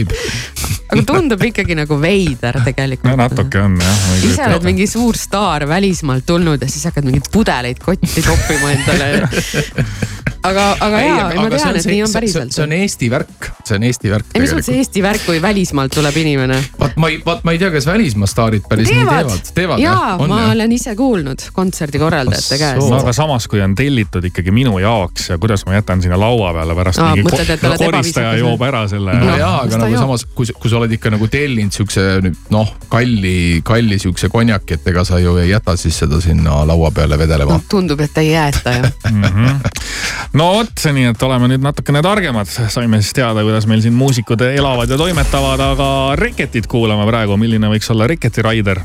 aga 0.89 1.05
tundub 1.09 1.43
ikkagi 1.51 1.77
nagu 1.79 1.99
veider 2.01 2.63
tegelikult. 2.69 3.17
natuke 3.19 3.63
on 3.65 3.79
jah. 3.83 4.07
ise 4.31 4.47
oled 4.49 4.69
mingi 4.69 4.89
suur 4.91 5.19
staar 5.19 5.67
välismaalt 5.69 6.27
tulnud 6.29 6.63
ja 6.63 6.71
siis 6.71 6.89
hakkad 6.91 7.09
mingeid 7.09 7.31
pudeleid 7.33 7.83
kotti 7.85 8.25
toppima 8.25 8.73
endale 8.77 9.13
aga, 10.47 10.65
aga 10.85 11.01
ei, 11.03 11.09
jaa, 11.09 11.29
ma 11.35 11.49
tean, 11.53 11.77
et 11.79 11.85
see, 11.85 11.93
nii 11.95 12.03
on 12.05 12.13
päriselt. 12.15 12.55
see 12.55 12.65
on 12.65 12.75
Eesti 12.77 13.09
värk, 13.13 13.49
see 13.67 13.79
on 13.79 13.87
Eesti 13.89 14.13
värk. 14.13 14.29
ei, 14.35 14.43
mis 14.43 14.55
mõttes 14.55 14.71
Eesti 14.75 15.03
värk, 15.05 15.25
kui 15.27 15.41
välismaalt 15.43 15.95
tuleb 15.95 16.19
inimene? 16.21 16.59
vaat 16.79 16.99
ma 17.01 17.11
ei, 17.13 17.19
vaat 17.25 17.45
ma 17.47 17.55
ei 17.55 17.61
tea, 17.61 17.71
kas 17.75 17.89
välismaa 17.89 18.31
staarid 18.31 18.67
päris 18.71 18.91
teevad. 18.91 19.09
nii 19.09 19.17
teevad, 19.17 19.53
teevad 19.57 19.83
jaa, 19.83 20.13
ma 20.21 20.41
jah? 20.43 20.53
olen 20.55 20.75
ise 20.77 20.95
kuulnud 20.99 21.47
kontserdikorraldajate 21.57 22.61
käest. 22.61 22.83
no 22.83 23.01
aga 23.01 23.15
samas, 23.17 23.49
kui 23.51 23.63
on 23.65 23.75
tellitud 23.79 24.29
ikkagi 24.31 24.55
minu 24.55 24.77
jaoks 24.83 25.31
ja 25.33 25.39
kuidas 25.43 25.67
ma 25.67 25.77
jätan 25.79 26.03
sinna 26.05 26.21
laua 26.21 26.53
peale 26.57 26.77
pärast 26.79 27.03
Aa, 27.03 27.15
mingi 27.17 27.27
mõtled, 27.29 27.65
ko 27.65 27.75
koristaja 27.85 28.35
joob 28.41 28.65
ära 28.69 28.85
selle. 28.91 29.17
no 29.19 29.39
jaa, 29.41 29.55
aga 29.65 29.83
nagu 29.85 29.99
samas, 29.99 30.27
kui, 30.35 30.49
kui 30.55 30.71
sa 30.71 30.81
oled 30.81 30.95
ikka 30.99 31.13
nagu 31.15 31.31
tellinud 31.33 31.75
siukse 31.75 32.07
noh, 32.55 32.75
kalli, 32.93 33.61
kalli 33.67 33.99
siukse 34.03 34.31
konjaki, 34.33 34.79
et 34.79 34.93
ega 34.93 35.05
sa 35.09 35.21
ju 35.23 35.37
ei 35.43 35.51
jäta 35.53 35.77
siis 35.81 35.99
seda 36.05 36.21
sinna 36.23 36.63
laua 36.69 36.93
peale 36.95 37.19
vedelema 37.19 37.59
no,. 37.59 37.65
tundub, 37.71 38.01
et 38.05 38.23
ei 38.23 38.33
jäeta 38.33 38.77
ju 38.79 38.87
no 40.37 40.49
vot, 40.59 40.85
nii 40.93 41.09
et 41.13 41.23
oleme 41.25 41.49
nüüd 41.53 41.65
natukene 41.65 42.03
targemad, 42.05 42.51
saime 42.51 43.01
siis 43.03 43.15
teada, 43.17 43.45
kuidas 43.47 43.67
meil 43.71 43.83
siin 43.85 43.97
muusikud 43.97 44.43
elavad 44.51 44.91
ja 44.91 44.99
toimetavad, 45.01 45.63
aga 45.73 45.91
Reketit 46.21 46.69
kuulame 46.71 47.07
praegu, 47.09 47.39
milline 47.41 47.71
võiks 47.73 47.91
olla 47.95 48.09
Reketi 48.11 48.45
Raider? 48.45 48.83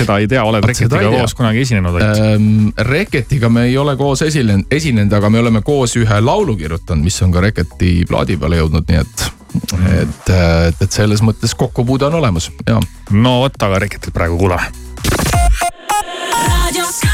seda 0.00 0.16
ei 0.22 0.28
tea, 0.30 0.42
oled 0.46 0.64
Reketiga 0.64 1.10
koos 1.12 1.34
kunagi 1.36 1.64
esinenud 1.66 1.98
ähm,? 2.00 2.70
Reketiga 2.88 3.50
me 3.52 3.66
ei 3.68 3.76
ole 3.78 3.96
koos 4.00 4.22
esinenud, 4.24 4.70
esinenud, 4.70 5.12
aga 5.12 5.30
me 5.30 5.42
oleme 5.42 5.62
koos 5.66 5.96
ühe 6.00 6.20
laulu 6.24 6.56
kirjutanud, 6.56 7.04
mis 7.04 7.20
on 7.26 7.34
ka 7.34 7.44
Reketi 7.44 8.06
plaadi 8.08 8.38
peale 8.40 8.62
jõudnud, 8.62 8.88
nii 8.88 9.02
et 9.02 9.26
mm., 9.54 9.86
et, 10.00 10.32
et, 10.70 10.82
et 10.86 11.00
selles 11.00 11.24
mõttes 11.26 11.54
kokkupuude 11.58 12.08
on 12.08 12.20
olemas, 12.22 12.50
ja. 12.68 12.80
no 13.10 13.38
vot, 13.44 13.62
aga 13.68 13.84
Reketit 13.86 14.14
praegu 14.16 14.38
kuulame. 14.40 14.70
raadio 16.30 17.09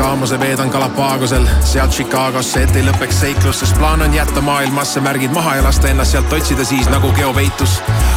Sky 0.00 0.06
kaamuse 0.06 0.40
veedan 0.40 0.68
Galapagosel, 0.68 1.46
sealt 1.60 1.92
Chicagosse, 1.92 2.62
et 2.62 2.76
ei 2.76 2.84
lõpeks 2.86 3.18
seiklus, 3.20 3.58
sest 3.60 3.76
plaan 3.76 4.00
on 4.00 4.14
jätta 4.16 4.40
maailmasse 4.40 5.00
märgid 5.04 5.34
maha 5.36 5.58
ja 5.58 5.64
lasta 5.66 5.90
ennast 5.90 6.14
sealt 6.14 6.32
otsida 6.32 6.64
siis 6.64 6.88
nagu 6.88 7.10
geopeitus. 7.12 7.74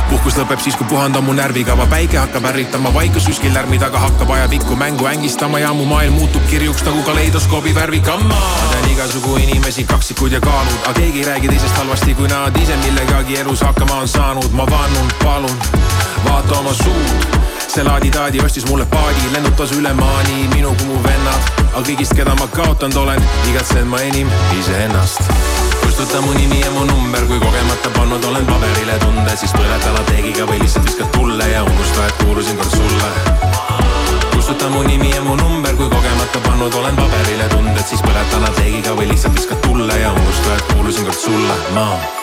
puhkus 0.09 0.37
lõpeb 0.39 0.63
siis, 0.63 0.77
kui 0.79 0.87
puhand 0.87 1.19
on 1.19 1.25
mu 1.27 1.33
närvikava, 1.35 1.83
päike 1.91 2.17
hakkab 2.17 2.45
ärritama, 2.53 2.93
vaikus 2.93 3.27
kuskil 3.27 3.51
lärmi 3.53 3.79
taga 3.79 3.99
hakkab 3.99 4.31
ajapikku 4.31 4.75
mängu 4.79 5.09
ängistama 5.11 5.59
ja 5.59 5.73
mu 5.73 5.85
maailm 5.85 6.15
muutub 6.21 6.45
kirjuks 6.49 6.85
nagu 6.87 7.03
kaleidoskoobi 7.03 7.75
värvikamma. 7.75 8.39
ma 8.39 8.69
tean 8.71 8.89
igasugu 8.91 9.35
inimesi, 9.43 9.83
kaksikud 9.83 10.31
ja 10.31 10.39
kaalud, 10.39 10.79
aga 10.85 10.93
keegi 10.99 11.19
ei 11.19 11.25
räägi 11.25 11.47
teisest 11.51 11.77
halvasti, 11.77 12.15
kui 12.15 12.27
nad 12.31 12.61
ise 12.63 12.77
millegagi 12.85 13.39
elus 13.43 13.61
hakkama 13.61 13.99
on 14.05 14.07
saanud. 14.07 14.51
ma 14.51 14.65
vannun, 14.71 15.11
palun, 15.23 15.59
vaata 16.29 16.59
oma 16.59 16.73
suud 16.73 17.43
see 17.73 17.83
laadi-taadi 17.83 18.39
ostis 18.45 18.65
mulle 18.69 18.85
paadi, 18.85 19.33
lennutas 19.33 19.71
üle 19.71 19.93
maani 19.93 20.47
minu 20.55 20.75
kui 20.77 20.87
mu 20.87 21.03
vennad. 21.03 21.62
Aga 21.73 21.81
kõigist, 21.87 22.13
keda 22.13 22.33
ma 22.37 22.45
kaotanud 22.53 22.97
olen, 23.01 23.23
igatsen 23.49 23.87
ma 23.89 23.99
enim 24.05 24.29
iseennast. 24.59 25.21
kustuta 25.81 26.21
mu 26.21 26.33
nimi 26.37 26.59
ja 26.61 26.71
mu 26.71 26.85
number, 26.85 27.25
kui 27.27 27.39
kogemata 27.41 27.89
pannud 27.97 28.25
olen 28.29 28.45
paberile 28.45 28.97
tunde, 29.01 29.35
siis 29.37 29.53
põleta 29.57 29.93
lateegiga 29.97 30.45
või 30.49 30.61
lihtsalt 30.61 30.85
viskad 30.85 31.11
tulle 31.17 31.49
ja 31.49 31.63
unusta, 31.63 32.07
et 32.07 32.23
kuulusin 32.23 32.57
kord 32.57 32.75
sulle. 32.77 33.11
kustuta 34.35 34.69
mu 34.69 34.83
nimi 34.83 35.13
ja 35.15 35.21
mu 35.25 35.35
number, 35.35 35.75
kui 35.75 35.89
kogemata 35.89 36.43
pannud 36.47 36.73
olen 36.81 36.95
paberile 36.95 37.49
tunded, 37.55 37.85
siis 37.87 38.01
põleta 38.05 38.41
lateegiga 38.47 38.97
või 38.99 39.09
lihtsalt 39.13 39.39
viskad 39.39 39.63
tulle 39.65 39.97
ja 39.99 40.11
unusta, 40.13 40.57
et 40.57 40.75
kuulusin 40.75 41.09
kord 41.09 41.25
sulle. 41.25 41.57
ma 41.73 42.22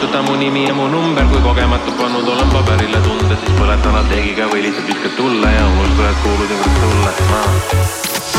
kustuta 0.00 0.22
mu 0.22 0.34
nimi 0.36 0.64
ja 0.64 0.74
mu 0.74 0.88
number, 0.88 1.24
kui 1.28 1.40
kogemata 1.44 1.92
pannud 1.98 2.28
olen 2.28 2.48
paberile 2.48 3.00
tunde, 3.04 3.36
siis 3.36 3.52
põletan 3.60 4.00
apteegiga 4.00 4.48
või 4.48 4.64
lihtsalt 4.64 4.88
viskad 4.88 5.12
tulle 5.20 5.52
ja 5.52 5.68
unusta, 5.74 6.08
et 6.08 6.24
kuulusin 6.24 6.64
kord 6.64 6.80
sulle 6.80 7.12
ma 7.28 8.29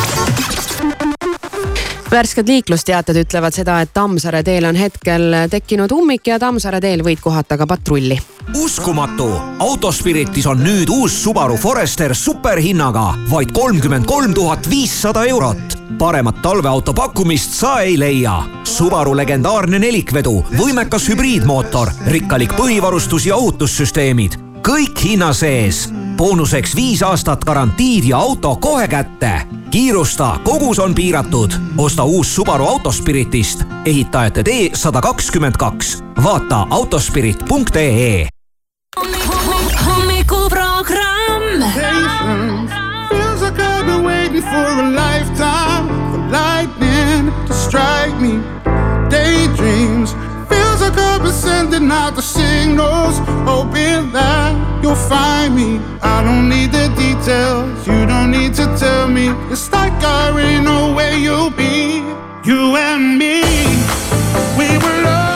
värsked 2.12 2.48
liiklusteated 2.48 3.18
ütlevad 3.24 3.56
seda, 3.56 3.80
et 3.82 3.94
Tammsaare 3.94 4.44
teel 4.44 4.66
on 4.68 4.76
hetkel 4.76 5.36
tekkinud 5.52 5.92
ummik 5.96 6.28
ja 6.28 6.40
Tammsaare 6.40 6.82
teel 6.84 7.04
võid 7.06 7.22
kohata 7.24 7.58
ka 7.58 7.68
patrulli. 7.68 8.20
uskumatu, 8.64 9.30
Autospiritis 9.60 10.48
on 10.48 10.64
nüüd 10.64 10.90
uus 10.90 11.24
Subaru 11.24 11.58
Forester 11.58 12.16
superhinnaga 12.16 13.14
vaid 13.32 13.52
kolmkümmend 13.52 14.06
kolm 14.06 14.34
tuhat 14.34 14.70
viissada 14.70 15.26
eurot. 15.26 15.78
paremat 15.98 16.42
talveauto 16.42 16.94
pakkumist 16.94 17.54
sa 17.54 17.80
ei 17.80 18.00
leia. 18.00 18.44
Subaru 18.64 19.16
legendaarne 19.16 19.80
nelikvedu, 19.80 20.46
võimekas 20.58 21.10
hübriidmootor, 21.10 21.92
rikkalik 22.08 22.54
põhivarustus 22.58 23.26
ja 23.26 23.36
ohutussüsteemid 23.36 24.52
kõik 24.62 25.04
hinna 25.04 25.34
sees. 25.34 25.90
Boonuseks 26.22 26.76
viis 26.76 27.02
aastat 27.02 27.46
garantiid 27.46 28.06
ja 28.06 28.18
auto 28.18 28.56
kohe 28.56 28.88
kätte. 28.88 29.42
kiirusta, 29.72 30.40
kogus 30.44 30.80
on 30.80 30.96
piiratud. 30.96 31.52
osta 31.78 32.04
uus 32.04 32.36
Subaru 32.36 32.68
Autospiritist, 32.68 33.64
ehitajate 33.86 34.44
tee 34.44 34.70
sada 34.74 35.02
kakskümmend 35.02 35.56
kaks. 35.58 36.04
vaata 36.24 36.68
autospirit.ee. 36.70 38.28
hommikuprogramm. 39.86 41.64
Sending 51.82 51.98
out 51.98 52.16
the 52.16 52.22
signals, 52.22 53.18
hoping 53.48 54.12
that 54.12 54.84
you'll 54.84 54.96
find 54.96 55.56
me. 55.56 55.80
I 56.02 56.24
don't 56.24 56.48
need 56.48 56.72
the 56.72 56.88
details, 56.96 57.88
you 57.88 58.06
don't 58.06 58.32
need 58.32 58.54
to 58.56 58.66
tell 58.78 59.08
me. 59.08 59.30
It's 59.52 59.72
like 59.72 59.94
I 60.04 60.30
already 60.30 60.64
know 60.64 60.94
where 60.94 61.18
you'll 61.18 61.50
be. 61.50 62.04
You 62.44 62.76
and 62.76 63.18
me, 63.18 63.42
we 64.58 64.68
were 64.78 65.04
lovers 65.04 65.31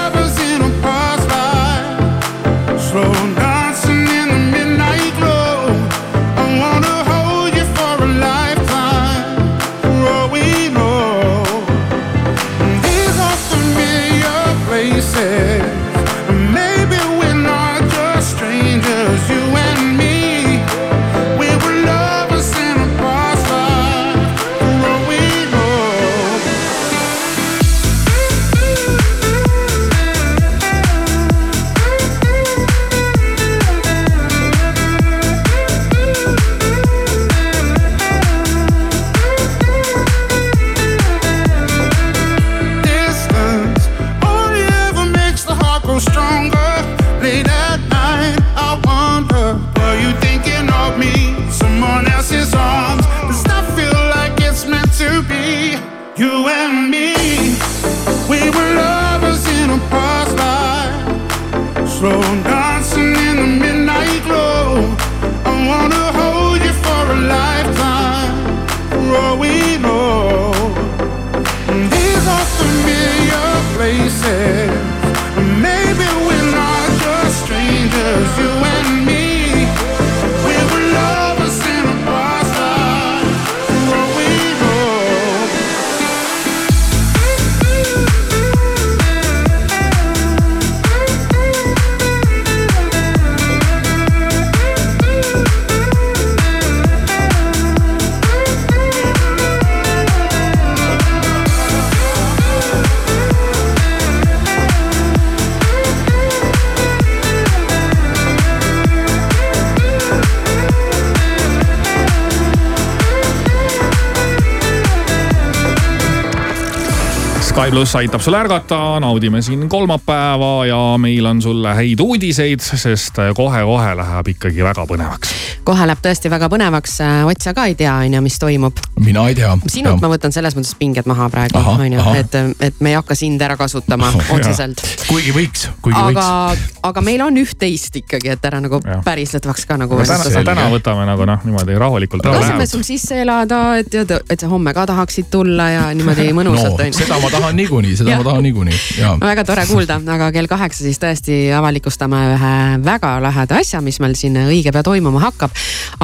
pluss 117.76 117.96
aitab 117.96 118.22
sul 118.24 118.34
ärgata, 118.34 119.00
naudime 119.04 119.42
siin 119.42 119.70
kolmapäeva 119.70 120.66
ja 120.66 120.78
meil 120.98 121.26
on 121.26 121.42
sulle 121.42 121.74
häid 121.76 122.00
uudiseid, 122.00 122.64
sest 122.64 123.18
kohe-kohe 123.36 123.90
läheb 124.00 124.30
ikkagi 124.32 124.64
väga 124.64 124.86
põnevaks. 124.88 125.34
kohe 125.68 125.88
läheb 125.90 126.00
tõesti 126.00 126.30
väga 126.32 126.48
põnevaks, 126.48 126.94
Ott 127.26 127.42
sa 127.44 127.54
ka 127.58 127.66
ei 127.68 127.76
tea, 127.76 127.92
on 128.06 128.14
ju, 128.14 128.22
mis 128.22 128.38
toimub. 128.40 128.80
mina 129.04 129.26
ei 129.28 129.36
tea. 129.36 129.58
sinult 129.68 130.00
ma 130.00 130.08
võtan 130.08 130.32
selles 130.32 130.56
mõttes 130.56 130.72
pinged 130.80 131.04
maha 131.06 131.28
praegu, 131.30 131.60
on 131.60 131.98
ju, 131.98 132.06
et, 132.16 132.38
et 132.70 132.80
me 132.80 132.94
ei 132.94 132.96
hakka 132.96 133.16
sind 133.16 133.42
ära 133.42 133.58
kasutama 133.60 134.14
otseselt. 134.38 134.80
kuigi 135.10 135.36
võiks, 135.36 135.68
kuigi 135.82 136.00
aga 136.00 136.30
võiks., 136.54 136.80
aga 136.92 137.04
meil 137.04 137.26
on 137.28 137.42
üht-teist 137.44 138.00
ikkagi, 138.06 138.32
et 138.38 138.48
ära 138.52 138.64
nagu 138.64 138.80
päriselt 139.04 139.50
võiks 139.52 139.68
ka 139.68 139.76
nagu. 139.82 140.00
täna, 140.00 140.46
täna 140.48 140.70
võtame 140.72 141.10
nagu 141.12 141.28
noh, 141.28 141.44
niimoodi 141.44 141.76
rahulikult. 141.76 142.32
laseme 142.32 142.72
sul 142.72 142.88
sisse 142.88 143.20
elada, 143.26 143.62
et 143.84 143.92
tead, 143.92 144.16
et 144.30 144.40
sa 144.40 144.48
homme 144.48 144.72
ka 144.74 144.88
tahaksid 144.94 145.28
tulla 145.34 145.70
ja 145.76 145.86
niimoodi 145.92 146.32
mõnusalt 146.40 146.80
no, 146.80 146.92
seda 146.96 147.20
ma 147.20 147.36
tahan 147.36 147.65
niikuinii, 147.66 147.98
seda 148.00 148.14
Jah. 148.14 148.22
ma 148.22 148.30
tahan 148.30 148.46
niikuinii, 148.46 148.78
jaa. 149.00 149.16
väga 149.32 149.46
tore 149.48 149.66
kuulda, 149.70 150.00
aga 150.16 150.30
kell 150.36 150.50
kaheksa 150.52 150.86
siis 150.86 151.02
tõesti 151.02 151.40
avalikustame 151.58 152.22
ühe 152.36 152.54
väga 152.86 153.16
laheda 153.24 153.60
asja, 153.62 153.82
mis 153.86 154.00
meil 154.04 154.16
siin 154.20 154.38
õige 154.46 154.74
pea 154.76 154.86
toimuma 154.86 155.24
hakkab. 155.26 155.56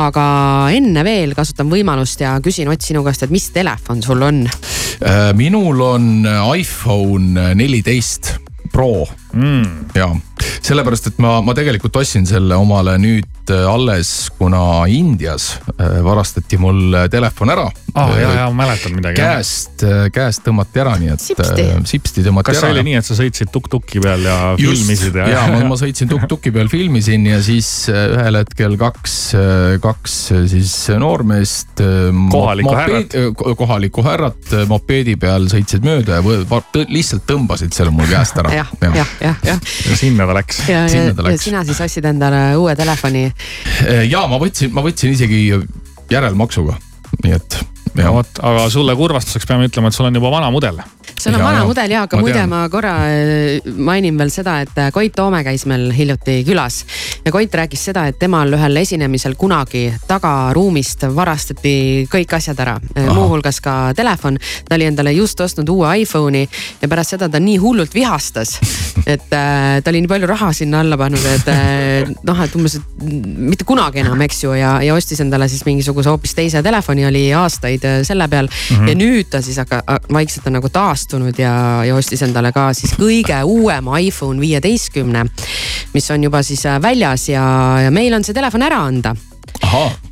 aga 0.02 0.26
enne 0.76 1.06
veel 1.08 1.36
kasutan 1.38 1.70
võimalust 1.72 2.22
ja 2.24 2.38
küsin 2.44 2.70
Ott 2.72 2.86
sinu 2.86 3.04
käest, 3.04 3.26
et 3.26 3.34
mis 3.34 3.50
telefon 3.52 4.02
sul 4.04 4.22
on? 4.24 4.46
Äh, 4.48 5.32
minul 5.36 5.82
on 5.84 6.26
iPhone 6.56 7.52
neliteist 7.56 8.38
Pro 8.72 9.04
mm.. 9.34 9.92
ja 9.96 10.08
sellepärast, 10.62 11.12
et 11.12 11.22
ma, 11.24 11.40
ma 11.46 11.56
tegelikult 11.58 12.02
ostsin 12.02 12.28
selle 12.30 12.58
omale 12.60 12.98
nüüd 13.02 13.52
äh, 13.54 13.66
alles, 13.70 14.32
kuna 14.38 14.86
Indias 14.92 15.54
äh, 15.78 16.00
varastati 16.06 16.60
mul 16.62 16.98
telefon 17.12 17.54
ära. 17.54 17.70
aa 17.96 18.20
ja, 18.20 18.34
ja 18.40 18.50
mäletan 18.56 18.96
midagi. 18.96 19.20
käest, 19.20 19.84
käest 20.14 20.46
tõmmati 20.46 20.84
ära, 20.84 20.96
nii 21.02 21.14
et 21.16 21.24
Sipsti. 21.24 21.66
äh, 21.66 21.82
sipsti 21.86 22.24
tõmmati 22.26 22.52
kas 22.52 22.62
ära. 22.62 22.70
see 22.70 22.78
oli 22.78 22.86
nii, 22.90 22.98
et 23.02 23.08
sa 23.08 23.18
sõitsid 23.18 23.52
tuk-tuki 23.54 24.02
peal 24.04 24.26
ja 24.26 24.38
Just, 24.60 24.82
filmisid 24.82 25.18
ja? 25.20 25.28
ja 25.34 25.44
ma, 25.52 25.62
ma 25.72 25.78
sõitsin 25.80 26.10
tuk-tuki 26.12 26.54
peal, 26.56 26.70
filmisin 26.72 27.26
ja 27.30 27.42
siis 27.44 27.70
äh, 27.92 28.08
ühel 28.16 28.40
hetkel 28.42 28.78
kaks, 28.80 29.18
kaks 29.84 30.18
äh, 30.36 30.46
siis 30.52 30.74
noormeest. 31.02 31.82
Kohalikku 32.32 32.76
härrat. 32.76 33.16
kohalikku 33.58 34.04
härrat 34.06 34.54
äh, 34.56 34.66
mopeedi 34.70 35.16
peal 35.20 35.48
sõitsid 35.52 35.86
mööda 35.86 36.20
ja 36.20 36.82
lihtsalt 36.88 37.26
tõmbasid 37.30 37.76
selle 37.76 37.94
mul 37.96 38.10
käest 38.10 38.38
ära. 38.42 38.54
jah, 38.62 38.72
jah, 38.82 39.16
jah, 39.22 39.44
jah. 39.46 39.62
ja 39.90 40.00
sinna 40.00 40.28
ta 40.32 40.38
läks. 40.40 40.62
ja, 40.70 40.86
ja, 40.88 41.04
ja 41.10 41.28
läks. 41.28 41.44
sina 41.44 41.64
siis 41.68 41.82
ostsid 41.84 42.08
endale 42.08 42.44
uue 42.60 42.76
telefoni. 42.80 43.28
ja 44.08 44.24
ma 44.32 44.40
võtsin, 44.42 44.72
ma 44.76 44.84
võtsin 44.86 45.16
isegi 45.16 45.44
järelmaksuga, 46.12 46.78
nii 47.26 47.38
et. 47.38 47.60
Vot, 47.96 48.40
aga 48.42 48.70
sulle 48.72 48.96
kurvastuseks 48.96 49.46
peame 49.50 49.68
ütlema, 49.68 49.90
et 49.92 49.96
sul 49.98 50.08
on 50.08 50.16
juba 50.16 50.32
vana 50.32 50.50
mudel. 50.52 50.80
sul 51.18 51.34
on 51.34 51.40
Ja, 51.40 51.46
vana 51.46 51.60
ja. 51.60 51.66
mudel 51.68 51.92
ja, 51.92 52.02
aga 52.08 52.18
Ma 52.18 52.22
muide 52.22 52.38
tean. 52.38 52.50
ma 52.50 52.62
korra 52.70 52.94
äh, 53.10 53.72
mainin 53.78 54.18
veel 54.18 54.30
seda, 54.32 54.60
et 54.62 54.78
äh, 54.80 54.92
Koit 54.92 55.14
Toome 55.16 55.44
käis 55.44 55.66
meil 55.70 55.92
hiljuti 55.94 56.44
külas. 56.48 56.86
ja 57.26 57.32
Koit 57.32 57.54
rääkis 57.54 57.84
seda, 57.92 58.06
et 58.08 58.20
temal 58.20 58.54
ühel 58.54 58.78
esinemisel 58.82 59.36
kunagi 59.36 59.92
tagaruumist 60.08 61.04
varastati 61.16 62.08
kõik 62.12 62.36
asjad 62.38 62.60
ära, 62.64 62.78
muuhulgas 63.12 63.60
ka 63.62 63.94
telefon. 63.98 64.38
ta 64.68 64.76
oli 64.76 64.86
endale 64.90 65.14
just 65.14 65.40
ostnud 65.42 65.70
uue 65.70 65.92
iPhone'i 66.04 66.48
ja 66.82 66.88
pärast 66.88 67.16
seda 67.16 67.30
ta 67.30 67.40
nii 67.40 67.58
hullult 67.62 67.94
vihastas, 67.94 68.56
et 69.06 69.28
äh, 69.34 69.82
ta 69.84 69.90
oli 69.92 70.02
nii 70.02 70.12
palju 70.12 70.28
raha 70.32 70.52
sinna 70.54 70.80
alla 70.86 70.98
pannud, 70.98 71.26
et 71.36 71.48
äh, 71.52 72.14
noh, 72.24 72.42
et 72.44 72.56
umbes, 72.56 72.80
mitte 73.02 73.66
kunagi 73.68 74.00
enam, 74.06 74.22
eks 74.22 74.44
ju, 74.46 74.54
ja, 74.58 74.78
ja 74.86 74.96
ostis 74.96 75.20
endale 75.22 75.48
siis 75.52 75.66
mingisuguse 75.68 76.10
hoopis 76.10 76.34
teise 76.38 76.64
telefoni, 76.64 77.06
oli 77.06 77.28
aastaid 77.36 77.81
äh, 77.88 78.02
selle 78.08 78.28
peal 78.28 78.48
mm. 78.48 78.76
-hmm. 78.76 78.90
ja 78.90 78.96
nüüd 78.96 79.30
ta 79.30 79.42
siis 79.42 79.60
aga 79.60 79.82
vaikselt 80.14 80.48
on 80.48 80.58
nagu 80.60 80.70
taastunud 80.70 81.40
ja, 81.40 81.84
ja 81.86 81.96
ostis 81.96 82.22
endale 82.22 82.52
ka 82.52 82.74
siis 82.74 82.94
kõige 83.00 83.44
uuema 83.44 84.00
iPhone 84.00 84.42
viieteistkümne, 84.42 85.26
mis 85.94 86.12
on 86.12 86.24
juba 86.24 86.44
siis 86.44 86.66
äh, 86.66 86.82
väljas 86.82 87.30
ja, 87.30 87.44
ja 87.84 87.92
meil 87.92 88.14
on 88.14 88.24
see 88.24 88.34
telefon 88.34 88.62
ära 88.62 88.82
anda 88.86 89.16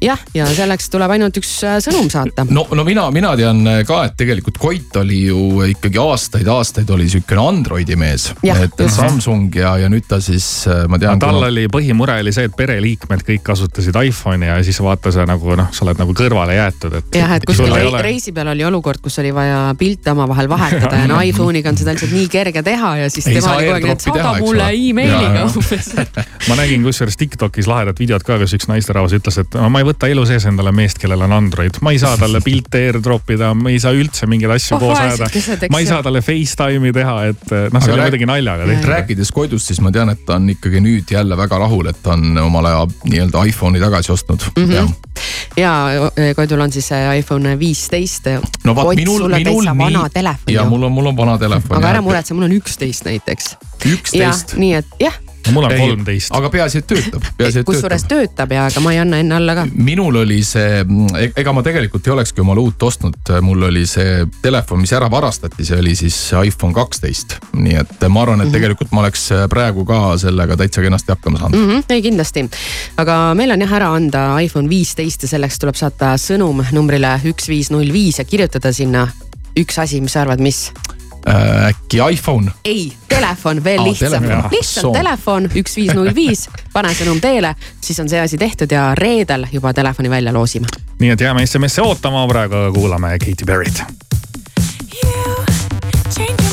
jah, 0.02 0.20
ja 0.34 0.46
selleks 0.56 0.88
tuleb 0.92 1.12
ainult 1.16 1.38
üks 1.40 1.52
äh, 1.68 1.78
sõnum 1.84 2.08
saata. 2.12 2.46
no, 2.50 2.64
no 2.76 2.86
mina, 2.88 3.08
mina 3.14 3.34
tean 3.40 3.62
äh, 3.68 3.82
ka, 3.88 4.02
et 4.08 4.16
tegelikult 4.20 4.60
Koit 4.60 4.96
oli 5.02 5.24
ju 5.28 5.40
ikkagi 5.70 6.00
aastaid-aastaid 6.02 6.90
oli 6.96 7.10
sihukene 7.12 7.44
Androidi 7.44 7.98
mees. 8.00 8.30
et 8.44 8.80
just. 8.80 8.96
Samsung 8.96 9.56
ja, 9.56 9.76
ja 9.82 9.90
nüüd 9.92 10.08
ta 10.10 10.22
siis, 10.24 10.48
äh, 10.70 10.86
ma 10.92 11.00
tean 11.02 11.20
no,. 11.20 11.26
tal 11.26 11.40
kuna... 11.40 11.50
oli 11.52 11.68
põhimure 11.72 12.20
oli 12.24 12.34
see, 12.36 12.48
et 12.50 12.56
pereliikmed 12.56 13.26
kõik 13.28 13.44
kasutasid 13.52 14.00
iPhone'i 14.00 14.50
ja 14.50 14.60
siis 14.66 14.80
vaata 14.84 15.12
sa 15.16 15.28
nagu 15.30 15.58
noh, 15.60 15.72
sa 15.76 15.86
oled 15.86 16.00
nagu 16.00 16.16
kõrvale 16.18 16.56
jäetud, 16.58 16.96
et. 17.02 17.20
jah, 17.20 17.36
et 17.38 17.48
kuskil 17.48 17.74
re 17.74 17.84
ole... 17.90 18.04
reisi 18.06 18.34
peal 18.36 18.54
oli 18.54 18.66
olukord, 18.68 19.04
kus 19.04 19.20
oli 19.24 19.34
vaja 19.36 19.62
pilte 19.80 20.16
omavahel 20.16 20.50
vahetada 20.52 21.04
ja 21.04 21.12
no 21.12 21.20
iPhone'iga 21.30 21.74
on 21.74 21.80
seda 21.80 21.96
lihtsalt 21.96 22.16
nii 22.16 22.32
kerge 22.32 22.64
teha 22.66 22.96
ja 23.04 23.12
siis 23.12 23.28
tema 23.28 23.58
oli 23.58 23.70
kogu 23.74 23.80
aeg, 23.82 23.92
et 23.98 24.08
saada 24.08 24.34
mulle 24.40 24.72
emailiga 24.72 25.46
umbes 25.50 25.94
ma 26.50 26.60
nägin 26.60 26.88
kusjuures 26.88 27.20
Tiktokis 27.20 27.68
lahedat 27.68 28.00
videot 28.00 28.24
ka, 28.24 28.40
kus 28.42 28.56
üks 28.56 28.70
naisterahvas 28.72 29.19
ütles, 29.20 29.38
et 29.42 29.58
ma 29.70 29.82
ei 29.82 29.88
võta 29.88 30.10
elu 30.12 30.24
sees 30.30 30.46
endale 30.50 30.72
meest, 30.76 31.00
kellel 31.02 31.22
on 31.26 31.34
Android, 31.36 31.80
ma 31.86 31.94
ei 31.96 32.00
saa 32.02 32.18
talle 32.20 32.42
pilte 32.46 32.82
airdrop 32.88 33.30
ida, 33.36 33.52
ma 33.58 33.72
ei 33.74 33.80
saa 33.82 33.94
üldse 33.96 34.28
mingeid 34.30 34.54
asju 34.56 34.78
oh, 34.78 34.84
koos 34.84 35.00
ajada. 35.00 35.30
ma 35.74 35.82
ei 35.82 35.90
saa 35.90 36.04
talle 36.06 36.22
Facetime'i 36.26 36.94
teha, 36.96 37.16
et 37.34 37.54
noh, 37.74 37.84
see 37.84 37.96
oli 37.96 38.06
muidugi 38.06 38.30
naljaga 38.30 38.68
tehtud. 38.70 38.90
rääkides 38.94 39.34
Koidust, 39.36 39.72
siis 39.72 39.82
ma 39.86 39.94
tean, 39.96 40.14
et 40.14 40.26
ta 40.28 40.40
on 40.40 40.50
ikkagi 40.56 40.82
nüüd 40.84 41.14
jälle 41.14 41.38
väga 41.38 41.62
rahul, 41.62 41.92
et 41.92 42.02
ta 42.04 42.16
on 42.18 42.42
omale 42.46 42.74
nii-öelda 43.10 43.46
iPhone'i 43.52 43.84
tagasi 43.84 44.14
ostnud 44.16 44.50
mm. 44.56 44.66
-hmm. 44.66 44.92
ja, 45.58 45.74
ja 46.16 46.36
Koidul 46.36 46.66
on 46.66 46.72
siis 46.72 46.88
see 46.88 47.20
iPhone 47.20 47.60
viisteist. 47.60 48.28
no 48.64 48.76
vaat 48.76 48.96
minul, 48.96 49.28
minul 49.30 49.64
nii. 49.74 50.56
ja 50.56 50.66
mul 50.66 50.84
on, 50.84 50.92
mul 50.92 51.14
on 51.14 51.18
vana 51.18 51.38
telefon. 51.38 51.78
aga 51.78 51.96
ära 51.96 52.02
muretse, 52.02 52.34
mul 52.34 52.50
on 52.50 52.60
üksteist 52.62 53.06
näiteks. 53.06 53.56
üksteist? 53.86 54.56
nii 54.58 54.74
et 54.82 55.00
jah 55.00 55.20
mul 55.54 55.68
on 55.68 55.76
kolmteist. 55.78 56.34
aga 56.36 56.50
peaasi, 56.54 56.82
et 56.82 56.88
töötab. 56.88 57.26
kusjuures 57.66 58.06
töötab 58.10 58.52
ja 58.56 58.68
ega 58.70 58.84
ma 58.84 58.93
ei 58.93 59.02
anna 59.04 59.20
enne 59.24 59.36
alla 59.36 59.56
ka. 59.58 59.66
minul 59.74 60.22
oli 60.24 60.41
see, 60.45 60.84
e-, 61.20 61.32
ega 61.41 61.54
ma 61.56 61.64
tegelikult 61.66 62.08
ei 62.08 62.14
olekski 62.16 62.43
omale 62.43 62.64
uut 62.64 62.84
ostnud, 62.89 63.34
mul 63.45 63.68
oli 63.70 63.86
see 63.89 64.26
telefon, 64.41 64.82
mis 64.84 64.93
ära 64.95 65.10
varastati, 65.12 65.66
see 65.66 65.80
oli 65.80 65.95
siis 66.00 66.18
iPhone 66.43 66.76
kaksteist. 66.76 67.39
nii 67.54 67.80
et 67.82 68.08
ma 68.10 68.24
arvan, 68.26 68.41
et 68.41 68.47
-hmm. 68.47 68.58
tegelikult 68.60 68.91
ma 68.91 69.06
oleks 69.06 69.30
praegu 69.50 69.86
ka 69.86 70.18
sellega 70.18 70.58
täitsa 70.58 70.82
kenasti 70.82 71.16
hakkama 71.16 71.39
saanud 71.39 71.60
mm. 71.60 71.72
-hmm, 71.72 71.84
ei 71.89 72.02
kindlasti, 72.02 72.50
aga 72.97 73.20
meil 73.36 73.52
on 73.52 73.62
jah 73.62 73.74
ära 73.80 73.93
anda 73.95 74.39
iPhone 74.39 74.70
viisteist 74.70 75.24
ja 75.24 75.28
selleks 75.36 75.60
tuleb 75.60 75.76
saata 75.76 76.14
sõnum 76.18 76.64
numbrile 76.72 77.20
üks 77.26 77.50
viis 77.50 77.72
null 77.72 77.93
viis 77.93 78.20
ja 78.20 78.26
kirjutada 78.26 78.74
sinna 78.74 79.08
üks 79.60 79.80
asi, 79.82 80.02
mis 80.02 80.14
sa 80.14 80.22
arvad, 80.22 80.39
mis? 80.43 80.70
Äh, 81.28 81.68
äkki 81.68 81.98
iPhone? 82.12 82.52
ei, 82.66 82.92
telefon 83.08 83.64
veel 83.64 83.84
lihtsam, 83.84 84.24
lihtsalt 84.52 84.94
telefon. 84.94 85.50
Üks 85.56 85.76
viis 85.78 85.94
null 85.94 86.14
viis, 86.16 86.48
pane 86.74 86.94
sõnum 86.96 87.20
teele, 87.22 87.56
siis 87.82 88.00
on 88.00 88.10
see 88.10 88.22
asi 88.22 88.38
tehtud 88.40 88.72
ja 88.72 88.94
reedel 88.96 89.48
juba 89.52 89.74
telefoni 89.74 90.10
välja 90.10 90.34
loosime. 90.34 90.68
nii 91.00 91.16
et 91.16 91.22
jääme 91.22 91.46
SMS-e 91.46 91.82
ootama, 91.82 92.28
praegu 92.28 92.70
kuulame 92.74 93.18
Katy 93.20 93.46
Perry't. 93.46 93.84
Selveri 96.10 96.49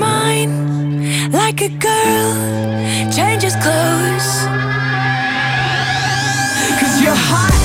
mine 0.00 1.30
like 1.30 1.60
a 1.60 1.68
girl 1.68 2.32
changes 3.12 3.54
clothes. 3.56 4.28
Cause 6.80 7.02
you're 7.02 7.14
hot. 7.14 7.59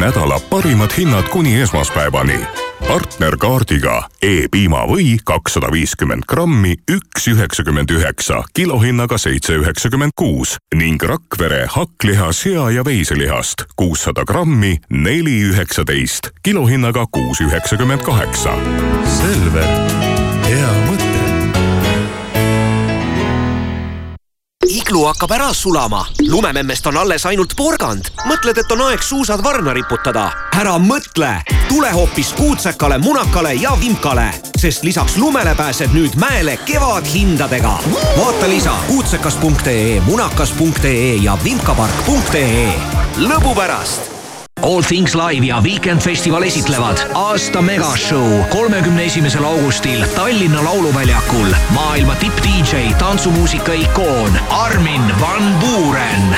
Nädala 0.00 0.40
parimad 0.40 0.90
hinnad 0.98 1.28
kuni 1.28 1.60
esmaspäevani. 1.60 2.40
partnerkaardiga 2.88 4.08
E-piima 4.22 4.86
või 4.88 5.18
kakssada 5.24 5.68
viiskümmend 5.72 6.24
grammi, 6.28 6.74
üks 6.90 7.28
üheksakümmend 7.28 7.90
üheksa, 7.92 8.40
kilohinnaga 8.56 9.18
seitse 9.18 9.58
üheksakümmend 9.60 10.16
kuus 10.16 10.56
ning 10.74 11.02
Rakvere 11.02 11.66
hakkliha, 11.68 12.32
sea 12.32 12.70
ja 12.70 12.84
veiselihast 12.84 13.64
kuussada 13.76 14.24
grammi, 14.24 14.78
neli 14.90 15.42
üheksateist, 15.52 16.32
kilohinnaga 16.42 17.04
kuus 17.12 17.40
üheksakümmend 17.40 18.00
kaheksa. 18.02 18.56
Selver, 19.04 19.68
iglu 24.70 25.04
hakkab 25.04 25.32
ära 25.34 25.48
sulama, 25.54 26.04
lumememmest 26.28 26.86
on 26.86 26.96
alles 26.96 27.26
ainult 27.26 27.56
porgand. 27.56 28.10
mõtled, 28.26 28.58
et 28.58 28.72
on 28.72 28.84
aeg 28.86 29.02
suusad 29.02 29.42
varna 29.44 29.72
riputada? 29.74 30.30
ära 30.60 30.76
mõtle, 30.78 31.30
tule 31.68 31.90
hoopis 31.92 32.32
Kuutsekale, 32.36 32.98
Munakale 32.98 33.54
ja 33.54 33.72
Vimkale, 33.80 34.28
sest 34.56 34.84
lisaks 34.84 35.16
lumele 35.16 35.54
pääsed 35.54 35.90
nüüd 35.96 36.14
mäele 36.20 36.56
kevadhindadega. 36.66 37.74
vaata 38.18 38.48
lisa 38.48 38.76
kuutsekas.ee, 38.86 40.00
munakas.ee 40.06 41.18
ja 41.22 41.38
vimkapark.ee. 41.44 42.72
lõbu 43.18 43.54
pärast 43.54 44.19
All 44.62 44.82
Things 44.82 45.14
Live 45.14 45.46
ja 45.46 45.60
Weekend 45.60 46.00
Festival 46.00 46.42
esitlevad 46.42 46.98
aasta 47.14 47.62
megashow 47.62 48.48
kolmekümne 48.50 49.04
esimesel 49.04 49.44
augustil 49.44 50.04
Tallinna 50.14 50.64
Lauluväljakul. 50.64 51.46
maailma 51.70 52.14
tipp-DJ, 52.14 52.94
tantsumuusika 52.98 53.72
ikoon 53.72 54.38
Armin 54.50 55.20
van 55.20 55.54
Buuren. 55.60 56.36